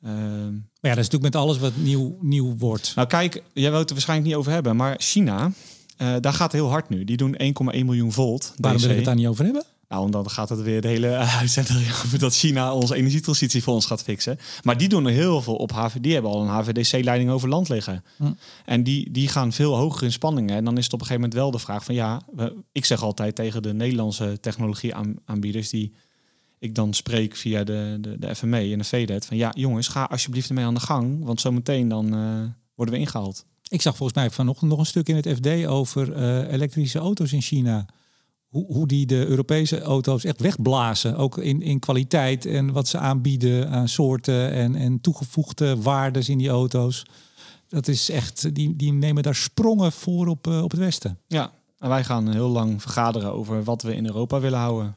Maar 0.00 0.90
ja, 0.90 0.94
dat 0.94 1.04
is 1.04 1.10
natuurlijk 1.10 1.22
met 1.22 1.36
alles 1.36 1.58
wat 1.58 1.76
nieuw, 1.76 2.18
nieuw 2.20 2.56
wordt. 2.56 2.92
nou 2.94 3.08
kijk, 3.08 3.42
jij 3.52 3.68
wilt 3.68 3.80
het 3.80 3.88
er 3.88 3.94
waarschijnlijk 3.94 4.28
niet 4.28 4.38
over 4.38 4.52
hebben, 4.52 4.76
maar 4.76 4.94
China, 4.98 5.52
eh, 6.02 6.14
daar 6.20 6.32
gaat 6.32 6.52
heel 6.52 6.68
hard 6.68 6.88
nu. 6.88 7.04
Die 7.04 7.16
doen 7.16 7.36
1,1 7.42 7.84
miljoen 7.84 8.12
volt. 8.12 8.54
Waarom 8.56 8.80
DC. 8.80 8.86
wil 8.86 8.90
ik 8.90 8.96
het 8.96 9.06
daar 9.06 9.14
niet 9.14 9.26
over 9.26 9.44
hebben? 9.44 9.64
Nou, 9.88 10.04
omdat 10.04 10.22
dan 10.24 10.32
gaat 10.32 10.48
het 10.48 10.62
weer 10.62 10.80
de 10.80 10.88
hele 10.88 11.08
eh, 11.08 11.38
uitzending 11.40 11.78
over 12.04 12.18
dat 12.18 12.34
China 12.34 12.74
onze 12.74 12.94
energietransitie 12.94 13.62
voor 13.62 13.74
ons 13.74 13.86
gaat 13.86 14.02
fixen. 14.02 14.38
Maar 14.62 14.78
die 14.78 14.88
doen 14.88 15.06
er 15.06 15.12
heel 15.12 15.42
veel 15.42 15.54
op 15.54 15.72
HV. 15.72 15.94
Die 16.00 16.12
hebben 16.12 16.30
al 16.30 16.42
een 16.42 16.48
HVDC-leiding 16.48 17.30
over 17.30 17.48
land 17.48 17.68
liggen. 17.68 18.04
Hm. 18.16 18.32
En 18.64 18.82
die, 18.82 19.10
die 19.10 19.28
gaan 19.28 19.52
veel 19.52 19.76
hoger 19.76 20.02
in 20.02 20.12
spanningen. 20.12 20.56
En 20.56 20.64
dan 20.64 20.78
is 20.78 20.84
het 20.84 20.92
op 20.92 21.00
een 21.00 21.06
gegeven 21.06 21.28
moment 21.28 21.40
wel 21.40 21.50
de 21.50 21.58
vraag 21.66 21.84
van 21.84 21.94
ja, 21.94 22.20
we- 22.34 22.54
ik 22.72 22.84
zeg 22.84 23.02
altijd 23.02 23.34
tegen 23.34 23.62
de 23.62 23.74
Nederlandse 23.74 24.38
technologieaanbieders 24.40 25.70
die 25.70 25.92
ik 26.58 26.74
dan 26.74 26.94
spreek 26.94 27.36
via 27.36 27.64
de, 27.64 27.98
de, 28.00 28.18
de 28.18 28.34
FME 28.34 28.72
en 28.72 28.78
de 28.78 28.84
VDET 28.84 29.26
van 29.26 29.36
ja, 29.36 29.50
jongens, 29.56 29.88
ga 29.88 30.04
alsjeblieft 30.04 30.48
ermee 30.48 30.64
aan 30.64 30.74
de 30.74 30.80
gang, 30.80 31.24
want 31.24 31.40
zometeen 31.40 31.88
dan 31.88 32.14
eh, 32.14 32.20
worden 32.74 32.94
we 32.94 33.00
ingehaald. 33.00 33.44
Ik 33.72 33.82
zag 33.82 33.96
volgens 33.96 34.18
mij 34.18 34.30
vanochtend 34.30 34.70
nog 34.70 34.78
een 34.78 34.86
stuk 34.86 35.08
in 35.08 35.16
het 35.16 35.28
FD 35.28 35.66
over 35.66 36.12
eh, 36.12 36.52
elektrische 36.52 36.98
auto's 36.98 37.32
in 37.32 37.40
China. 37.40 37.86
Hoe, 38.48 38.66
hoe 38.72 38.86
die 38.86 39.06
de 39.06 39.26
Europese 39.26 39.80
auto's 39.80 40.24
echt 40.24 40.40
wegblazen. 40.40 41.16
Ook 41.16 41.38
in, 41.38 41.62
in 41.62 41.78
kwaliteit 41.78 42.46
en 42.46 42.72
wat 42.72 42.88
ze 42.88 42.98
aanbieden 42.98 43.68
aan 43.70 43.88
soorten 43.88 44.50
en, 44.52 44.74
en 44.74 45.00
toegevoegde 45.00 45.76
waardes 45.82 46.28
in 46.28 46.38
die 46.38 46.48
auto's. 46.48 47.02
Dat 47.68 47.88
is 47.88 48.08
echt, 48.10 48.54
die, 48.54 48.76
die 48.76 48.92
nemen 48.92 49.22
daar 49.22 49.34
sprongen 49.34 49.92
voor 49.92 50.26
op, 50.26 50.46
eh, 50.46 50.62
op 50.62 50.70
het 50.70 50.80
Westen. 50.80 51.18
Ja, 51.26 51.52
en 51.78 51.88
wij 51.88 52.04
gaan 52.04 52.32
heel 52.32 52.48
lang 52.48 52.80
vergaderen 52.82 53.32
over 53.32 53.64
wat 53.64 53.82
we 53.82 53.94
in 53.94 54.06
Europa 54.06 54.40
willen 54.40 54.58
houden 54.58 54.96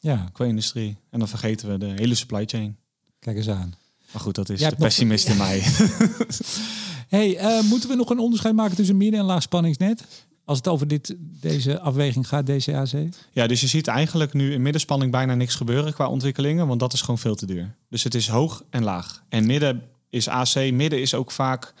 Ja, 0.00 0.28
qua 0.32 0.44
industrie. 0.44 0.96
En 1.10 1.18
dan 1.18 1.28
vergeten 1.28 1.68
we 1.68 1.78
de 1.78 1.86
hele 1.96 2.14
supply 2.14 2.44
chain. 2.46 2.76
kijk 3.18 3.36
eens 3.36 3.48
aan. 3.48 3.74
Maar 4.12 4.22
goed, 4.22 4.34
dat 4.34 4.48
is 4.48 4.60
Jij 4.60 4.68
de 4.70 4.74
nog- 4.78 4.84
pessimist 4.86 5.28
in 5.28 5.36
mij. 5.36 5.62
Hey, 7.06 7.36
eh, 7.36 7.62
moeten 7.62 7.88
we 7.88 7.94
nog 7.94 8.10
een 8.10 8.18
onderscheid 8.18 8.54
maken 8.54 8.76
tussen 8.76 8.96
midden- 8.96 9.20
en 9.20 9.26
laagspanningsnet? 9.26 10.04
Als 10.44 10.58
het 10.58 10.68
over 10.68 10.88
dit, 10.88 11.16
deze 11.18 11.80
afweging 11.80 12.28
gaat, 12.28 12.46
DCAC? 12.46 13.08
Ja, 13.32 13.46
dus 13.46 13.60
je 13.60 13.66
ziet 13.66 13.86
eigenlijk 13.86 14.32
nu 14.32 14.52
in 14.52 14.62
middenspanning 14.62 15.10
bijna 15.10 15.34
niks 15.34 15.54
gebeuren 15.54 15.94
qua 15.94 16.08
ontwikkelingen, 16.08 16.66
want 16.66 16.80
dat 16.80 16.92
is 16.92 17.00
gewoon 17.00 17.18
veel 17.18 17.34
te 17.34 17.46
duur. 17.46 17.74
Dus 17.88 18.04
het 18.04 18.14
is 18.14 18.28
hoog 18.28 18.64
en 18.70 18.84
laag. 18.84 19.22
En 19.28 19.46
midden 19.46 19.82
is 20.10 20.28
AC, 20.28 20.54
midden 20.72 21.00
is 21.00 21.14
ook 21.14 21.30
vaak, 21.30 21.74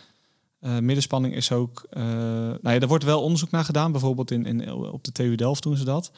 eh, 0.60 0.78
middenspanning 0.78 1.34
is 1.34 1.52
ook, 1.52 1.86
eh, 1.90 2.02
nou 2.02 2.58
ja, 2.62 2.80
er 2.80 2.86
wordt 2.86 3.04
wel 3.04 3.22
onderzoek 3.22 3.50
naar 3.50 3.64
gedaan, 3.64 3.92
bijvoorbeeld 3.92 4.30
in, 4.30 4.46
in, 4.46 4.72
op 4.72 5.04
de 5.04 5.12
TU 5.12 5.34
Delft 5.34 5.62
doen 5.62 5.76
ze 5.76 5.84
dat. 5.84 6.10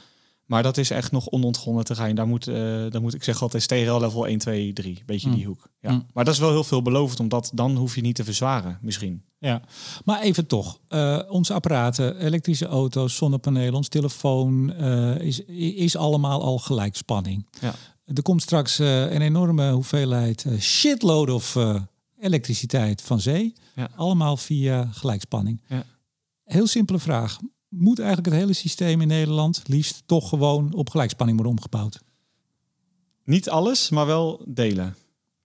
Maar 0.49 0.63
dat 0.63 0.77
is 0.77 0.91
echt 0.91 1.13
nog 1.13 1.27
onontgonnen 1.29 1.85
terrein. 1.85 2.15
Daar 2.15 2.27
moet, 2.27 2.49
eh, 2.49 2.55
daar 2.91 3.01
moet 3.01 3.15
ik 3.15 3.25
zeg 3.25 3.43
altijd 3.43 3.69
TRL 3.69 3.99
level 4.01 4.27
1, 4.29 4.39
2, 4.39 4.73
3. 4.73 5.03
Beetje 5.07 5.29
Mm. 5.29 5.35
die 5.35 5.47
hoek. 5.47 5.69
Ja. 5.81 5.91
Mm. 5.91 6.07
Maar 6.13 6.25
dat 6.25 6.35
is 6.35 6.41
wel 6.41 6.51
heel 6.51 6.65
veel 6.65 6.83
belovend, 6.83 7.21
omdat 7.21 7.51
dan 7.55 7.77
hoef 7.77 7.95
je 7.95 8.01
niet 8.01 8.15
te 8.15 8.25
verzwaren, 8.25 8.79
misschien. 8.83 9.23
Ja, 9.39 9.63
maar 10.05 10.21
even 10.21 10.47
toch. 10.47 10.79
eh, 10.89 11.19
onze 11.29 11.55
apparaten, 11.55 12.19
elektrische 12.19 12.67
auto's, 12.67 13.17
zonnepanelen, 13.17 13.75
ons 13.75 13.89
telefoon 13.89 14.73
eh, 14.73 15.19
is, 15.21 15.41
is 15.75 15.97
allemaal 15.97 16.43
al 16.43 16.59
gelijkspanning. 16.59 17.47
Ja. 17.61 17.75
Er 18.05 18.23
komt 18.23 18.43
straks 18.43 18.79
een 18.79 19.21
enorme 19.23 19.71
hoeveelheid 19.73 20.47
shitload 20.59 21.31
of 21.31 21.57
elektriciteit 22.19 23.03
van 23.03 23.21
zee. 23.21 23.53
Ja. 23.75 23.89
Allemaal 23.97 24.37
via 24.37 24.89
gelijkspanning. 24.93 25.63
Ja. 25.69 25.83
Heel 26.45 26.67
simpele 26.67 26.99
vraag. 26.99 27.39
Moet 27.69 27.99
eigenlijk 27.99 28.29
het 28.29 28.39
hele 28.39 28.53
systeem 28.53 29.01
in 29.01 29.09
Nederland 29.09 29.63
liefst 29.67 30.03
toch 30.07 30.29
gewoon 30.29 30.75
op 30.75 30.91
gelijkspanning 30.91 31.39
worden 31.39 31.57
omgebouwd? 31.57 32.01
Niet 33.25 33.51
alles, 33.51 33.91
maar 33.91 34.07
wel 34.07 34.43
delen. 34.49 34.97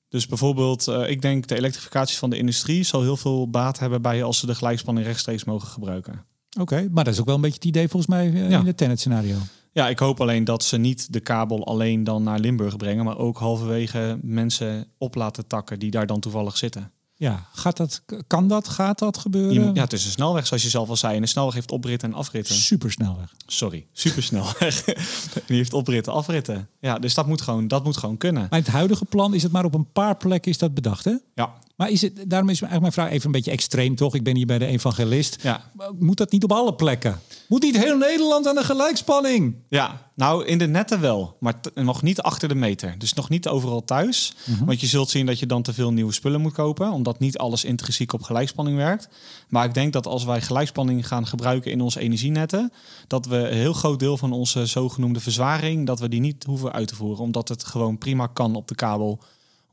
Dus 0.09 0.27
bijvoorbeeld, 0.27 0.87
eh, 0.87 1.09
ik 1.09 1.21
denk 1.21 1.47
de 1.47 1.55
elektrificatie 1.55 2.17
van 2.17 2.29
de 2.29 2.37
industrie 2.37 2.83
zal 2.83 3.01
heel 3.01 3.17
veel 3.17 3.49
baat 3.49 3.79
hebben 3.79 4.01
bij 4.01 4.23
als 4.23 4.39
ze 4.39 4.45
de 4.45 4.55
gelijkspanning 4.55 5.05
rechtstreeks 5.07 5.43
mogen 5.43 5.67
gebruiken. 5.67 6.25
Oké, 6.59 6.87
maar 6.91 7.03
dat 7.03 7.13
is 7.13 7.19
ook 7.19 7.25
wel 7.25 7.35
een 7.35 7.41
beetje 7.41 7.55
het 7.55 7.65
idee 7.65 7.87
volgens 7.87 8.11
mij 8.11 8.27
eh, 8.33 8.49
Ja. 8.49 8.59
in 8.59 8.65
het 8.65 8.77
Tenet 8.77 8.99
scenario. 8.99 9.35
Ja, 9.71 9.89
ik 9.89 9.99
hoop 9.99 10.21
alleen 10.21 10.43
dat 10.43 10.63
ze 10.63 10.77
niet 10.77 11.13
de 11.13 11.19
kabel 11.19 11.65
alleen 11.65 12.03
dan 12.03 12.23
naar 12.23 12.39
Limburg 12.39 12.77
brengen, 12.77 13.05
maar 13.05 13.17
ook 13.17 13.37
halverwege 13.37 14.19
mensen 14.21 14.87
op 14.97 15.15
laten 15.15 15.47
takken 15.47 15.79
die 15.79 15.91
daar 15.91 16.07
dan 16.07 16.19
toevallig 16.19 16.57
zitten. 16.57 16.91
Ja, 17.15 17.47
gaat 17.53 17.77
dat, 17.77 18.01
kan 18.27 18.47
dat, 18.47 18.67
gaat 18.67 18.99
dat 18.99 19.17
gebeuren? 19.17 19.53
moet- 19.65 19.75
ja, 19.75 19.81
het 19.83 19.93
is 19.93 20.05
een 20.05 20.11
snelweg, 20.11 20.47
zoals 20.47 20.63
je 20.63 20.69
zelf 20.69 20.89
al 20.89 20.95
zei. 20.95 21.15
En 21.15 21.21
een 21.21 21.27
snelweg 21.27 21.53
heeft 21.53 21.71
opritten 21.71 22.11
en 22.11 22.15
afritten. 22.17 22.55
Supersnelweg. 22.55 23.33
Sorry, 23.45 23.87
supersnelweg. 23.91 24.83
Die 25.47 25.55
heeft 25.57 25.73
opritten, 25.73 26.13
afritten. 26.13 26.69
Ja, 26.79 26.99
dus 26.99 27.13
dat 27.13 27.27
moet 27.27 27.41
gewoon, 27.41 27.67
dat 27.67 27.83
moet 27.83 27.97
gewoon 27.97 28.17
kunnen. 28.17 28.41
Maar 28.49 28.59
in 28.59 28.65
het 28.65 28.73
huidige 28.73 29.05
plan 29.05 29.33
is 29.33 29.43
het 29.43 29.51
maar 29.51 29.65
op 29.65 29.73
een 29.73 29.91
paar 29.91 30.17
plekken 30.17 30.51
is 30.51 30.57
dat 30.57 30.73
bedacht, 30.73 31.05
hè? 31.05 31.15
Ja, 31.35 31.53
Maar 31.75 31.89
is 31.89 32.01
het, 32.01 32.15
daarom 32.27 32.49
is 32.49 32.61
eigenlijk 32.61 32.81
mijn 32.81 32.91
vraag 32.91 33.09
even 33.09 33.25
een 33.25 33.31
beetje 33.31 33.51
extreem, 33.51 33.95
toch? 33.95 34.15
Ik 34.15 34.23
ben 34.23 34.35
hier 34.35 34.45
bij 34.45 34.57
de 34.59 34.65
evangelist. 34.65 35.37
ja. 35.41 35.71
Moet 35.99 36.17
dat 36.17 36.31
niet 36.31 36.43
op 36.43 36.51
alle 36.51 36.73
plekken? 36.75 37.19
Moet 37.47 37.61
niet 37.61 37.77
heel 37.77 37.97
Nederland 37.97 38.47
aan 38.47 38.55
de 38.55 38.63
gelijkspanning? 38.63 39.55
Ja, 39.69 40.11
nou 40.15 40.45
in 40.45 40.57
de 40.57 40.67
netten 40.67 41.01
wel, 41.01 41.37
maar 41.39 41.53
nog 41.75 42.01
niet 42.01 42.21
achter 42.21 42.47
de 42.47 42.55
meter. 42.55 42.95
Dus 42.97 43.13
nog 43.13 43.29
niet 43.29 43.47
overal 43.47 43.83
thuis. 43.83 44.33
Mhm. 44.45 44.65
Want 44.65 44.81
je 44.81 44.87
zult 44.87 45.09
zien 45.09 45.25
dat 45.25 45.39
je 45.39 45.45
dan 45.45 45.61
te 45.61 45.73
veel 45.73 45.93
nieuwe 45.93 46.11
spullen 46.11 46.41
moet 46.41 46.53
kopen, 46.53 46.91
omdat 46.91 47.19
niet 47.19 47.37
alles 47.37 47.63
intrinsiek 47.63 48.13
op 48.13 48.21
gelijkspanning 48.21 48.77
werkt. 48.77 49.07
Maar 49.49 49.65
ik 49.65 49.73
denk 49.73 49.93
dat 49.93 50.07
als 50.07 50.23
wij 50.23 50.41
gelijkspanning 50.41 51.07
gaan 51.07 51.27
gebruiken 51.27 51.71
in 51.71 51.81
onze 51.81 51.99
energienetten, 51.99 52.71
dat 53.07 53.25
we 53.25 53.35
een 53.35 53.57
heel 53.57 53.73
groot 53.73 53.99
deel 53.99 54.17
van 54.17 54.31
onze 54.31 54.65
zogenoemde 54.65 55.19
verzwaring, 55.19 55.85
dat 55.85 55.99
we 55.99 56.09
die 56.09 56.19
niet 56.19 56.43
hoeven 56.43 56.71
uit 56.71 56.87
te 56.87 56.95
voeren, 56.95 57.23
omdat 57.23 57.49
het 57.49 57.63
gewoon 57.63 57.97
prima 57.97 58.27
kan 58.27 58.55
op 58.55 58.67
de 58.67 58.75
kabel. 58.75 59.19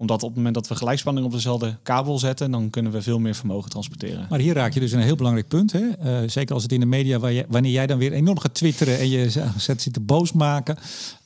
Omdat 0.00 0.22
op 0.22 0.28
het 0.28 0.36
moment 0.36 0.54
dat 0.54 0.68
we 0.68 0.74
gelijkspanning 0.74 1.26
op 1.26 1.32
dezelfde 1.32 1.76
kabel 1.82 2.18
zetten, 2.18 2.50
dan 2.50 2.70
kunnen 2.70 2.92
we 2.92 3.02
veel 3.02 3.18
meer 3.18 3.34
vermogen 3.34 3.70
transporteren. 3.70 4.26
Maar 4.30 4.38
hier 4.38 4.54
raak 4.54 4.74
je 4.74 4.80
dus 4.80 4.92
een 4.92 5.00
heel 5.00 5.16
belangrijk 5.16 5.48
punt. 5.48 5.72
Hè? 5.72 5.88
Eh, 5.88 6.28
zeker 6.28 6.54
als 6.54 6.62
het 6.62 6.72
in 6.72 6.80
de 6.80 6.86
media, 6.86 7.18
waar 7.18 7.32
je, 7.32 7.44
wanneer 7.48 7.72
jij 7.72 7.86
dan 7.86 7.98
weer 7.98 8.12
enorm 8.12 8.38
gaat 8.38 8.54
twitteren 8.54 8.98
en 8.98 9.08
je 9.08 9.30
zet 9.56 9.82
zit 9.82 9.92
te 9.92 10.00
boos 10.00 10.32
maken. 10.32 10.76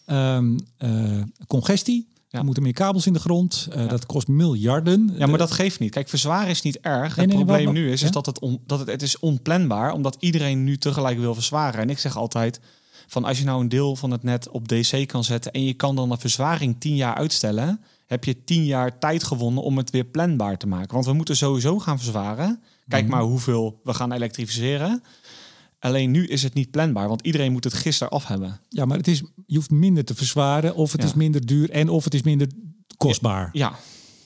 Ehm, 0.06 0.58
eh, 0.76 1.22
congestie. 1.46 2.08
Ja. 2.28 2.38
Er 2.38 2.44
moeten 2.44 2.62
meer 2.62 2.72
kabels 2.72 3.06
in 3.06 3.12
de 3.12 3.18
grond. 3.18 3.68
Eh, 3.72 3.88
Dat 3.88 4.06
kost 4.06 4.28
miljarden. 4.28 5.14
Ja, 5.18 5.26
maar 5.26 5.38
dat 5.38 5.50
geeft 5.50 5.80
niet. 5.80 5.90
Kijk, 5.90 6.08
verzwaren 6.08 6.50
is 6.50 6.62
niet 6.62 6.78
erg. 6.80 7.16
Nee, 7.16 7.26
het 7.26 7.34
probleem 7.34 7.72
nu 7.72 7.90
is, 7.90 8.00
ja? 8.00 8.06
is 8.06 8.12
dat, 8.12 8.26
het, 8.26 8.38
on, 8.38 8.60
dat 8.66 8.78
het, 8.78 8.88
het 8.88 9.02
is 9.02 9.18
onplanbaar, 9.18 9.92
omdat 9.92 10.16
iedereen 10.20 10.64
nu 10.64 10.78
tegelijk 10.78 11.18
wil 11.18 11.34
verzwaren. 11.34 11.80
En 11.80 11.90
ik 11.90 11.98
zeg 11.98 12.16
altijd, 12.16 12.60
van 13.06 13.24
als 13.24 13.38
je 13.38 13.44
nou 13.44 13.60
een 13.60 13.68
deel 13.68 13.96
van 13.96 14.10
het 14.10 14.22
net 14.22 14.48
op 14.48 14.68
DC 14.68 15.06
kan 15.06 15.24
zetten 15.24 15.52
en 15.52 15.64
je 15.64 15.74
kan 15.74 15.96
dan 15.96 16.08
de 16.08 16.18
verzwaring 16.18 16.76
tien 16.78 16.96
jaar 16.96 17.14
uitstellen, 17.14 17.80
heb 18.06 18.24
je 18.24 18.44
tien 18.44 18.64
jaar 18.64 18.98
tijd 18.98 19.24
gewonnen 19.24 19.62
om 19.62 19.76
het 19.76 19.90
weer 19.90 20.04
planbaar 20.04 20.56
te 20.56 20.66
maken. 20.66 20.94
Want 20.94 21.06
we 21.06 21.12
moeten 21.12 21.36
sowieso 21.36 21.78
gaan 21.78 21.98
verzwaren. 21.98 22.62
Kijk 22.88 23.08
maar 23.08 23.22
hoeveel 23.22 23.80
we 23.84 23.94
gaan 23.94 24.12
elektrificeren. 24.12 25.02
Alleen 25.78 26.10
nu 26.10 26.26
is 26.26 26.42
het 26.42 26.54
niet 26.54 26.70
planbaar, 26.70 27.08
want 27.08 27.22
iedereen 27.26 27.52
moet 27.52 27.64
het 27.64 27.74
gisteren 27.74 28.12
af 28.12 28.26
hebben. 28.26 28.60
Ja, 28.68 28.84
maar 28.84 28.96
het 28.96 29.08
is, 29.08 29.22
je 29.46 29.56
hoeft 29.56 29.70
minder 29.70 30.04
te 30.04 30.14
verzwaren. 30.14 30.74
Of 30.74 30.92
het 30.92 31.00
Ja. 31.00 31.06
is 31.06 31.14
minder 31.14 31.46
duur 31.46 31.70
en 31.70 31.88
of 31.88 32.04
het 32.04 32.14
is 32.14 32.22
minder 32.22 32.48
kostbaar. 32.96 33.48
Ja, 33.52 33.68
ja. 33.68 33.76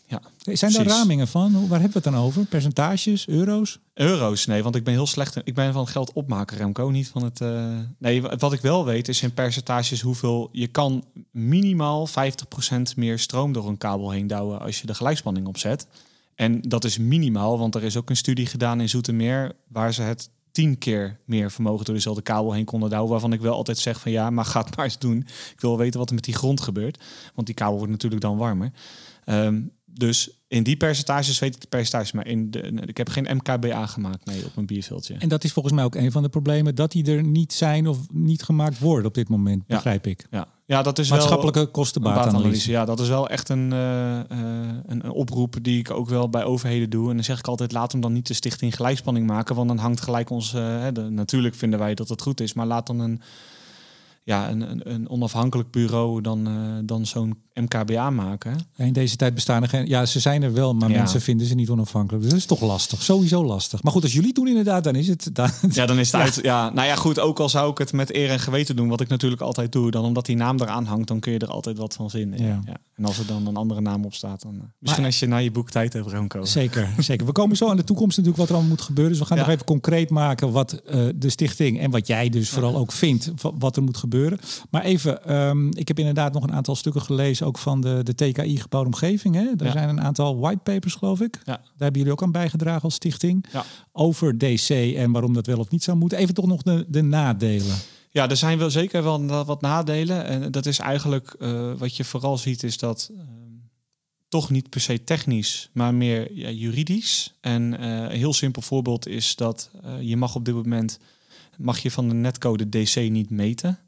Zijn 0.09 0.73
daar 0.73 0.83
precies. 0.83 0.87
ramingen 1.01 1.29
van? 1.29 1.55
Hoe- 1.55 1.69
Waar 1.69 1.81
hebben 1.81 2.03
we 2.03 2.09
het 2.09 2.15
dan 2.15 2.25
over? 2.25 2.45
Percentages? 2.45 3.29
Euro's? 3.29 3.79
Euro's, 3.95 4.47
nee, 4.47 4.63
want 4.63 4.75
ik 4.77 4.85
ben 4.85 4.95
heel 4.95 5.07
slecht. 5.07 5.37
in- 5.37 5.43
Ik 5.45 5.55
ben 5.55 5.73
van 5.73 5.87
geld 5.89 6.13
opmaken, 6.13 6.57
Remco, 6.57 6.89
niet 6.91 7.09
van 7.09 7.25
het. 7.25 7.41
eh, 7.41 7.79
Nee, 7.99 8.23
wa- 8.23 8.37
wat 8.37 8.53
ik 8.53 8.61
wel 8.61 8.85
weet 8.85 9.09
is 9.09 9.23
in 9.23 9.35
percentages 9.35 10.01
hoeveel 10.01 10.49
je 10.53 10.67
kan 10.67 11.05
minimaal 11.31 12.07
50% 12.07 12.97
meer 12.97 13.19
stroom 13.19 13.53
door 13.53 13.69
een 13.69 13.79
kabel 13.79 14.11
heen 14.11 14.27
douwen 14.27 14.61
als 14.61 14.81
je 14.81 14.87
de 14.87 14.95
gelijkspanning 14.95 15.47
opzet. 15.47 15.87
En 16.35 16.61
dat 16.61 16.85
is 16.85 16.99
minimaal, 16.99 17.59
want 17.59 17.75
er 17.75 17.85
is 17.85 17.97
ook 17.97 18.11
een 18.11 18.17
studie 18.17 18.47
gedaan 18.47 18.81
in 18.81 18.89
Zoetermeer 18.89 19.53
waar 19.69 19.95
ze 19.95 20.03
het 20.03 20.31
tien 20.53 20.79
keer 20.79 21.17
meer 21.25 21.51
vermogen 21.51 21.85
door 21.85 21.95
dezelfde 21.95 22.23
kabel 22.23 22.53
heen 22.53 22.65
konden 22.65 22.91
douwen. 22.91 23.11
Waarvan 23.11 23.33
ik 23.33 23.41
wel 23.41 23.55
altijd 23.55 23.79
zeg 23.79 24.01
van 24.01 24.13
ja, 24.13 24.31
maar 24.31 24.45
ga 24.45 24.61
het 24.65 24.77
maar 24.77 24.85
eens 24.85 24.99
doen. 24.99 25.19
Ik 25.53 25.61
wil 25.61 25.79
weten 25.79 25.99
wat 25.99 26.09
er 26.09 26.15
met 26.15 26.25
die 26.25 26.35
grond 26.35 26.61
gebeurt, 26.61 27.03
want 27.35 27.47
die 27.47 27.57
kabel 27.57 27.77
wordt 27.77 27.93
natuurlijk 27.93 28.23
dan 28.23 28.37
warmer. 28.37 28.73
Ehm, 29.25 29.61
dus 29.99 30.31
in 30.49 30.63
die 30.63 30.77
percentages 30.77 31.39
weet 31.39 31.55
ik 31.55 31.61
de 31.61 31.67
percentages, 31.67 32.13
maar 32.13 32.27
in 32.27 32.51
de, 32.51 32.61
ik 32.87 32.97
heb 32.97 33.09
geen 33.09 33.27
MKBA 33.37 33.87
gemaakt 33.87 34.25
nee, 34.25 34.45
op 34.45 34.57
een 34.57 34.67
bierviltje. 34.67 35.15
En 35.15 35.29
dat 35.29 35.45
is 35.45 35.53
volgens 35.53 35.75
mij 35.75 35.85
ook 35.85 35.95
een 35.95 36.13
van 36.13 36.23
de 36.23 36.29
problemen 36.29 36.75
dat 36.75 36.93
die 36.93 37.05
er 37.05 37.23
niet 37.23 37.53
zijn 37.53 37.87
of 37.87 37.99
niet 38.13 38.43
gemaakt 38.43 38.79
worden 38.79 39.07
op 39.07 39.15
dit 39.15 39.29
moment, 39.29 39.67
begrijp 39.67 40.07
ik. 40.07 40.27
Ja, 40.31 40.49
ja 40.67 40.83
dat 40.83 40.99
is 40.99 41.11
maatschappelijke 41.11 41.59
wel, 41.59 41.71
kostenbaatanalyse. 41.71 42.71
Ja, 42.71 42.85
dat 42.85 43.01
is 43.01 43.09
wel 43.09 43.29
echt 43.29 43.49
een, 43.49 43.73
uh, 43.73 44.21
een, 44.29 44.85
een, 44.87 45.11
oproep 45.11 45.57
die 45.63 45.79
ik 45.79 45.91
ook 45.91 46.09
wel 46.09 46.29
bij 46.29 46.45
overheden 46.45 46.91
doe. 46.91 47.09
En 47.09 47.15
dan 47.15 47.25
zeg 47.25 47.39
ik 47.39 47.47
altijd: 47.47 47.73
laat 47.73 47.93
hem 47.93 48.01
dan 48.01 48.13
niet 48.13 48.27
de 48.27 48.35
stichting 48.35 48.77
gelijkspanning 48.77 49.27
maken, 49.27 49.55
want 49.55 49.69
dan 49.69 49.79
hangt 49.79 50.01
gelijk 50.01 50.31
ons. 50.31 50.55
Uh, 50.55 50.87
de, 50.93 51.01
natuurlijk 51.01 51.55
vinden 51.55 51.79
wij 51.79 51.95
dat 51.95 52.09
het 52.09 52.23
goed 52.23 52.41
is, 52.41 52.53
maar 52.53 52.67
laat 52.67 52.87
dan 52.87 53.01
een 53.01 53.21
ja, 54.29 54.51
een, 54.51 54.71
een, 54.71 54.93
een 54.93 55.09
onafhankelijk 55.09 55.71
bureau 55.71 56.21
dan, 56.21 56.49
uh, 56.49 56.79
dan 56.85 57.07
zo'n 57.07 57.43
MKBA 57.61 58.11
maken. 58.11 58.59
In 58.77 58.93
deze 58.93 59.17
tijd 59.17 59.35
bestaan 59.35 59.63
er 59.63 59.69
geen... 59.69 59.87
Ja, 59.87 60.07
ze 60.07 60.21
zijn 60.21 60.43
er 60.43 60.53
wel, 60.53 60.75
maar 60.75 60.91
mensen 60.91 61.21
vinden 61.21 61.47
ze 61.47 61.55
niet 61.55 61.71
onafhankelijk. 61.71 62.23
Dus 62.23 62.33
dat 62.33 62.41
is 62.41 62.47
toch 62.47 62.61
lastig. 62.61 63.03
Sowieso 63.03 63.45
lastig. 63.45 63.83
Maar 63.83 63.93
goed, 63.93 64.03
als 64.03 64.13
jullie 64.13 64.35
doen 64.35 64.49
inderdaad, 64.49 64.85
dan 64.85 64.95
is 64.95 65.09
het... 65.09 65.31
Dan, 65.33 65.51
ja, 65.71 65.87
dan 65.87 65.99
is 65.99 66.13
het 66.13 66.21
uit... 66.25 66.39
Ja, 66.43 66.71
nou 66.71 66.87
ja, 66.87 66.95
goed. 66.95 67.21
Ook 67.21 67.41
al 67.41 67.49
zou 67.49 67.71
ik 67.71 67.79
het 67.79 67.93
met 67.93 68.15
eer 68.15 68.31
en 68.31 68.41
geweten 68.41 68.77
doen, 68.77 68.89
wat 68.89 69.01
ik 69.01 69.09
natuurlijk 69.09 69.43
altijd 69.43 69.73
doe, 69.73 69.91
dan 69.91 70.05
omdat 70.05 70.27
die 70.27 70.37
naam 70.37 70.61
eraan 70.61 70.85
hangt, 70.85 71.09
dan 71.09 71.21
kun 71.21 71.33
je 71.33 71.39
er 71.39 71.51
altijd 71.51 71.79
wat 71.79 71.95
van 71.95 72.11
vinden. 72.11 72.43
Ja. 72.43 72.61
ja. 72.65 72.77
En 72.95 73.05
als 73.05 73.19
er 73.19 73.27
dan 73.27 73.47
een 73.47 73.57
andere 73.57 73.81
naam 73.81 74.05
op 74.05 74.15
staat, 74.15 74.43
dan... 74.43 74.55
Uh, 74.55 74.61
misschien 74.79 75.05
als 75.05 75.19
je 75.19 75.27
naar 75.27 75.43
je 75.43 75.51
boek 75.51 75.71
tijd 75.71 75.93
hebt, 75.93 76.27
komen. 76.27 76.49
Zeker, 76.49 76.89
zeker. 76.99 77.27
We 77.27 77.33
komen 77.33 77.57
zo 77.57 77.69
aan 77.69 77.77
de 77.77 77.85
toekomst 77.85 78.17
natuurlijk 78.17 78.37
wat 78.37 78.49
er 78.49 78.55
allemaal 78.55 78.75
moet 78.77 78.87
gebeuren. 78.87 79.13
Dus 79.13 79.23
we 79.23 79.29
gaan 79.29 79.39
nog 79.39 79.49
even 79.49 79.65
concreet 79.65 80.11
maken 80.11 80.53
wat 80.53 80.83
uh, 80.87 81.09
de 81.15 81.31
stichting 81.31 81.81
en 81.81 81.91
wat 81.91 82.07
jij 82.07 82.29
dus 82.29 82.49
vooral 82.49 82.77
ook 82.77 82.93
vindt, 82.93 83.33
wat 83.59 83.77
er 83.77 83.83
moet 83.83 83.97
gebeuren. 83.97 84.39
Maar 84.71 84.83
even, 84.83 85.37
um, 85.37 85.71
ik 85.75 85.89
heb 85.89 85.99
inderdaad 85.99 86.33
nog 86.33 86.43
een 86.43 86.53
aantal 86.53 86.77
stukken 86.77 87.03
gelezen, 87.03 87.47
ook 87.49 87.59
van 87.59 87.81
de, 87.81 88.01
de 88.03 88.15
TKI 88.15 88.57
gebouwde 88.57 88.91
omgeving. 88.91 89.35
Hè? 89.35 89.47
Er 89.57 89.73
zijn 89.73 89.89
een 89.89 90.01
aantal 90.01 90.39
whitepapers, 90.39 90.95
geloof 90.95 91.21
ik. 91.21 91.35
Ja. 91.45 91.53
Daar 91.53 91.63
hebben 91.79 91.99
jullie 91.99 92.13
ook 92.13 92.23
aan 92.23 92.33
bijgedragen 92.33 92.83
als 92.83 92.95
stichting. 92.95 93.47
Ja. 93.53 93.65
Over 93.93 94.39
DC 94.39 94.69
en 94.97 95.13
waarom 95.13 95.35
dat 95.35 95.47
wel 95.47 95.59
of 95.59 95.71
niet 95.71 95.83
zou 95.83 95.97
moeten. 95.97 96.19
Even 96.19 96.35
toch 96.35 96.47
nog 96.47 96.63
de, 96.63 96.85
de 96.89 97.03
nadelen. 97.03 97.77
Ja, 98.11 98.29
er 98.29 98.37
zijn 98.37 98.59
wel 98.59 98.71
zeker 98.71 99.03
wel 99.03 99.45
wat 99.45 99.61
nadelen. 99.61 100.25
En 100.25 100.51
dat 100.51 100.67
is 100.67 100.79
eigenlijk 100.79 101.35
uh, 101.39 101.73
wat 101.77 101.97
je 101.97 102.05
vooral 102.05 102.39
ziet, 102.39 102.63
is 102.63 102.79
dat 102.79 103.11
uh, 103.13 103.21
toch 104.29 104.51
niet 104.51 104.69
per 104.69 104.81
se 104.81 105.05
technisch, 105.05 105.71
maar 105.73 105.95
meer 105.95 106.35
ja, 106.35 106.51
juridisch. 106.51 107.35
En 107.41 107.63
uh, 107.63 107.79
een 107.81 108.11
heel 108.11 108.33
simpel 108.33 108.63
voorbeeld 108.63 109.07
is 109.07 109.37
dat 109.37 109.71
je 110.01 110.17
mag 110.17 110.35
op 110.35 110.45
dit 110.45 110.55
moment 110.55 110.99
mag 111.57 111.79
je 111.79 111.91
van 111.91 112.09
de 112.09 112.15
netcode 112.15 112.69
DC 112.69 113.11
niet 113.11 113.31
meten. 113.31 113.79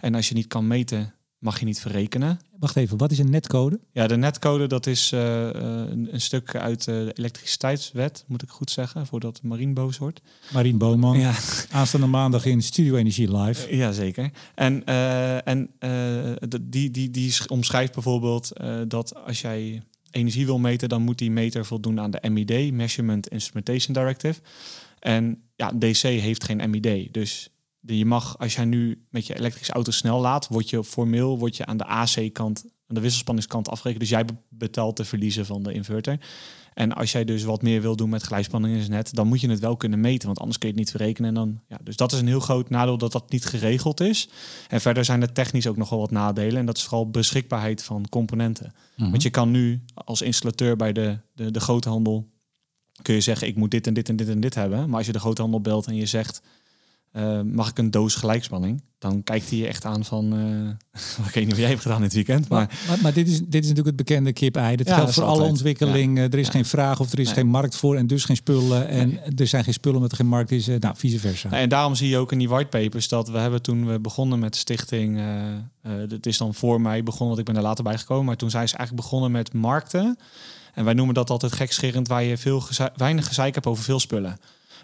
En 0.00 0.14
als 0.14 0.28
je 0.28 0.34
niet 0.34 0.46
kan 0.46 0.66
meten, 0.66 1.14
mag 1.40 1.58
je 1.58 1.64
niet 1.64 1.80
verrekenen. 1.80 2.40
Wacht 2.58 2.76
even, 2.76 2.98
wat 2.98 3.10
is 3.10 3.18
een 3.18 3.30
netcode? 3.30 3.80
Ja, 3.92 4.06
de 4.06 4.16
netcode 4.16 4.66
dat 4.66 4.86
is 4.86 5.12
uh, 5.12 5.20
een, 5.20 6.08
een, 6.12 6.20
stuk 6.20 6.54
uit 6.54 6.84
de 6.84 7.10
elektriciteitswet, 7.14 8.24
moet 8.26 8.42
ik 8.42 8.48
goed 8.48 8.70
zeggen, 8.70 9.06
voordat 9.06 9.42
Marien 9.42 9.74
boos 9.74 9.98
wordt. 9.98 10.20
Marien 10.52 10.78
Boman, 10.78 11.18
ja. 11.18 11.34
aanstaande 11.70 12.06
maandag 12.06 12.44
in 12.44 12.62
Studio 12.62 12.96
Energie 12.96 13.36
Live. 13.36 13.70
Uh, 13.70 13.78
ja, 13.78 13.92
zeker. 13.92 14.30
En, 14.54 14.82
uh, 14.88 15.48
en 15.48 15.70
die, 16.62 16.90
die, 16.90 17.10
die 17.10 17.34
omschrijft 17.46 17.92
bijvoorbeeld 17.92 18.52
dat 18.88 19.14
als 19.14 19.40
jij 19.40 19.82
energie 20.10 20.46
wil 20.46 20.58
meten, 20.58 20.88
dan 20.88 21.02
moet 21.02 21.18
die 21.18 21.30
meter 21.30 21.64
voldoen 21.64 22.00
aan 22.00 22.10
de 22.10 22.30
MID, 22.30 22.72
Measurement 22.72 23.28
Instrumentation 23.28 23.94
Directive. 23.94 24.40
En 24.98 25.42
ja, 25.56 25.72
DC 25.78 26.02
heeft 26.02 26.44
geen 26.44 26.70
MID, 26.70 27.14
dus 27.14 27.50
je 27.80 28.06
mag, 28.06 28.38
als 28.38 28.54
jij 28.54 28.64
nu 28.64 29.06
met 29.10 29.26
je 29.26 29.38
elektrische 29.38 29.72
auto 29.72 29.90
snel 29.90 30.20
laat, 30.20 30.48
word 30.48 30.70
je 30.70 30.84
formeel 30.84 31.38
word 31.38 31.56
je 31.56 31.66
aan 31.66 31.76
de 31.76 31.86
AC-kant, 31.86 32.64
aan 32.64 32.94
de 32.94 33.00
wisselspanningskant 33.00 33.68
afgerekend. 33.68 34.00
Dus 34.00 34.10
jij 34.10 34.24
betaalt 34.48 34.96
de 34.96 35.04
verliezen 35.04 35.46
van 35.46 35.62
de 35.62 35.72
inverter. 35.72 36.18
En 36.74 36.92
als 36.92 37.12
jij 37.12 37.24
dus 37.24 37.42
wat 37.42 37.62
meer 37.62 37.80
wil 37.80 37.96
doen 37.96 38.08
met 38.08 38.22
gelijkspanning 38.22 38.74
in 38.74 38.80
het 38.80 38.88
net, 38.88 39.14
dan 39.14 39.26
moet 39.26 39.40
je 39.40 39.50
het 39.50 39.58
wel 39.58 39.76
kunnen 39.76 40.00
meten, 40.00 40.26
want 40.26 40.38
anders 40.38 40.58
kun 40.58 40.68
je 40.68 40.74
het 40.74 40.82
niet 40.82 40.90
verrekenen. 40.90 41.28
En 41.28 41.34
dan, 41.34 41.60
ja, 41.68 41.78
dus 41.82 41.96
dat 41.96 42.12
is 42.12 42.20
een 42.20 42.26
heel 42.26 42.40
groot 42.40 42.70
nadeel 42.70 42.98
dat 42.98 43.12
dat 43.12 43.30
niet 43.30 43.44
geregeld 43.44 44.00
is. 44.00 44.28
En 44.68 44.80
verder 44.80 45.04
zijn 45.04 45.22
er 45.22 45.32
technisch 45.32 45.66
ook 45.66 45.76
nog 45.76 45.88
wel 45.88 45.98
wat 45.98 46.10
nadelen. 46.10 46.56
En 46.56 46.66
dat 46.66 46.76
is 46.76 46.82
vooral 46.82 47.10
beschikbaarheid 47.10 47.82
van 47.82 48.08
componenten. 48.08 48.74
Mhm. 48.96 49.10
Want 49.10 49.22
je 49.22 49.30
kan 49.30 49.50
nu 49.50 49.84
als 49.94 50.22
installateur 50.22 50.76
bij 50.76 50.92
de, 50.92 51.18
de, 51.34 51.50
de 51.50 51.60
groothandel, 51.60 52.28
kun 53.02 53.14
je 53.14 53.20
zeggen, 53.20 53.46
ik 53.46 53.56
moet 53.56 53.70
dit 53.70 53.86
en 53.86 53.94
dit 53.94 54.08
en 54.08 54.16
dit 54.16 54.28
en 54.28 54.40
dit 54.40 54.54
hebben. 54.54 54.88
Maar 54.88 54.96
als 54.98 55.06
je 55.06 55.12
de 55.12 55.18
groothandel 55.18 55.60
belt 55.60 55.86
en 55.86 55.94
je 55.94 56.06
zegt, 56.06 56.42
uh, 57.16 57.40
mag 57.40 57.70
ik 57.70 57.78
een 57.78 57.90
doos 57.90 58.14
gelijkspanning? 58.14 58.82
Dan 58.98 59.22
kijkt 59.22 59.50
hij 59.50 59.58
je 59.58 59.66
echt 59.66 59.84
aan 59.84 60.04
van, 60.04 60.34
uh, 60.34 60.68
ik 61.26 61.34
weet 61.34 61.34
niet 61.34 61.48
wat 61.48 61.56
jij 61.56 61.68
hebt 61.68 61.82
gedaan 61.82 62.00
dit 62.00 62.12
weekend. 62.12 62.48
Maar, 62.48 62.78
maar, 62.88 62.98
maar, 63.02 63.12
dit, 63.12 63.28
is, 63.28 63.38
dit 63.38 63.62
is 63.62 63.68
natuurlijk 63.68 63.86
het 63.86 63.96
bekende 63.96 64.32
kip-ei. 64.32 64.76
Dat 64.76 64.92
geldt 64.92 65.14
voor 65.14 65.24
alle 65.24 65.42
ontwikkeling. 65.42 66.18
Ja. 66.18 66.24
Er 66.24 66.38
is 66.38 66.48
geen 66.48 66.64
vraag 66.64 67.00
of 67.00 67.12
er 67.12 67.18
is 67.18 67.32
geen 67.32 67.46
markt 67.46 67.76
voor 67.76 67.96
en 67.96 68.06
dus 68.06 68.24
geen 68.24 68.36
spullen. 68.36 68.88
En 68.88 69.36
er 69.36 69.46
zijn 69.46 69.64
geen 69.64 69.72
spullen 69.72 69.96
omdat 69.96 70.10
er 70.10 70.16
geen 70.16 70.26
markt 70.26 70.50
is. 70.50 70.66
nou, 70.66 70.94
vice 70.96 71.18
versa. 71.18 71.50
En 71.50 71.68
daarom 71.68 71.94
zie 71.94 72.08
je 72.08 72.16
ook 72.16 72.32
in 72.32 72.38
die 72.38 72.48
whitepapers 72.48 73.08
dat 73.08 73.28
we 73.28 73.38
hebben 73.38 73.62
toen 73.62 73.86
we 73.86 74.00
begonnen 74.00 74.38
met 74.38 74.52
de 74.52 74.58
stichting, 74.58 75.18
uh, 75.18 75.24
het 75.82 76.26
is 76.26 76.38
dan 76.38 76.54
voor 76.54 76.80
mij 76.80 77.02
begonnen, 77.02 77.28
want 77.28 77.38
ik 77.38 77.44
ben 77.44 77.56
er 77.56 77.68
later 77.68 77.84
bij 77.84 77.98
gekomen. 77.98 78.24
Maar 78.24 78.36
toen 78.36 78.50
zijn 78.50 78.68
ze 78.68 78.76
eigenlijk 78.76 79.06
begonnen 79.06 79.30
met 79.30 79.52
markten. 79.52 80.18
En 80.74 80.84
wij 80.84 80.94
noemen 80.94 81.14
dat 81.14 81.30
altijd 81.30 81.52
gekscherend, 81.52 82.08
waar 82.08 82.22
je 82.22 82.36
veel 82.36 82.62
weinig 82.96 83.26
gezeik 83.26 83.54
hebt 83.54 83.66
over 83.66 83.84
veel 83.84 84.00
spullen. 84.00 84.38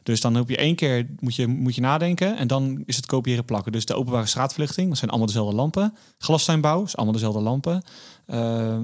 Dus 0.06 0.20
dan 0.20 0.34
heb 0.34 0.48
je 0.48 0.56
één 0.56 0.74
keer 0.74 1.06
moet 1.18 1.34
je, 1.34 1.46
moet 1.46 1.74
je 1.74 1.80
nadenken 1.80 2.36
en 2.36 2.46
dan 2.46 2.82
is 2.84 2.96
het 2.96 3.06
kopiëren 3.06 3.44
plakken. 3.44 3.72
Dus 3.72 3.84
de 3.86 3.94
openbare 3.94 4.26
straatverlichting, 4.26 4.88
dat 4.88 4.98
zijn 4.98 5.10
allemaal 5.10 5.28
dezelfde 5.28 5.54
lampen. 5.54 5.94
Glastuinbouw 6.18 6.82
is 6.82 6.96
allemaal 6.96 7.14
dezelfde 7.14 7.40
lampen. 7.40 7.82
Uh, 8.26 8.36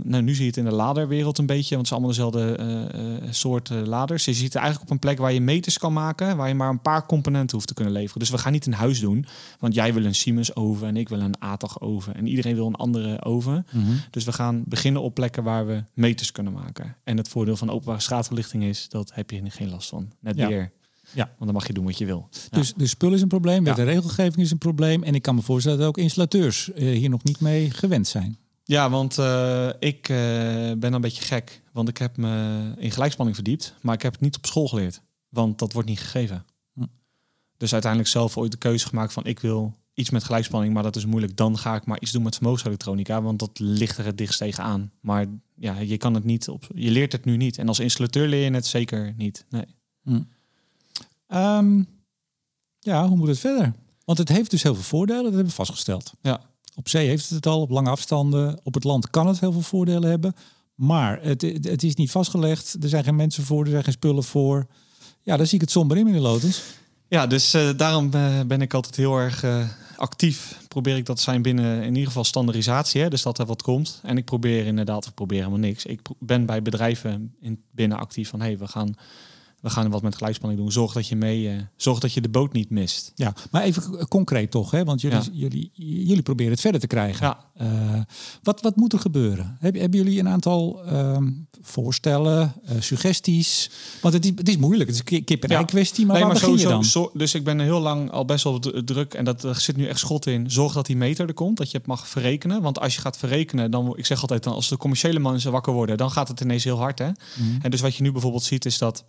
nou, 0.03 0.23
nu 0.23 0.35
zie 0.35 0.43
je 0.43 0.49
het 0.49 0.57
in 0.57 0.64
de 0.64 0.73
laderwereld 0.73 1.39
een 1.39 1.47
beetje, 1.47 1.77
want 1.77 1.89
het 1.89 1.99
zijn 1.99 2.01
allemaal 2.01 2.33
dezelfde 2.33 3.20
uh, 3.23 3.33
soort 3.33 3.70
laders. 3.70 4.25
Je 4.25 4.33
ziet 4.33 4.45
het 4.45 4.55
eigenlijk 4.55 4.85
op 4.85 4.91
een 4.91 4.99
plek 4.99 5.18
waar 5.18 5.33
je 5.33 5.41
meters 5.41 5.79
kan 5.79 5.93
maken, 5.93 6.37
waar 6.37 6.49
je 6.49 6.55
maar 6.55 6.68
een 6.68 6.83
paar 6.83 7.07
componenten 7.07 7.57
hoeft 7.57 7.68
te 7.68 7.75
kunnen 7.75 7.93
leveren. 7.93 8.18
Dus 8.18 8.31
we 8.31 8.39
gaan 8.39 8.53
niet 8.53 8.66
een 8.66 8.73
huis 8.73 9.01
doen, 9.01 9.27
want 9.59 9.75
jij 9.75 9.95
wil 9.95 10.05
een 10.05 10.14
Siemens 10.14 10.57
oven 10.57 10.89
en 10.89 10.97
ik 10.97 11.09
wil 11.09 11.20
een 11.20 11.39
ATAG 11.39 11.81
oven 11.81 12.14
en 12.14 12.27
iedereen 12.27 12.55
wil 12.55 12.66
een 12.66 12.75
andere 12.75 13.25
oven. 13.25 13.66
Mm 13.70 13.85
-hmm. 13.85 14.01
Dus 14.11 14.25
we 14.25 14.33
gaan 14.33 14.62
beginnen 14.66 15.03
op 15.03 15.14
plekken 15.14 15.43
waar 15.43 15.66
we 15.66 15.85
meters 15.95 16.33
kunnen 16.33 16.53
maken. 16.53 16.97
En 17.05 17.16
het 17.16 17.29
voordeel 17.29 17.57
van 17.57 17.70
openbare 17.70 18.01
straatverlichting 18.01 18.62
is, 18.62 18.89
dat 18.89 19.11
heb 19.14 19.31
je 19.31 19.51
geen 19.51 19.70
last 19.70 19.89
van. 19.89 20.11
Net 20.20 20.37
ja. 20.37 20.49
weer 20.49 20.73
ja, 21.14 21.24
want 21.24 21.44
dan 21.44 21.52
mag 21.52 21.66
je 21.66 21.72
doen 21.72 21.84
wat 21.84 21.98
je 21.98 22.06
wil. 22.06 22.28
Dus 22.50 22.72
de 22.76 22.86
spul 22.86 23.12
is 23.12 23.22
een 23.22 23.28
probleem, 23.28 23.64
de 23.64 23.72
regelgeving 23.72 24.36
is 24.36 24.50
een 24.50 24.58
probleem. 24.58 25.02
En 25.02 25.14
ik 25.14 25.22
kan 25.22 25.34
me 25.34 25.42
voorstellen 25.42 25.78
dat 25.78 25.86
ook 25.86 25.98
installateurs 25.98 26.70
uh, 26.74 26.98
hier 26.98 27.10
nog 27.10 27.24
niet 27.24 27.40
mee 27.40 27.70
gewend 27.70 28.08
zijn. 28.08 28.36
Ja, 28.64 28.90
want 28.90 29.18
uh, 29.18 29.68
ik 29.78 30.08
uh, 30.08 30.16
ben 30.72 30.92
een 30.92 31.00
beetje 31.00 31.22
gek. 31.22 31.62
Want 31.72 31.88
ik 31.88 31.98
heb 31.98 32.16
me 32.16 32.74
in 32.78 32.90
gelijkspanning 32.90 33.36
verdiept. 33.36 33.74
Maar 33.80 33.94
ik 33.94 34.02
heb 34.02 34.12
het 34.12 34.20
niet 34.20 34.36
op 34.36 34.46
school 34.46 34.68
geleerd. 34.68 35.02
Want 35.28 35.58
dat 35.58 35.72
wordt 35.72 35.88
niet 35.88 36.00
gegeven. 36.00 36.44
Hm. 36.74 36.84
Dus 37.56 37.72
uiteindelijk 37.72 38.10
zelf 38.10 38.36
ooit 38.36 38.50
de 38.50 38.58
keuze 38.58 38.86
gemaakt 38.86 39.12
van 39.12 39.24
ik 39.24 39.40
wil 39.40 39.74
iets 39.94 40.10
met 40.10 40.24
gelijkspanning, 40.24 40.74
maar 40.74 40.82
dat 40.82 40.96
is 40.96 41.06
moeilijk. 41.06 41.36
Dan 41.36 41.58
ga 41.58 41.74
ik 41.74 41.84
maar 41.84 42.00
iets 42.00 42.12
doen 42.12 42.22
met 42.22 42.34
vermogenselektronica, 42.34 43.22
want 43.22 43.38
dat 43.38 43.58
ligt 43.58 43.98
er 43.98 44.04
het 44.04 44.18
dichtst 44.18 44.38
tegenaan. 44.38 44.92
Maar 45.00 45.26
ja, 45.54 45.78
je 45.78 45.96
kan 45.96 46.14
het 46.14 46.24
niet 46.24 46.48
op. 46.48 46.66
Je 46.74 46.90
leert 46.90 47.12
het 47.12 47.24
nu 47.24 47.36
niet. 47.36 47.58
En 47.58 47.68
als 47.68 47.80
installateur 47.80 48.28
leer 48.28 48.44
je 48.44 48.54
het 48.54 48.66
zeker 48.66 49.14
niet. 49.16 49.46
Nee. 49.48 49.66
Hm. 50.02 50.20
Um, 51.35 51.89
ja, 52.78 53.09
hoe 53.09 53.16
moet 53.16 53.28
het 53.28 53.39
verder? 53.39 53.72
Want 54.05 54.18
het 54.18 54.28
heeft 54.28 54.51
dus 54.51 54.62
heel 54.62 54.74
veel 54.74 54.83
voordelen, 54.83 55.22
dat 55.22 55.33
hebben 55.33 55.51
we 55.51 55.55
vastgesteld. 55.55 56.12
Ja. 56.22 56.41
Op 56.74 56.89
zee 56.89 57.09
heeft 57.09 57.22
het 57.22 57.30
het 57.30 57.47
al, 57.47 57.61
op 57.61 57.70
lange 57.70 57.91
afstanden. 57.91 58.61
Op 58.62 58.74
het 58.74 58.85
land 58.85 59.11
kan 59.11 59.26
het 59.26 59.41
heel 59.41 59.53
veel 59.53 59.61
voordelen 59.61 60.11
hebben. 60.11 60.35
Maar 60.74 61.22
het, 61.22 61.43
het 61.43 61.83
is 61.83 61.95
niet 61.95 62.11
vastgelegd. 62.11 62.76
Er 62.83 62.89
zijn 62.89 63.05
geen 63.05 63.16
mensen 63.16 63.45
voor, 63.45 63.64
er 63.64 63.70
zijn 63.70 63.85
geen 63.85 63.93
spullen 63.93 64.24
voor. 64.24 64.66
Ja, 65.22 65.37
daar 65.37 65.47
zie 65.47 65.55
ik 65.55 65.61
het 65.61 65.70
somber 65.70 65.97
in, 65.97 66.05
meneer 66.05 66.20
Lotens. 66.20 66.62
Ja, 67.09 67.26
dus 67.26 67.55
uh, 67.55 67.70
daarom 67.76 68.11
uh, 68.14 68.41
ben 68.41 68.61
ik 68.61 68.74
altijd 68.74 68.97
heel 68.97 69.16
erg 69.16 69.45
uh, 69.45 69.68
actief. 69.97 70.59
Probeer 70.68 70.97
ik 70.97 71.07
dat 71.07 71.16
te 71.16 71.22
zijn 71.22 71.43
binnen 71.43 71.83
in 71.83 71.93
ieder 71.93 72.07
geval 72.07 72.24
standaardisatie. 72.24 73.01
Hè, 73.01 73.11
dus 73.11 73.22
dat 73.22 73.39
er 73.39 73.47
wat 73.47 73.62
komt. 73.62 74.01
En 74.03 74.16
ik 74.16 74.24
probeer 74.24 74.66
inderdaad, 74.66 75.05
we 75.05 75.12
proberen 75.12 75.45
helemaal 75.45 75.68
niks. 75.68 75.87
Ik 75.87 76.01
ben 76.18 76.47
bij 76.47 76.62
bedrijven 76.62 77.35
in, 77.41 77.62
binnen 77.70 77.99
actief 77.99 78.28
van... 78.28 78.41
hé, 78.41 78.47
hey, 78.47 78.59
we 78.59 78.68
gaan 78.68 78.95
we 79.62 79.70
gaan 79.70 79.90
wat 79.90 80.02
met 80.02 80.14
gelijkspanning 80.14 80.60
doen. 80.60 80.72
Zorg 80.72 80.92
dat 80.92 81.08
je 81.08 81.16
mee, 81.16 81.42
uh, 81.42 81.60
zorg 81.76 81.98
dat 81.98 82.12
je 82.12 82.20
de 82.20 82.28
boot 82.28 82.52
niet 82.52 82.70
mist. 82.70 83.12
Ja, 83.14 83.34
maar 83.50 83.62
even 83.62 84.08
concreet 84.08 84.50
toch, 84.50 84.70
hè? 84.70 84.84
want 84.84 85.00
jullie, 85.00 85.30
jullie, 85.32 85.70
jullie 86.06 86.22
proberen 86.22 86.52
het 86.52 86.60
verder 86.60 86.80
te 86.80 86.86
krijgen. 86.86 87.26
Ja. 87.26 87.50
Uh, 87.62 88.00
wat, 88.42 88.60
wat 88.60 88.76
moet 88.76 88.92
er 88.92 88.98
gebeuren? 88.98 89.56
Heb, 89.60 89.74
hebben 89.74 89.98
jullie 89.98 90.18
een 90.18 90.28
aantal 90.28 90.80
uh, 90.92 91.16
voorstellen, 91.60 92.54
suggesties? 92.78 93.70
Want 94.00 94.14
het 94.14 94.24
is, 94.24 94.32
het 94.34 94.48
is 94.48 94.56
moeilijk, 94.56 94.90
het 94.90 94.98
is 94.98 95.16
een 95.16 95.24
kip 95.24 95.44
en 95.44 95.50
ja. 95.50 95.62
kwestie, 95.62 96.06
maar 96.06 96.16
nee, 96.16 96.24
waar 96.24 96.32
maar 96.32 96.40
begin 96.40 96.58
sowieso, 96.58 96.68
je 96.68 96.74
dan? 96.74 97.10
Zo, 97.12 97.18
dus 97.18 97.34
ik 97.34 97.44
ben 97.44 97.60
heel 97.60 97.80
lang 97.80 98.10
al 98.10 98.24
best 98.24 98.44
wel 98.44 98.58
druk 98.84 99.14
en 99.14 99.24
dat 99.24 99.44
er 99.44 99.60
zit 99.60 99.76
nu 99.76 99.86
echt 99.86 99.98
schot 99.98 100.26
in. 100.26 100.50
Zorg 100.50 100.72
dat 100.72 100.86
die 100.86 100.96
meter 100.96 101.28
er 101.28 101.34
komt, 101.34 101.56
dat 101.56 101.70
je 101.70 101.76
het 101.76 101.86
mag 101.86 102.08
verrekenen. 102.08 102.62
Want 102.62 102.80
als 102.80 102.94
je 102.94 103.00
gaat 103.00 103.16
verrekenen, 103.16 103.70
dan 103.70 103.96
ik 103.96 104.06
zeg 104.06 104.20
altijd, 104.20 104.42
dan 104.42 104.54
als 104.54 104.68
de 104.68 104.76
commerciële 104.76 105.18
mensen 105.18 105.52
wakker 105.52 105.72
worden, 105.72 105.96
dan 105.96 106.10
gaat 106.10 106.28
het 106.28 106.40
ineens 106.40 106.64
heel 106.64 106.78
hard. 106.78 106.98
Hè? 106.98 107.08
Mm. 107.08 107.58
En 107.62 107.70
dus 107.70 107.80
wat 107.80 107.94
je 107.94 108.02
nu 108.02 108.12
bijvoorbeeld 108.12 108.42
ziet, 108.42 108.64
is 108.64 108.78
dat 108.78 109.04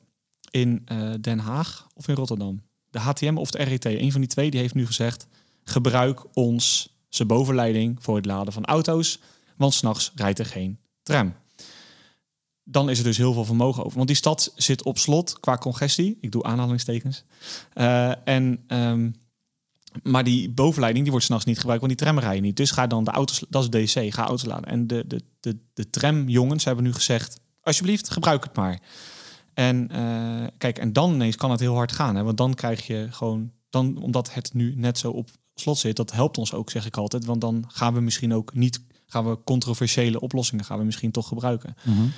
in 0.54 0.86
uh, 0.92 1.14
Den 1.22 1.40
Haag 1.40 1.88
of 1.94 2.08
in 2.08 2.16
Rotterdam. 2.16 2.62
De 2.90 3.00
HTM 3.00 3.38
of 3.38 3.52
de 3.52 3.64
RET, 3.64 3.86
een 3.86 4.12
van 4.12 4.22
die 4.22 4.30
twee, 4.30 4.52
die 4.52 4.60
heeft 4.60 4.74
nu 4.74 4.86
gezegd: 4.86 5.28
gebruik 5.64 6.22
ons 6.34 6.96
zijn 7.10 7.28
bovenleiding 7.28 7.98
voor 8.00 8.16
het 8.16 8.26
laden 8.26 8.54
van 8.54 8.66
auto's, 8.66 9.20
want 9.58 9.74
s'nachts 9.74 10.12
rijdt 10.16 10.40
er 10.40 10.46
geen 10.46 10.78
tram. 11.04 11.34
dan 12.64 12.90
is 12.90 12.98
er 12.98 13.04
dus 13.04 13.18
heel 13.18 13.34
veel 13.34 13.46
vermogen 13.46 13.84
over. 13.84 13.96
Want 13.96 14.08
die 14.08 14.18
stad 14.18 14.54
zit 14.56 14.84
op 14.84 14.98
slot 14.98 15.40
qua 15.40 15.58
congestie. 15.58 16.18
Ik 16.22 16.32
doe 16.32 16.44
aanhalingstekens. 16.44 17.24
Uh, 17.74 18.28
en, 18.28 18.64
um, 18.68 19.16
maar 20.04 20.24
die 20.24 20.50
bovenleiding 20.50 21.04
die 21.04 21.12
wordt 21.12 21.28
s'nachts 21.28 21.46
niet 21.46 21.60
gebruikt, 21.60 21.86
want 21.86 21.98
die 21.98 22.08
tram 22.08 22.20
rijden 22.20 22.44
niet. 22.44 22.58
Dus 22.58 22.72
ga 22.72 22.88
dan 22.88 23.04
de 23.04 23.12
auto's, 23.12 23.46
dat 23.50 23.76
is 23.76 23.94
DC, 23.94 24.14
ga 24.14 24.26
auto's 24.26 24.46
laden. 24.46 24.70
En 24.70 24.88
de, 24.88 25.04
de, 25.08 25.22
de, 25.40 25.58
de 25.74 25.90
tramjongens 25.90 26.64
hebben 26.64 26.84
nu 26.84 26.94
gezegd, 26.94 27.40
alsjeblieft, 27.62 28.10
gebruik 28.10 28.44
het 28.44 28.56
maar. 28.56 28.82
En 29.54 29.90
uh, 29.92 30.48
kijk, 30.58 30.78
en 30.78 30.94
dan 30.94 31.14
ineens 31.14 31.36
kan 31.36 31.52
het 31.52 31.60
heel 31.60 31.76
hard 31.76 31.92
gaan. 31.92 32.16
Hè? 32.16 32.24
Want 32.24 32.38
dan 32.38 32.54
krijg 32.54 32.88
je 32.88 33.08
gewoon, 33.10 33.52
dan, 33.70 33.98
omdat 33.98 34.34
het 34.34 34.54
nu 34.54 34.74
net 34.76 34.98
zo 34.98 35.12
op 35.12 35.30
slot 35.56 35.78
zit, 35.78 35.96
dat 35.96 36.12
helpt 36.12 36.38
ons 36.38 36.54
ook, 36.54 36.70
zeg 36.70 36.86
ik 36.86 36.98
altijd. 36.98 37.26
Want 37.26 37.42
dan 37.42 37.66
gaan 37.68 37.94
we 37.94 38.00
misschien 38.00 38.34
ook 38.34 38.54
niet 38.54 38.82
gaan 39.06 39.30
we 39.30 39.44
controversiële 39.44 40.20
oplossingen 40.20 40.66
gaan 40.66 40.78
we 40.78 40.84
misschien 40.84 41.12
toch 41.12 41.28
gebruiken. 41.28 41.76
Mm 41.84 42.12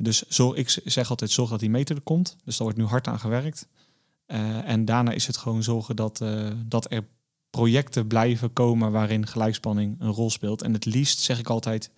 dus 0.00 0.22
zorg, 0.28 0.56
ik 0.56 0.80
zeg 0.84 1.10
altijd 1.10 1.30
zorg 1.30 1.50
dat 1.50 1.60
die 1.60 1.70
meter 1.70 1.96
er 1.96 2.02
komt. 2.02 2.36
Dus 2.44 2.56
daar 2.56 2.66
wordt 2.66 2.82
nu 2.82 2.84
hard 2.84 3.06
aan 3.06 3.18
gewerkt. 3.18 3.68
Uh, 4.26 4.68
en 4.68 4.84
daarna 4.84 5.10
is 5.10 5.26
het 5.26 5.36
gewoon 5.36 5.62
zorgen 5.62 5.96
dat, 5.96 6.24
dat 6.66 6.92
er 6.92 7.04
projecten 7.50 8.06
blijven 8.06 8.52
komen 8.52 8.92
waarin 8.92 9.26
gelijkspanning 9.26 9.96
een 10.00 10.10
rol 10.10 10.30
speelt. 10.30 10.62
En 10.62 10.72
het 10.72 10.84
liefst 10.84 11.20
zeg 11.20 11.38
ik 11.38 11.48
altijd, 11.48 11.90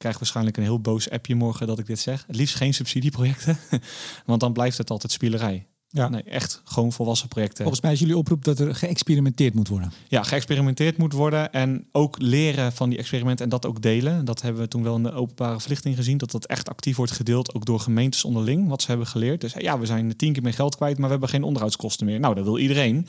krijg 0.00 0.18
waarschijnlijk 0.18 0.56
een 0.56 0.62
heel 0.62 0.80
boos 0.80 1.10
appje 1.10 1.34
morgen 1.34 1.66
dat 1.66 1.78
ik 1.78 1.86
dit 1.86 1.98
zeg, 1.98 2.24
het 2.26 2.36
liefst 2.36 2.54
geen 2.54 2.74
subsidieprojecten, 2.74 3.58
want 4.26 4.40
dan 4.40 4.52
blijft 4.52 4.78
het 4.78 4.90
altijd 4.90 5.12
spielerij. 5.12 5.66
Ja. 5.92 6.08
Nee, 6.08 6.22
echt 6.22 6.62
gewoon 6.64 6.92
volwassen 6.92 7.28
projecten. 7.28 7.62
Volgens 7.62 7.82
mij 7.82 7.92
is 7.92 7.98
jullie 7.98 8.16
oproep 8.16 8.44
dat 8.44 8.58
er 8.58 8.74
geëxperimenteerd 8.74 9.54
moet 9.54 9.68
worden. 9.68 9.92
Ja, 10.08 10.22
geëxperimenteerd 10.22 10.96
moet 10.96 11.12
worden 11.12 11.52
en 11.52 11.86
ook 11.92 12.16
leren 12.18 12.72
van 12.72 12.88
die 12.88 12.98
experimenten 12.98 13.44
en 13.44 13.50
dat 13.50 13.66
ook 13.66 13.82
delen. 13.82 14.24
Dat 14.24 14.42
hebben 14.42 14.62
we 14.62 14.68
toen 14.68 14.82
wel 14.82 14.96
in 14.96 15.02
de 15.02 15.12
openbare 15.12 15.60
verlichting 15.60 15.96
gezien, 15.96 16.18
dat 16.18 16.30
dat 16.30 16.46
echt 16.46 16.68
actief 16.68 16.96
wordt 16.96 17.12
gedeeld, 17.12 17.54
ook 17.54 17.64
door 17.64 17.80
gemeentes 17.80 18.24
onderling, 18.24 18.68
wat 18.68 18.82
ze 18.82 18.88
hebben 18.88 19.06
geleerd. 19.06 19.40
Dus 19.40 19.54
ja, 19.58 19.78
we 19.78 19.86
zijn 19.86 20.16
tien 20.16 20.32
keer 20.32 20.42
meer 20.42 20.54
geld 20.54 20.76
kwijt, 20.76 20.96
maar 20.96 21.04
we 21.04 21.10
hebben 21.10 21.28
geen 21.28 21.42
onderhoudskosten 21.42 22.06
meer. 22.06 22.20
Nou, 22.20 22.34
dat 22.34 22.44
wil 22.44 22.58
iedereen. 22.58 23.06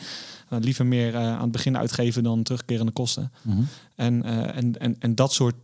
Uh, 0.50 0.60
liever 0.60 0.86
meer 0.86 1.14
uh, 1.14 1.20
aan 1.20 1.42
het 1.42 1.52
begin 1.52 1.78
uitgeven 1.78 2.24
dan 2.24 2.44
terugkerende 2.44 2.92
kosten. 2.92 3.32
Mm 3.42 3.54
-hmm. 3.54 3.68
en, 3.96 4.26
uh, 4.26 4.58
en, 4.58 4.80
en, 4.80 4.96
en 5.00 5.16
dat 5.16 5.34
soort 5.34 5.56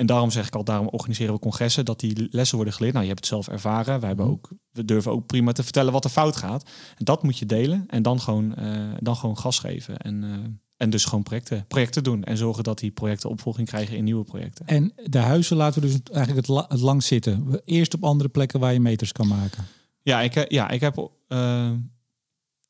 en 0.00 0.06
daarom 0.06 0.30
zeg 0.30 0.46
ik 0.46 0.54
al, 0.54 0.64
daarom 0.64 0.88
organiseren 0.88 1.34
we 1.34 1.40
congressen, 1.40 1.84
dat 1.84 2.00
die 2.00 2.28
lessen 2.30 2.56
worden 2.56 2.74
geleerd. 2.74 2.94
Nou, 2.94 3.06
je 3.06 3.12
hebt 3.12 3.24
het 3.24 3.34
zelf 3.34 3.48
ervaren. 3.48 3.98
Wij 3.98 4.08
hebben 4.08 4.26
ook, 4.26 4.52
we 4.70 4.84
durven 4.84 5.12
ook 5.12 5.26
prima 5.26 5.52
te 5.52 5.62
vertellen 5.62 5.92
wat 5.92 6.04
er 6.04 6.10
fout 6.10 6.36
gaat. 6.36 6.70
En 6.96 7.04
dat 7.04 7.22
moet 7.22 7.38
je 7.38 7.46
delen 7.46 7.84
en 7.86 8.02
dan 8.02 8.20
gewoon, 8.20 8.54
uh, 8.58 8.94
dan 9.00 9.16
gewoon 9.16 9.38
gas 9.38 9.58
geven. 9.58 9.96
En, 9.96 10.22
uh, 10.22 10.34
en 10.76 10.90
dus 10.90 11.04
gewoon 11.04 11.22
projecten, 11.22 11.64
projecten 11.66 12.02
doen. 12.02 12.24
En 12.24 12.36
zorgen 12.36 12.64
dat 12.64 12.78
die 12.78 12.90
projecten 12.90 13.30
opvolging 13.30 13.68
krijgen 13.68 13.96
in 13.96 14.04
nieuwe 14.04 14.24
projecten. 14.24 14.66
En 14.66 14.92
de 15.04 15.18
huizen 15.18 15.56
laten 15.56 15.82
we 15.82 15.86
dus 15.86 16.00
eigenlijk 16.12 16.46
het, 16.46 16.56
la 16.56 16.66
het 16.68 16.80
lang 16.80 17.02
zitten. 17.02 17.60
Eerst 17.64 17.94
op 17.94 18.04
andere 18.04 18.28
plekken 18.28 18.60
waar 18.60 18.72
je 18.72 18.80
meters 18.80 19.12
kan 19.12 19.28
maken. 19.28 19.66
Ja, 20.02 20.20
ik, 20.20 20.50
ja, 20.50 20.70
ik 20.70 20.80
heb 20.80 21.10
uh, 21.28 21.70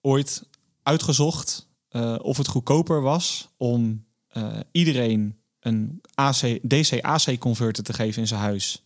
ooit 0.01 0.49
uitgezocht 0.83 1.69
of 2.23 2.37
het 2.37 2.49
goedkoper 2.49 3.01
was 3.01 3.49
om 3.57 4.05
iedereen 4.73 5.40
een 5.61 6.01
AC, 6.15 6.59
DC-AC-converter 6.63 7.85
te 7.85 7.93
geven 7.93 8.21
in 8.21 8.29
zijn 8.29 8.41
huis. 8.41 8.83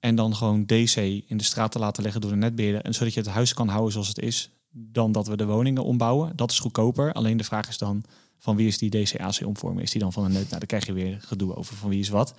En 0.00 0.14
dan 0.14 0.36
gewoon 0.36 0.66
DC 0.66 0.96
in 1.26 1.36
de 1.36 1.44
straat 1.44 1.72
te 1.72 1.78
laten 1.78 2.02
leggen 2.02 2.20
door 2.20 2.30
de 2.30 2.36
netbeheerder. 2.36 2.82
En 2.82 2.94
zodat 2.94 3.14
je 3.14 3.20
het 3.20 3.28
huis 3.28 3.54
kan 3.54 3.68
houden 3.68 3.92
zoals 3.92 4.08
het 4.08 4.18
is. 4.18 4.50
Dan 4.70 5.12
dat 5.12 5.26
we 5.26 5.36
de 5.36 5.46
woningen 5.46 5.84
ombouwen. 5.84 6.32
Dat 6.36 6.50
is 6.50 6.58
goedkoper. 6.58 7.12
Alleen 7.12 7.36
de 7.36 7.44
vraag 7.44 7.68
is 7.68 7.78
dan 7.78 8.04
van 8.38 8.56
wie 8.56 8.66
is 8.66 8.78
die 8.78 8.90
DC-AC-omvorming? 8.90 9.82
Is 9.82 9.90
die 9.90 10.00
dan 10.00 10.12
van 10.12 10.24
een 10.24 10.32
net? 10.32 10.46
Nou, 10.46 10.58
dan 10.58 10.66
krijg 10.66 10.86
je 10.86 10.92
weer 10.92 11.18
gedoe 11.20 11.56
over 11.56 11.76
van 11.76 11.88
wie 11.88 12.00
is 12.00 12.08
wat. 12.08 12.34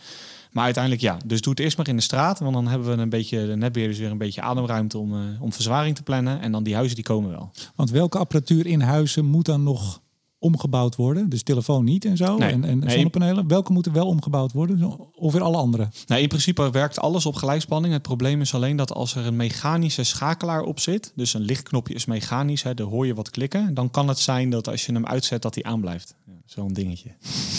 Maar 0.52 0.64
uiteindelijk 0.64 1.04
ja. 1.04 1.18
Dus 1.26 1.42
doe 1.42 1.54
het 1.54 1.62
eerst 1.62 1.78
maar 1.78 1.88
in 1.88 1.96
de 1.96 2.02
straat. 2.02 2.40
Want 2.40 2.54
dan 2.54 2.68
hebben 2.68 2.96
we 2.96 3.02
een 3.02 3.10
beetje 3.10 3.48
de 3.48 3.56
netbeheerders 3.56 4.00
weer 4.00 4.12
een 4.12 4.18
beetje 4.18 4.42
ademruimte 4.42 4.98
om, 4.98 5.14
uh, 5.14 5.42
om 5.42 5.54
verzwaring 5.54 5.96
te 5.96 6.04
plannen. 6.04 6.42
En 6.42 6.52
dan 6.52 6.64
die 6.64 6.76
huizen 6.76 6.96
die 6.96 7.04
komen 7.04 7.30
wel. 7.30 7.52
Want 7.76 7.90
welke 7.90 8.18
apparatuur 8.18 8.66
in 8.66 8.82
huizen 8.82 9.26
moet 9.26 9.46
dan 9.46 9.64
nog 9.64 10.02
omgebouwd 10.40 10.96
worden. 10.96 11.30
Dus 11.30 11.44
telefoon 11.44 11.84
niet 11.84 12.06
en 12.06 12.18
zo. 12.18 12.38
Nee, 12.38 12.52
en, 12.52 12.64
en 12.64 12.80
nee. 12.80 12.90
zonnepanelen. 12.90 13.48
Welke 13.48 13.72
moeten 13.72 13.94
wel 13.94 14.08
omgebouwd 14.08 14.52
worden? 14.52 14.98
Of 15.16 15.34
weer 15.34 15.42
alle 15.42 15.58
andere? 15.58 15.88
Nou, 16.06 16.22
in 16.22 16.28
principe 16.28 16.70
werkt 16.72 17.00
alles 17.00 17.26
op 17.26 17.36
gelijkspanning. 17.36 17.94
Het 17.94 18.02
probleem 18.02 18.42
is 18.42 18.54
alleen 18.54 18.76
dat 18.76 18.94
als 18.94 19.16
er 19.16 19.26
een 19.26 19.36
mechanische 19.36 20.04
schakelaar 20.04 20.62
op 20.62 20.80
zit, 20.80 21.12
dus 21.16 21.34
een 21.34 21.42
lichtknopje 21.42 21.94
is 21.94 22.06
mechanisch, 22.06 22.64
hè, 22.64 22.74
dan 22.74 22.90
hoor 22.90 23.08
je 23.08 23.14
wat 23.14 23.30
klikken. 23.30 23.74
Dan 23.74 23.92
kan 23.92 24.08
het 24.08 24.20
zijn 24.20 24.50
dat 24.50 24.68
als 24.68 24.86
je 24.86 24.94
hem 24.94 25.06
uitzet, 25.06 25.42
dat 25.42 25.56
hij 25.56 25.64
aanblijft. 25.64 26.16
Ja, 26.26 26.34
Zo'n 26.46 26.74
dingetje. 26.74 27.10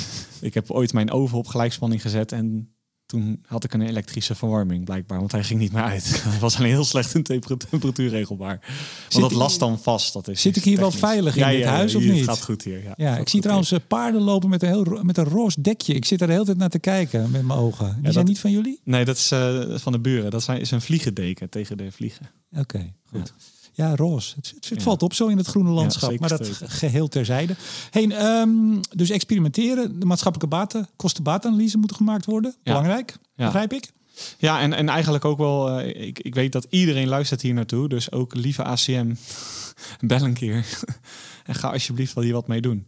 ik 0.40 0.54
heb 0.54 0.70
ooit 0.70 0.92
mijn 0.92 1.10
oven 1.10 1.38
op 1.38 1.46
gelijkspanning 1.46 2.02
gezet 2.02 2.32
en 2.32 2.72
toen 3.08 3.42
had 3.46 3.64
ik 3.64 3.72
een 3.72 3.80
elektrische 3.80 4.34
verwarming 4.34 4.84
blijkbaar, 4.84 5.18
want 5.18 5.32
hij 5.32 5.44
ging 5.44 5.60
niet 5.60 5.72
meer 5.72 5.82
uit. 5.82 6.22
Hij 6.24 6.40
was 6.40 6.56
alleen 6.56 6.70
heel 6.70 6.84
slecht 6.84 7.14
in 7.14 7.22
temperatuur 7.22 8.08
regelbaar. 8.08 8.60
Want 9.08 9.30
dat 9.30 9.32
last 9.32 9.58
dan 9.58 9.78
vast. 9.80 10.12
Dat 10.12 10.28
is 10.28 10.40
zit 10.40 10.56
ik 10.56 10.64
hier 10.64 10.76
technisch. 10.76 11.00
wel 11.00 11.10
veilig 11.10 11.36
in 11.36 11.42
ja, 11.42 11.50
dit 11.50 11.58
ja, 11.58 11.70
huis 11.70 11.94
of 11.94 12.02
niet? 12.02 12.16
Het 12.16 12.24
gaat 12.24 12.42
goed 12.42 12.62
hier. 12.62 12.82
Ja, 12.82 12.92
Ja, 12.96 13.16
ik 13.16 13.28
zie 13.28 13.40
trouwens 13.40 13.72
uh, 13.72 13.78
paarden 13.88 14.20
lopen 14.20 14.48
met 14.48 14.62
een, 14.62 14.68
heel, 14.68 14.84
met 15.02 15.18
een 15.18 15.24
roze 15.24 15.60
dekje. 15.60 15.94
Ik 15.94 16.04
zit 16.04 16.18
daar 16.18 16.28
de 16.28 16.34
hele 16.34 16.46
tijd 16.46 16.58
naar 16.58 16.68
te 16.68 16.78
kijken 16.78 17.30
met 17.30 17.42
mijn 17.42 17.58
ogen. 17.58 17.94
Die 17.94 18.02
dat, 18.02 18.12
zijn 18.12 18.26
niet 18.26 18.38
van 18.38 18.50
jullie? 18.50 18.80
Nee, 18.84 19.04
dat 19.04 19.16
is 19.16 19.32
uh, 19.32 19.78
van 19.78 19.92
de 19.92 20.00
buren. 20.00 20.30
Dat 20.30 20.48
is 20.48 20.70
een 20.70 20.80
vliegendeken 20.80 21.48
tegen 21.50 21.76
de 21.76 21.92
vliegen. 21.92 22.30
Oké, 22.50 22.60
okay, 22.60 22.94
goed. 23.04 23.32
Ja, 23.78 23.96
roze. 23.96 24.34
Het, 24.36 24.52
het, 24.54 24.68
het 24.68 24.78
ja. 24.78 24.84
valt 24.84 25.02
op 25.02 25.14
zo 25.14 25.26
in 25.26 25.36
het 25.36 25.46
groene 25.46 25.70
landschap. 25.70 26.18
Maar 26.18 26.28
dat 26.28 26.50
geheel 26.64 27.08
terzijde. 27.08 27.56
Hey, 27.90 28.40
um, 28.40 28.80
dus 28.96 29.10
experimenteren. 29.10 30.00
De 30.00 30.06
maatschappelijke 30.06 30.56
baten, 30.56 30.88
kosten-baatanalyse 30.96 31.78
moeten 31.78 31.96
gemaakt 31.96 32.24
worden. 32.24 32.54
Belangrijk, 32.62 33.16
begrijp 33.36 33.72
ik. 33.72 33.90
Ja, 34.38 34.60
en, 34.60 34.72
en 34.72 34.88
eigenlijk 34.88 35.24
ook 35.24 35.38
wel, 35.38 35.80
uh, 35.80 36.06
ik, 36.06 36.18
ik 36.18 36.34
weet 36.34 36.52
dat 36.52 36.66
iedereen 36.70 37.08
luistert 37.08 37.42
hier 37.42 37.54
naartoe. 37.54 37.88
Dus 37.88 38.12
ook 38.12 38.34
lieve 38.34 38.64
ACM, 38.64 39.14
bel 40.00 40.22
een 40.22 40.34
keer. 40.34 40.66
en 41.46 41.54
ga 41.54 41.70
alsjeblieft 41.70 42.14
wel 42.14 42.24
hier 42.24 42.32
wat 42.32 42.48
mee 42.48 42.60
doen. 42.60 42.86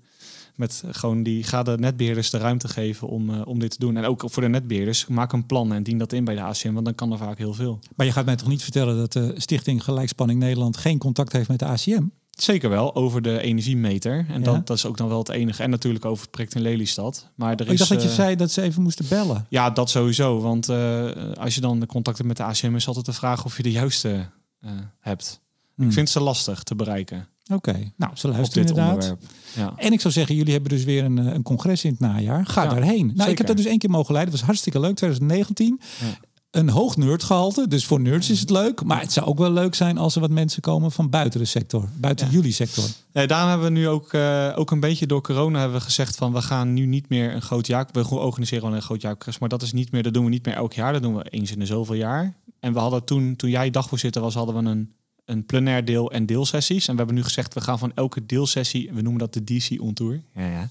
Met 0.61 0.83
gewoon 0.91 1.23
die, 1.23 1.45
ga 1.45 1.63
de 1.63 1.77
netbeheerders 1.79 2.31
de 2.31 2.39
ruimte 2.39 2.69
geven 2.69 3.09
om, 3.09 3.31
uh, 3.31 3.41
om 3.45 3.59
dit 3.59 3.71
te 3.71 3.79
doen. 3.79 3.97
En 3.97 4.05
ook 4.05 4.25
voor 4.27 4.43
de 4.43 4.49
netbeheerders, 4.49 5.07
maak 5.07 5.33
een 5.33 5.47
plan 5.47 5.73
en 5.73 5.83
dien 5.83 5.99
dat 5.99 6.13
in 6.13 6.25
bij 6.25 6.35
de 6.35 6.41
ACM, 6.41 6.73
want 6.73 6.85
dan 6.85 6.95
kan 6.95 7.13
er 7.13 7.19
vaak 7.19 7.39
heel 7.39 7.55
veel. 7.55 7.79
Maar 7.97 8.07
je 8.07 8.13
gaat 8.13 8.25
mij 8.25 8.37
toch 8.37 8.49
niet 8.49 8.63
vertellen 8.63 8.97
dat 8.97 9.13
de 9.13 9.35
Stichting 9.37 9.85
Gelijkspanning 9.85 10.41
Nederland 10.41 10.77
geen 10.77 10.99
contact 10.99 11.33
heeft 11.33 11.49
met 11.49 11.59
de 11.59 11.65
ACM? 11.65 12.03
Zeker 12.31 12.71
wel, 12.71 12.95
over 12.95 13.23
de 13.23 13.41
energiemeter. 13.41 14.27
En 14.29 14.43
dat, 14.43 14.55
ja. 14.55 14.61
dat 14.65 14.77
is 14.77 14.87
ook 14.87 14.97
dan 14.97 15.09
wel 15.09 15.19
het 15.19 15.29
enige. 15.29 15.63
En 15.63 15.71
natuurlijk 15.71 16.05
over 16.05 16.23
het 16.23 16.31
project 16.31 16.55
in 16.55 16.63
Lelystad. 16.63 17.29
Maar 17.35 17.55
er 17.55 17.61
oh, 17.61 17.67
ik 17.67 17.73
is, 17.73 17.79
dacht 17.79 17.91
dat 17.91 18.03
je 18.03 18.09
uh, 18.09 18.15
zei 18.15 18.37
dat 18.37 18.51
ze 18.51 18.63
even 18.63 18.83
moesten 18.83 19.09
bellen. 19.09 19.47
Ja, 19.49 19.71
dat 19.71 19.91
sowieso. 19.91 20.41
Want 20.41 20.69
uh, 20.69 21.11
als 21.35 21.55
je 21.55 21.61
dan 21.61 21.81
de 21.81 21.87
contacten 21.87 22.27
met 22.27 22.37
de 22.37 22.43
ACM 22.43 22.75
is 22.75 22.87
altijd 22.87 23.07
de 23.07 23.13
vraag 23.13 23.45
of 23.45 23.57
je 23.57 23.63
de 23.63 23.71
juiste 23.71 24.29
uh, 24.61 24.71
hebt. 25.01 25.41
Hmm. 25.75 25.87
Ik 25.87 25.93
vind 25.93 26.09
ze 26.09 26.21
lastig 26.21 26.63
te 26.63 26.75
bereiken. 26.75 27.29
Oké, 27.55 27.71
okay. 27.71 27.93
nou, 27.97 28.13
ze 28.15 28.29
luisteren 28.29 28.69
inderdaad. 28.69 29.17
Ja. 29.57 29.73
En 29.77 29.93
ik 29.93 30.01
zou 30.01 30.13
zeggen, 30.13 30.35
jullie 30.35 30.53
hebben 30.53 30.71
dus 30.71 30.85
weer 30.85 31.05
een, 31.05 31.17
een 31.17 31.43
congres 31.43 31.85
in 31.85 31.91
het 31.91 32.01
najaar. 32.01 32.47
Ga 32.47 32.63
Ja, 32.63 32.69
daarheen. 32.69 33.07
Nou, 33.07 33.17
zeker. 33.17 33.31
ik 33.31 33.39
heb 33.39 33.47
dat 33.47 33.57
dus 33.57 33.67
één 33.67 33.79
keer 33.79 33.91
mogen 33.91 34.13
leiden. 34.13 34.31
Dat 34.33 34.41
was 34.41 34.49
hartstikke 34.49 34.81
leuk, 34.81 34.97
2019. 34.97 35.81
Ja. 36.01 36.07
Een 36.51 36.69
hoog 36.69 36.97
nerdgehalte, 36.97 37.69
dus 37.69 37.87
voor 37.87 38.01
nerds 38.01 38.31
is 38.31 38.41
het 38.41 38.51
leuk. 38.51 38.85
Maar 38.85 39.01
het 39.01 39.13
zou 39.13 39.27
ook 39.27 39.39
wel 39.39 39.53
leuk 39.53 39.75
zijn 39.75 39.99
als 39.99 40.15
er 40.15 40.21
wat 40.21 40.31
mensen 40.31 40.63
komen 40.63 40.93
van 40.93 41.11
buiten 41.11 41.41
de 41.41 41.47
sector. 41.47 41.89
Buiten 41.97 42.31
jullie 42.31 42.53
sector. 42.53 42.85
Nee, 43.13 43.27
daarom 43.27 43.49
hebben 43.49 43.73
we 43.73 43.79
nu 43.79 43.89
ook, 43.89 44.13
uh, 44.13 44.53
ook 44.57 44.71
een 44.71 44.81
beetje 44.81 45.07
door 45.07 45.23
corona 45.23 45.59
hebben 45.59 45.79
we 45.79 45.85
gezegd 45.85 46.17
van 46.17 46.33
we 46.33 46.43
gaan 46.43 46.73
nu 46.73 46.87
niet 46.87 47.09
meer 47.09 47.35
een 47.35 47.43
groot 47.43 47.67
jaar. 47.67 47.89
We 47.93 48.09
organiseren 48.09 48.65
wel 48.65 48.75
een 48.75 48.83
groot 48.83 49.01
jaarcongres, 49.01 49.39
maar 49.39 49.49
dat 49.49 49.63
is 49.63 49.73
niet 49.73 49.93
meer. 49.93 50.03
Dat 50.03 50.15
doen 50.15 50.25
we 50.25 50.31
niet 50.31 50.47
meer 50.47 50.55
elk 50.55 50.73
jaar. 50.73 50.93
Dat 50.93 51.03
doen 51.03 51.17
we 51.17 51.31
eens 51.31 51.53
in 51.53 51.59
de 51.59 51.67
zoveel 51.67 51.95
jaar. 51.95 52.35
En 52.61 52.73
we 52.73 52.79
hadden 52.79 53.05
toen, 53.05 53.37
toen 53.37 53.51
jij 53.51 53.71
dagvoorzitter 53.71 54.23
was, 54.23 54.35
hadden 54.35 54.65
we 54.65 54.71
een, 54.71 54.93
een 55.31 55.47
plenair 55.47 55.85
deel 55.85 56.13
en 56.13 56.27
deelsessies. 56.27 56.87
En 56.87 56.93
we 56.93 56.99
hebben 56.99 57.17
nu 57.17 57.23
gezegd 57.23 57.55
we 57.55 57.61
gaan 57.61 57.79
van 57.79 57.93
elke 57.95 58.27
deelsessie, 58.27 58.91
we 58.93 59.03
noemen 59.03 59.19
dat 59.19 59.35
de 59.35 59.45
DC 59.45 59.81
on 59.81 59.95
tour. 59.95 60.23
Ja, 60.35 60.47
ja. 60.47 60.69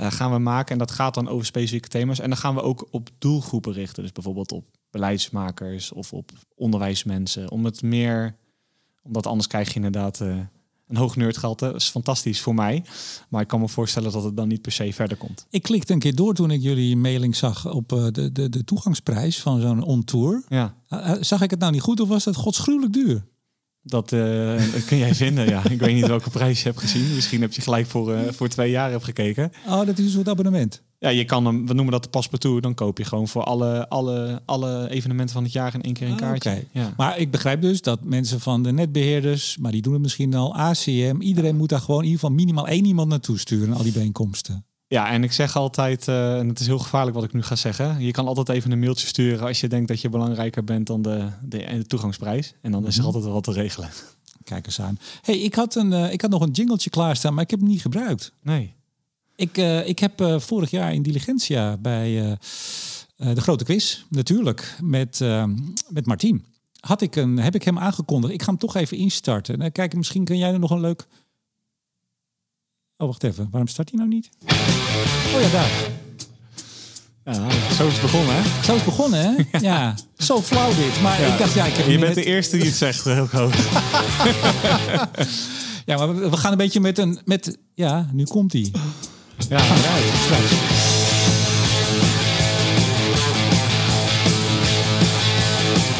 Uh, 0.00 0.10
gaan 0.10 0.32
we 0.32 0.38
maken 0.38 0.72
en 0.72 0.78
dat 0.78 0.90
gaat 0.90 1.14
dan 1.14 1.28
over 1.28 1.46
specifieke 1.46 1.88
thema's. 1.88 2.18
En 2.18 2.28
dan 2.28 2.38
gaan 2.38 2.54
we 2.54 2.62
ook 2.62 2.88
op 2.90 3.10
doelgroepen 3.18 3.72
richten. 3.72 4.02
Dus 4.02 4.12
bijvoorbeeld 4.12 4.52
op 4.52 4.64
beleidsmakers 4.90 5.92
of 5.92 6.12
op 6.12 6.30
onderwijsmensen. 6.54 7.50
Om 7.50 7.64
het 7.64 7.82
meer, 7.82 8.36
omdat 9.02 9.26
anders 9.26 9.46
krijg 9.46 9.68
je 9.68 9.74
inderdaad 9.74 10.20
uh, 10.20 10.36
een 10.88 10.96
hoog 10.96 11.16
nerdgehalte. 11.16 11.64
Dat 11.64 11.80
is 11.80 11.88
fantastisch 11.88 12.40
voor 12.40 12.54
mij. 12.54 12.84
Maar 13.28 13.42
ik 13.42 13.48
kan 13.48 13.60
me 13.60 13.68
voorstellen 13.68 14.12
dat 14.12 14.24
het 14.24 14.36
dan 14.36 14.48
niet 14.48 14.62
per 14.62 14.72
se 14.72 14.92
verder 14.92 15.16
komt. 15.16 15.46
Ik 15.50 15.62
klikte 15.62 15.92
een 15.92 15.98
keer 15.98 16.14
door 16.14 16.34
toen 16.34 16.50
ik 16.50 16.62
jullie 16.62 16.96
mailing 16.96 17.36
zag 17.36 17.72
op 17.72 17.92
uh, 17.92 18.06
de, 18.10 18.32
de, 18.32 18.48
de 18.48 18.64
toegangsprijs 18.64 19.40
van 19.40 19.60
zo'n 19.60 19.82
on-tour. 19.82 20.44
Ja. 20.48 20.74
Zag 21.20 21.42
ik 21.42 21.50
het 21.50 21.60
nou 21.60 21.72
niet 21.72 21.80
goed 21.80 22.00
of 22.00 22.08
was 22.08 22.24
dat 22.24 22.36
godsgruwelijk 22.36 22.92
duur? 22.92 23.24
Dat, 23.86 24.12
uh, 24.12 24.56
dat 24.72 24.84
kun 24.88 24.98
jij 24.98 25.14
vinden, 25.14 25.48
ja. 25.48 25.68
Ik 25.68 25.80
weet 25.80 25.94
niet 25.94 26.06
welke 26.06 26.30
prijs 26.30 26.62
je 26.62 26.68
hebt 26.68 26.80
gezien. 26.80 27.14
Misschien 27.14 27.40
heb 27.40 27.52
je 27.52 27.62
gelijk 27.62 27.86
voor, 27.86 28.12
uh, 28.12 28.20
voor 28.30 28.48
twee 28.48 28.70
jaar 28.70 28.90
heb 28.90 29.02
gekeken. 29.02 29.52
Oh, 29.66 29.86
dat 29.86 29.98
is 29.98 30.04
een 30.04 30.10
soort 30.10 30.28
abonnement. 30.28 30.82
Ja, 30.98 31.08
je 31.08 31.24
kan 31.24 31.46
hem, 31.46 31.66
we 31.66 31.74
noemen 31.74 31.92
dat 31.92 32.02
de 32.02 32.08
paspartout. 32.08 32.62
Dan 32.62 32.74
koop 32.74 32.98
je 32.98 33.04
gewoon 33.04 33.28
voor 33.28 33.44
alle, 33.44 33.88
alle, 33.88 34.42
alle 34.44 34.90
evenementen 34.90 35.34
van 35.34 35.42
het 35.44 35.52
jaar 35.52 35.74
in 35.74 35.82
één 35.82 35.92
keer 35.92 36.08
een 36.08 36.16
kaartje. 36.16 36.50
Ah, 36.50 36.56
okay. 36.56 36.68
ja. 36.72 36.94
Maar 36.96 37.18
ik 37.18 37.30
begrijp 37.30 37.60
dus 37.60 37.82
dat 37.82 38.04
mensen 38.04 38.40
van 38.40 38.62
de 38.62 38.72
netbeheerders, 38.72 39.56
maar 39.56 39.72
die 39.72 39.82
doen 39.82 39.92
het 39.92 40.02
misschien 40.02 40.34
al, 40.34 40.54
ACM, 40.54 41.16
iedereen 41.20 41.56
moet 41.56 41.68
daar 41.68 41.80
gewoon 41.80 42.00
in 42.00 42.06
ieder 42.08 42.20
geval 42.20 42.36
minimaal 42.36 42.68
één 42.68 42.84
iemand 42.84 43.08
naartoe 43.08 43.38
sturen, 43.38 43.74
al 43.74 43.82
die 43.82 43.92
bijeenkomsten. 43.92 44.64
Ja, 44.86 45.10
en 45.10 45.24
ik 45.24 45.32
zeg 45.32 45.56
altijd, 45.56 46.08
uh, 46.08 46.38
en 46.38 46.48
het 46.48 46.60
is 46.60 46.66
heel 46.66 46.78
gevaarlijk 46.78 47.16
wat 47.16 47.24
ik 47.24 47.32
nu 47.32 47.42
ga 47.42 47.56
zeggen. 47.56 48.00
Je 48.00 48.10
kan 48.10 48.26
altijd 48.26 48.48
even 48.48 48.70
een 48.70 48.78
mailtje 48.78 49.06
sturen 49.06 49.46
als 49.46 49.60
je 49.60 49.68
denkt 49.68 49.88
dat 49.88 50.00
je 50.00 50.08
belangrijker 50.08 50.64
bent 50.64 50.86
dan 50.86 51.02
de, 51.02 51.28
de, 51.42 51.84
toegangsprijs. 51.86 52.54
En 52.60 52.72
dan 52.72 52.86
is 52.86 52.92
er 52.92 52.98
mhm. 52.98 53.06
altijd 53.06 53.24
wel 53.24 53.32
wat 53.32 53.44
te 53.44 53.52
regelen. 53.52 53.88
Kijk 54.44 54.66
eens 54.66 54.80
aan. 54.80 54.98
hey, 55.22 55.38
ik, 55.38 55.54
had 55.54 55.74
een, 55.74 55.92
uh, 55.92 56.12
ik 56.12 56.20
had 56.20 56.30
nog 56.30 56.42
een 56.42 56.50
jingletje 56.50 56.90
klaarstaan, 56.90 57.34
maar 57.34 57.42
ik 57.42 57.50
heb 57.50 57.60
hem 57.60 57.68
niet 57.68 57.80
gebruikt. 57.80 58.32
Nee. 58.42 58.74
Ik, 59.36 59.58
uh, 59.58 59.88
ik 59.88 59.98
heb 59.98 60.34
vorig 60.38 60.70
jaar 60.70 60.94
in 60.94 61.02
Diligentia 61.02 61.76
bij 61.76 62.38
de 63.16 63.40
grote 63.40 63.64
quiz, 63.64 64.02
natuurlijk, 64.08 64.76
met, 64.80 65.20
met 65.88 66.06
Martien. 66.06 66.44
Had 66.80 67.00
ik 67.00 67.16
een, 67.16 67.38
heb 67.38 67.54
ik 67.54 67.62
hem 67.62 67.78
aangekondigd. 67.78 68.32
Ik 68.32 68.42
ga 68.42 68.48
hem 68.48 68.58
toch 68.58 68.76
even 68.76 68.96
instarten. 68.96 69.58
Nou, 69.58 69.70
kijk, 69.70 69.94
misschien 69.94 70.24
kan 70.24 70.38
jij 70.38 70.52
er 70.52 70.58
nog 70.58 70.70
een 70.70 70.80
leuk 70.80 71.06
Oh, 72.96 73.06
wacht 73.06 73.22
even. 73.24 73.48
Waarom 73.50 73.68
start 73.68 73.90
hij 73.90 73.98
nou 73.98 74.10
niet? 74.10 74.28
Oh 75.34 75.40
ja, 75.40 75.48
daar. 75.50 75.70
Ja, 77.24 77.50
zo 77.74 77.86
is 77.86 77.92
het 77.92 78.02
begonnen, 78.02 78.34
hè? 78.34 78.42
Zo 78.64 78.74
is 78.74 78.80
het 78.80 78.84
begonnen, 78.84 79.20
hè? 79.20 79.58
Ja. 79.68 79.94
Zo 80.18 80.42
flauw 80.42 80.74
dit. 80.74 81.00
Maar 81.00 81.20
ik 81.20 81.38
dacht, 81.38 81.54
ja, 81.54 81.64
ik 81.64 81.74
heb 81.74 81.86
Je 81.86 81.98
bent 81.98 82.14
de 82.14 82.24
eerste 82.24 82.56
die 82.56 82.66
het 82.66 82.74
zegt, 82.74 83.04
heel 83.18 83.26
groot. 83.26 83.54
ja, 85.86 85.96
maar 85.96 86.30
we 86.30 86.36
gaan 86.36 86.52
een 86.52 86.58
beetje 86.58 86.80
met 86.80 86.98
een... 86.98 87.18
Met, 87.24 87.58
ja, 87.74 88.08
nu 88.12 88.24
komt 88.24 88.52
hij. 88.52 88.72
Ja. 89.48 89.60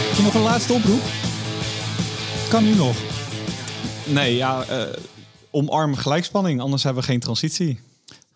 Heb 0.09 0.17
je 0.17 0.23
nog 0.23 0.35
een 0.35 0.41
laatste 0.41 0.73
oproep? 0.73 1.03
Kan 2.49 2.65
nu 2.65 2.75
nog. 2.75 2.97
Nee, 4.05 4.37
ja... 4.37 4.65
Uh 4.71 4.83
omarm 5.55 5.95
gelijkspanning, 5.95 6.61
anders 6.61 6.83
hebben 6.83 7.03
we 7.03 7.09
geen 7.09 7.21
transitie. 7.21 7.79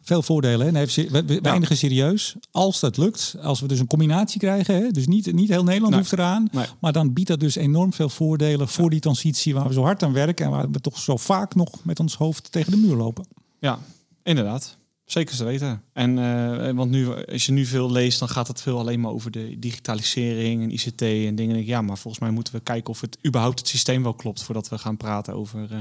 Veel 0.02 0.22
voordelen. 0.22 0.74
Hè? 0.74 0.86
We, 0.86 1.24
we, 1.26 1.40
eindigen 1.40 1.76
serieus. 1.76 2.36
Als 2.50 2.80
dat 2.80 2.96
lukt, 2.96 3.36
als 3.42 3.60
we 3.60 3.66
dus 3.66 3.78
een 3.78 3.86
combinatie 3.86 4.40
krijgen, 4.40 4.74
hè? 4.74 4.90
dus 4.90 5.06
niet, 5.06 5.32
niet 5.32 5.48
heel 5.48 5.64
Nederland 5.64 5.94
hoeft 5.94 6.12
eraan, 6.12 6.50
maar 6.80 6.92
dan 6.92 7.12
biedt 7.12 7.28
dat 7.28 7.40
dus 7.40 7.56
enorm 7.56 7.92
veel 7.92 8.08
voordelen 8.08 8.68
voor 8.68 8.90
die 8.90 9.00
transitie 9.00 9.54
waar 9.54 9.66
we 9.66 9.72
zo 9.72 9.82
hard 9.82 10.02
aan 10.02 10.12
werken 10.12 10.44
en 10.44 10.50
waar 10.50 10.70
we 10.70 10.80
toch 10.80 10.98
zo 10.98 11.16
vaak 11.16 11.54
nog 11.54 11.84
met 11.84 12.00
ons 12.00 12.14
hoofd 12.14 12.52
tegen 12.52 12.70
de 12.70 12.78
muur 12.78 12.96
lopen. 12.96 13.26
Ja, 13.58 13.78
inderdaad. 14.22 14.76
Zeker 15.04 15.36
te 15.36 15.44
weten. 15.44 15.82
En 15.92 16.16
uh, 16.16 16.70
want 16.70 16.90
nu, 16.90 17.24
als 17.24 17.46
je 17.46 17.52
nu 17.52 17.64
veel 17.64 17.90
leest, 17.90 18.18
dan 18.18 18.28
gaat 18.28 18.48
het 18.48 18.60
veel 18.60 18.78
alleen 18.78 19.00
maar 19.00 19.10
over 19.10 19.30
de 19.30 19.58
digitalisering 19.58 20.62
en 20.62 20.70
ICT 20.70 21.02
en 21.02 21.34
dingen. 21.34 21.66
Ja, 21.66 21.82
maar 21.82 21.98
volgens 21.98 22.22
mij 22.22 22.32
moeten 22.32 22.52
we 22.52 22.60
kijken 22.60 22.90
of 22.90 23.00
het 23.00 23.18
überhaupt 23.26 23.58
het 23.58 23.68
systeem 23.68 24.02
wel 24.02 24.14
klopt 24.14 24.42
voordat 24.42 24.68
we 24.68 24.78
gaan 24.78 24.96
praten 24.96 25.34
over. 25.34 25.68
Uh, 25.72 25.78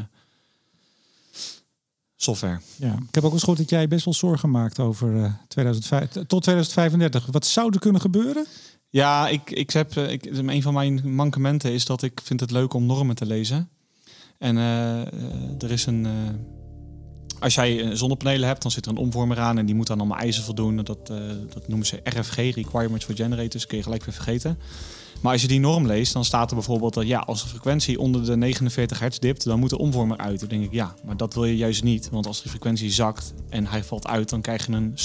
software. 2.17 2.59
Ja, 2.75 2.93
ik 3.07 3.15
heb 3.15 3.23
ook 3.23 3.31
eens 3.31 3.39
gehoord 3.39 3.59
dat 3.59 3.69
jij 3.69 3.87
best 3.87 4.05
wel 4.05 4.13
zorgen 4.13 4.51
maakt 4.51 4.79
over 4.79 5.13
uh, 5.13 5.31
2005, 5.47 6.09
tot 6.09 6.43
2035. 6.43 7.25
Wat 7.31 7.45
zou 7.45 7.73
er 7.73 7.79
kunnen 7.79 8.01
gebeuren? 8.01 8.45
Ja, 8.89 9.27
ik, 9.27 9.51
ik 9.51 9.71
heb, 9.71 9.97
eh, 9.97 10.11
ik, 10.11 10.25
een 10.25 10.61
van 10.61 10.73
mijn 10.73 11.13
mankementen 11.13 11.71
is 11.71 11.85
dat 11.85 12.03
ik 12.03 12.21
vind 12.23 12.39
het 12.39 12.51
leuk 12.51 12.73
om 12.73 12.85
normen 12.85 13.15
te 13.15 13.25
lezen. 13.25 13.69
En 14.37 14.55
uh, 14.55 15.61
er 15.63 15.71
is 15.71 15.85
een. 15.85 16.05
Uh, 16.05 16.11
als 17.39 17.55
jij 17.55 17.95
zonnepanelen 17.95 18.47
hebt, 18.47 18.61
dan 18.61 18.71
zit 18.71 18.85
er 18.85 18.91
een 18.91 18.97
omvormer 18.97 19.39
aan 19.39 19.57
en 19.57 19.65
die 19.65 19.75
moet 19.75 19.87
dan 19.87 19.99
allemaal 19.99 20.17
eisen 20.17 20.43
voldoen. 20.43 20.75
Dat, 20.75 21.07
dat 21.49 21.67
noemen 21.67 21.87
ze 21.87 22.01
RFG, 22.03 22.35
Requirements 22.35 23.05
for 23.05 23.15
Generators, 23.15 23.65
kun 23.65 23.77
je 23.77 23.83
gelijk 23.83 24.03
weer 24.03 24.13
vergeten. 24.13 24.57
Maar 25.21 25.31
als 25.31 25.41
je 25.41 25.47
die 25.47 25.59
norm 25.59 25.85
leest, 25.85 26.13
dan 26.13 26.25
staat 26.25 26.49
er 26.49 26.55
bijvoorbeeld 26.55 26.93
dat 26.93 27.07
ja, 27.07 27.19
als 27.19 27.41
de 27.41 27.47
frequentie 27.47 27.99
onder 27.99 28.25
de 28.25 28.37
49 28.37 28.99
hertz 28.99 29.17
dipt, 29.17 29.43
dan 29.43 29.59
moet 29.59 29.69
de 29.69 29.77
omvormer 29.77 30.17
uit. 30.17 30.39
Dan 30.39 30.49
denk 30.49 30.63
ik 30.63 30.71
ja, 30.71 30.95
maar 31.05 31.17
dat 31.17 31.33
wil 31.33 31.45
je 31.45 31.57
juist 31.57 31.83
niet. 31.83 32.09
Want 32.09 32.27
als 32.27 32.41
de 32.41 32.49
frequentie 32.49 32.91
zakt 32.91 33.33
en 33.49 33.65
hij 33.65 33.83
valt 33.83 34.07
uit, 34.07 34.29
dan 34.29 34.41
krijg 34.41 34.65
je 34.65 34.73
een 34.73 34.97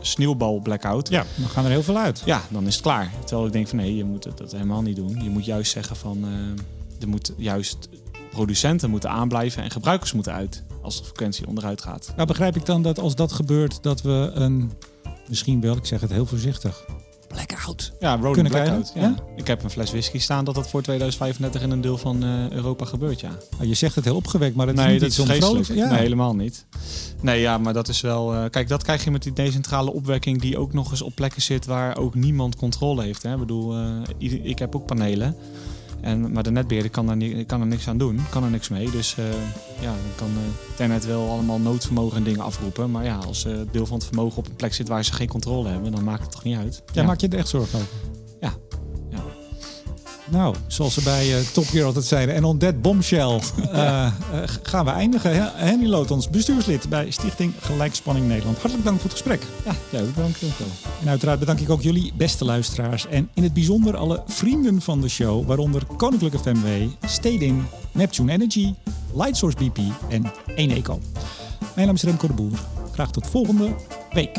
sneeuwbal 0.00 0.60
blackout. 0.60 1.08
Ja, 1.08 1.24
dan 1.36 1.48
gaan 1.48 1.64
er 1.64 1.70
heel 1.70 1.82
veel 1.82 1.96
uit. 1.96 2.22
Ja, 2.24 2.42
dan 2.50 2.66
is 2.66 2.74
het 2.74 2.82
klaar. 2.82 3.12
Terwijl 3.24 3.46
ik 3.46 3.52
denk 3.52 3.68
van 3.68 3.76
nee, 3.78 3.96
je 3.96 4.04
moet 4.04 4.22
dat 4.36 4.52
helemaal 4.52 4.82
niet 4.82 4.96
doen. 4.96 5.22
Je 5.22 5.30
moet 5.30 5.44
juist 5.44 5.72
zeggen 5.72 5.96
van 5.96 6.18
uh, 6.24 7.00
er 7.00 7.08
moet 7.08 7.32
juist 7.36 7.88
producenten 8.30 8.90
moeten 8.90 9.10
aanblijven 9.10 9.62
en 9.62 9.70
gebruikers 9.70 10.12
moeten 10.12 10.32
uit 10.32 10.62
als 10.82 10.98
de 10.98 11.04
frequentie 11.04 11.46
onderuit 11.46 11.82
gaat. 11.82 12.12
Nou 12.16 12.26
begrijp 12.26 12.56
ik 12.56 12.66
dan 12.66 12.82
dat 12.82 12.98
als 12.98 13.14
dat 13.14 13.32
gebeurt, 13.32 13.82
dat 13.82 14.02
we 14.02 14.30
een, 14.34 14.72
misschien 15.28 15.60
wel, 15.60 15.76
ik 15.76 15.86
zeg 15.86 16.00
het 16.00 16.10
heel 16.10 16.26
voorzichtig, 16.26 16.84
blackout. 17.32 17.92
Ja, 18.00 18.16
rolling 18.16 18.48
blackout. 18.48 18.92
Ja. 18.94 19.14
Ik 19.36 19.46
heb 19.46 19.62
een 19.62 19.70
fles 19.70 19.90
whisky 19.90 20.18
staan 20.18 20.44
dat 20.44 20.54
dat 20.54 20.68
voor 20.68 20.82
2035 20.82 21.62
in 21.62 21.70
een 21.70 21.80
deel 21.80 21.98
van 21.98 22.24
uh, 22.24 22.50
Europa 22.50 22.84
gebeurt, 22.84 23.20
ja. 23.20 23.30
Nou, 23.50 23.68
je 23.68 23.74
zegt 23.74 23.94
het 23.94 24.04
heel 24.04 24.16
opgewekt, 24.16 24.54
maar 24.54 24.66
het 24.66 24.76
nee, 24.76 24.94
is 24.94 25.18
niet 25.18 25.40
dat 25.40 25.58
is. 25.58 25.68
Ja. 25.68 25.88
Nee, 25.88 25.98
helemaal 25.98 26.34
niet. 26.34 26.66
Nee, 27.20 27.40
ja, 27.40 27.58
maar 27.58 27.72
dat 27.72 27.88
is 27.88 28.00
wel... 28.00 28.34
Uh, 28.34 28.44
kijk, 28.50 28.68
dat 28.68 28.82
krijg 28.82 29.04
je 29.04 29.10
met 29.10 29.22
die 29.22 29.32
decentrale 29.32 29.92
opwekking 29.92 30.40
die 30.40 30.58
ook 30.58 30.72
nog 30.72 30.90
eens 30.90 31.02
op 31.02 31.14
plekken 31.14 31.42
zit 31.42 31.66
waar 31.66 31.96
ook 31.96 32.14
niemand 32.14 32.56
controle 32.56 33.02
heeft. 33.02 33.22
Hè. 33.22 33.32
Ik 33.32 33.38
bedoel, 33.38 33.78
uh, 33.78 34.42
ik 34.42 34.58
heb 34.58 34.76
ook 34.76 34.86
panelen. 34.86 35.36
En, 36.02 36.32
maar 36.32 36.42
de 36.42 36.50
netbeheerder 36.50 36.90
kan 36.90 37.20
er, 37.20 37.44
kan 37.44 37.60
er 37.60 37.66
niks 37.66 37.88
aan 37.88 37.98
doen, 37.98 38.20
kan 38.30 38.44
er 38.44 38.50
niks 38.50 38.68
mee. 38.68 38.90
Dus 38.90 39.16
uh, 39.18 39.24
ja, 39.80 39.90
dan 39.90 40.14
kan 40.16 40.30
uh, 40.80 40.88
net 40.88 41.06
wel 41.06 41.30
allemaal 41.30 41.58
noodvermogen 41.58 42.16
en 42.16 42.24
dingen 42.24 42.40
afroepen. 42.40 42.90
Maar 42.90 43.04
ja, 43.04 43.16
als 43.16 43.46
uh, 43.46 43.56
deel 43.70 43.86
van 43.86 43.96
het 43.96 44.06
vermogen 44.06 44.38
op 44.38 44.46
een 44.46 44.56
plek 44.56 44.74
zit 44.74 44.88
waar 44.88 45.04
ze 45.04 45.12
geen 45.12 45.28
controle 45.28 45.68
hebben, 45.68 45.92
dan 45.92 46.04
maakt 46.04 46.22
het 46.22 46.30
toch 46.30 46.44
niet 46.44 46.56
uit. 46.56 46.82
Ja, 46.92 47.02
maak 47.02 47.20
je 47.20 47.28
er 47.28 47.38
echt 47.38 47.48
zorgen 47.48 47.78
over? 47.78 47.90
Ja. 48.40 48.52
Nou, 50.30 50.54
zoals 50.66 50.94
ze 50.94 51.02
bij 51.02 51.28
uh, 51.28 51.46
Top 51.52 51.66
Gear 51.66 51.86
altijd 51.86 52.04
zeiden. 52.04 52.34
En 52.34 52.44
on 52.44 52.58
that 52.58 52.82
bombshell 52.82 53.40
gaan 54.62 54.84
we 54.84 54.90
eindigen. 54.90 55.52
Henry 55.54 55.88
Lotons, 55.88 56.30
bestuurslid 56.30 56.88
bij 56.88 57.10
Stichting 57.10 57.54
Gelijkspanning 57.60 58.26
Nederland. 58.26 58.58
Hartelijk 58.58 58.84
dank 58.84 59.00
voor 59.00 59.10
het 59.10 59.18
gesprek. 59.18 59.42
Ja, 59.64 59.72
ja 59.90 60.04
bedankt. 60.14 60.40
wel. 60.40 60.50
En 61.02 61.08
uiteraard 61.08 61.38
bedank 61.38 61.58
ik 61.60 61.70
ook 61.70 61.82
jullie 61.82 62.12
beste 62.16 62.44
luisteraars. 62.44 63.06
En 63.06 63.30
in 63.34 63.42
het 63.42 63.54
bijzonder 63.54 63.96
alle 63.96 64.22
vrienden 64.26 64.82
van 64.82 65.00
de 65.00 65.08
show. 65.08 65.46
Waaronder 65.46 65.82
Koninklijke 65.96 66.38
FMW, 66.38 66.66
Stedin, 67.06 67.66
Neptune 67.92 68.32
Energy, 68.32 68.74
Lightsource 69.14 69.56
BP 69.56 69.78
en 70.08 70.32
Eneco. 70.54 70.98
Mijn 71.74 71.86
naam 71.86 71.96
is 71.96 72.02
Remco 72.02 72.26
de 72.26 72.32
Boer. 72.32 72.58
Graag 72.92 73.10
tot 73.10 73.26
volgende 73.26 73.74
week. 74.12 74.38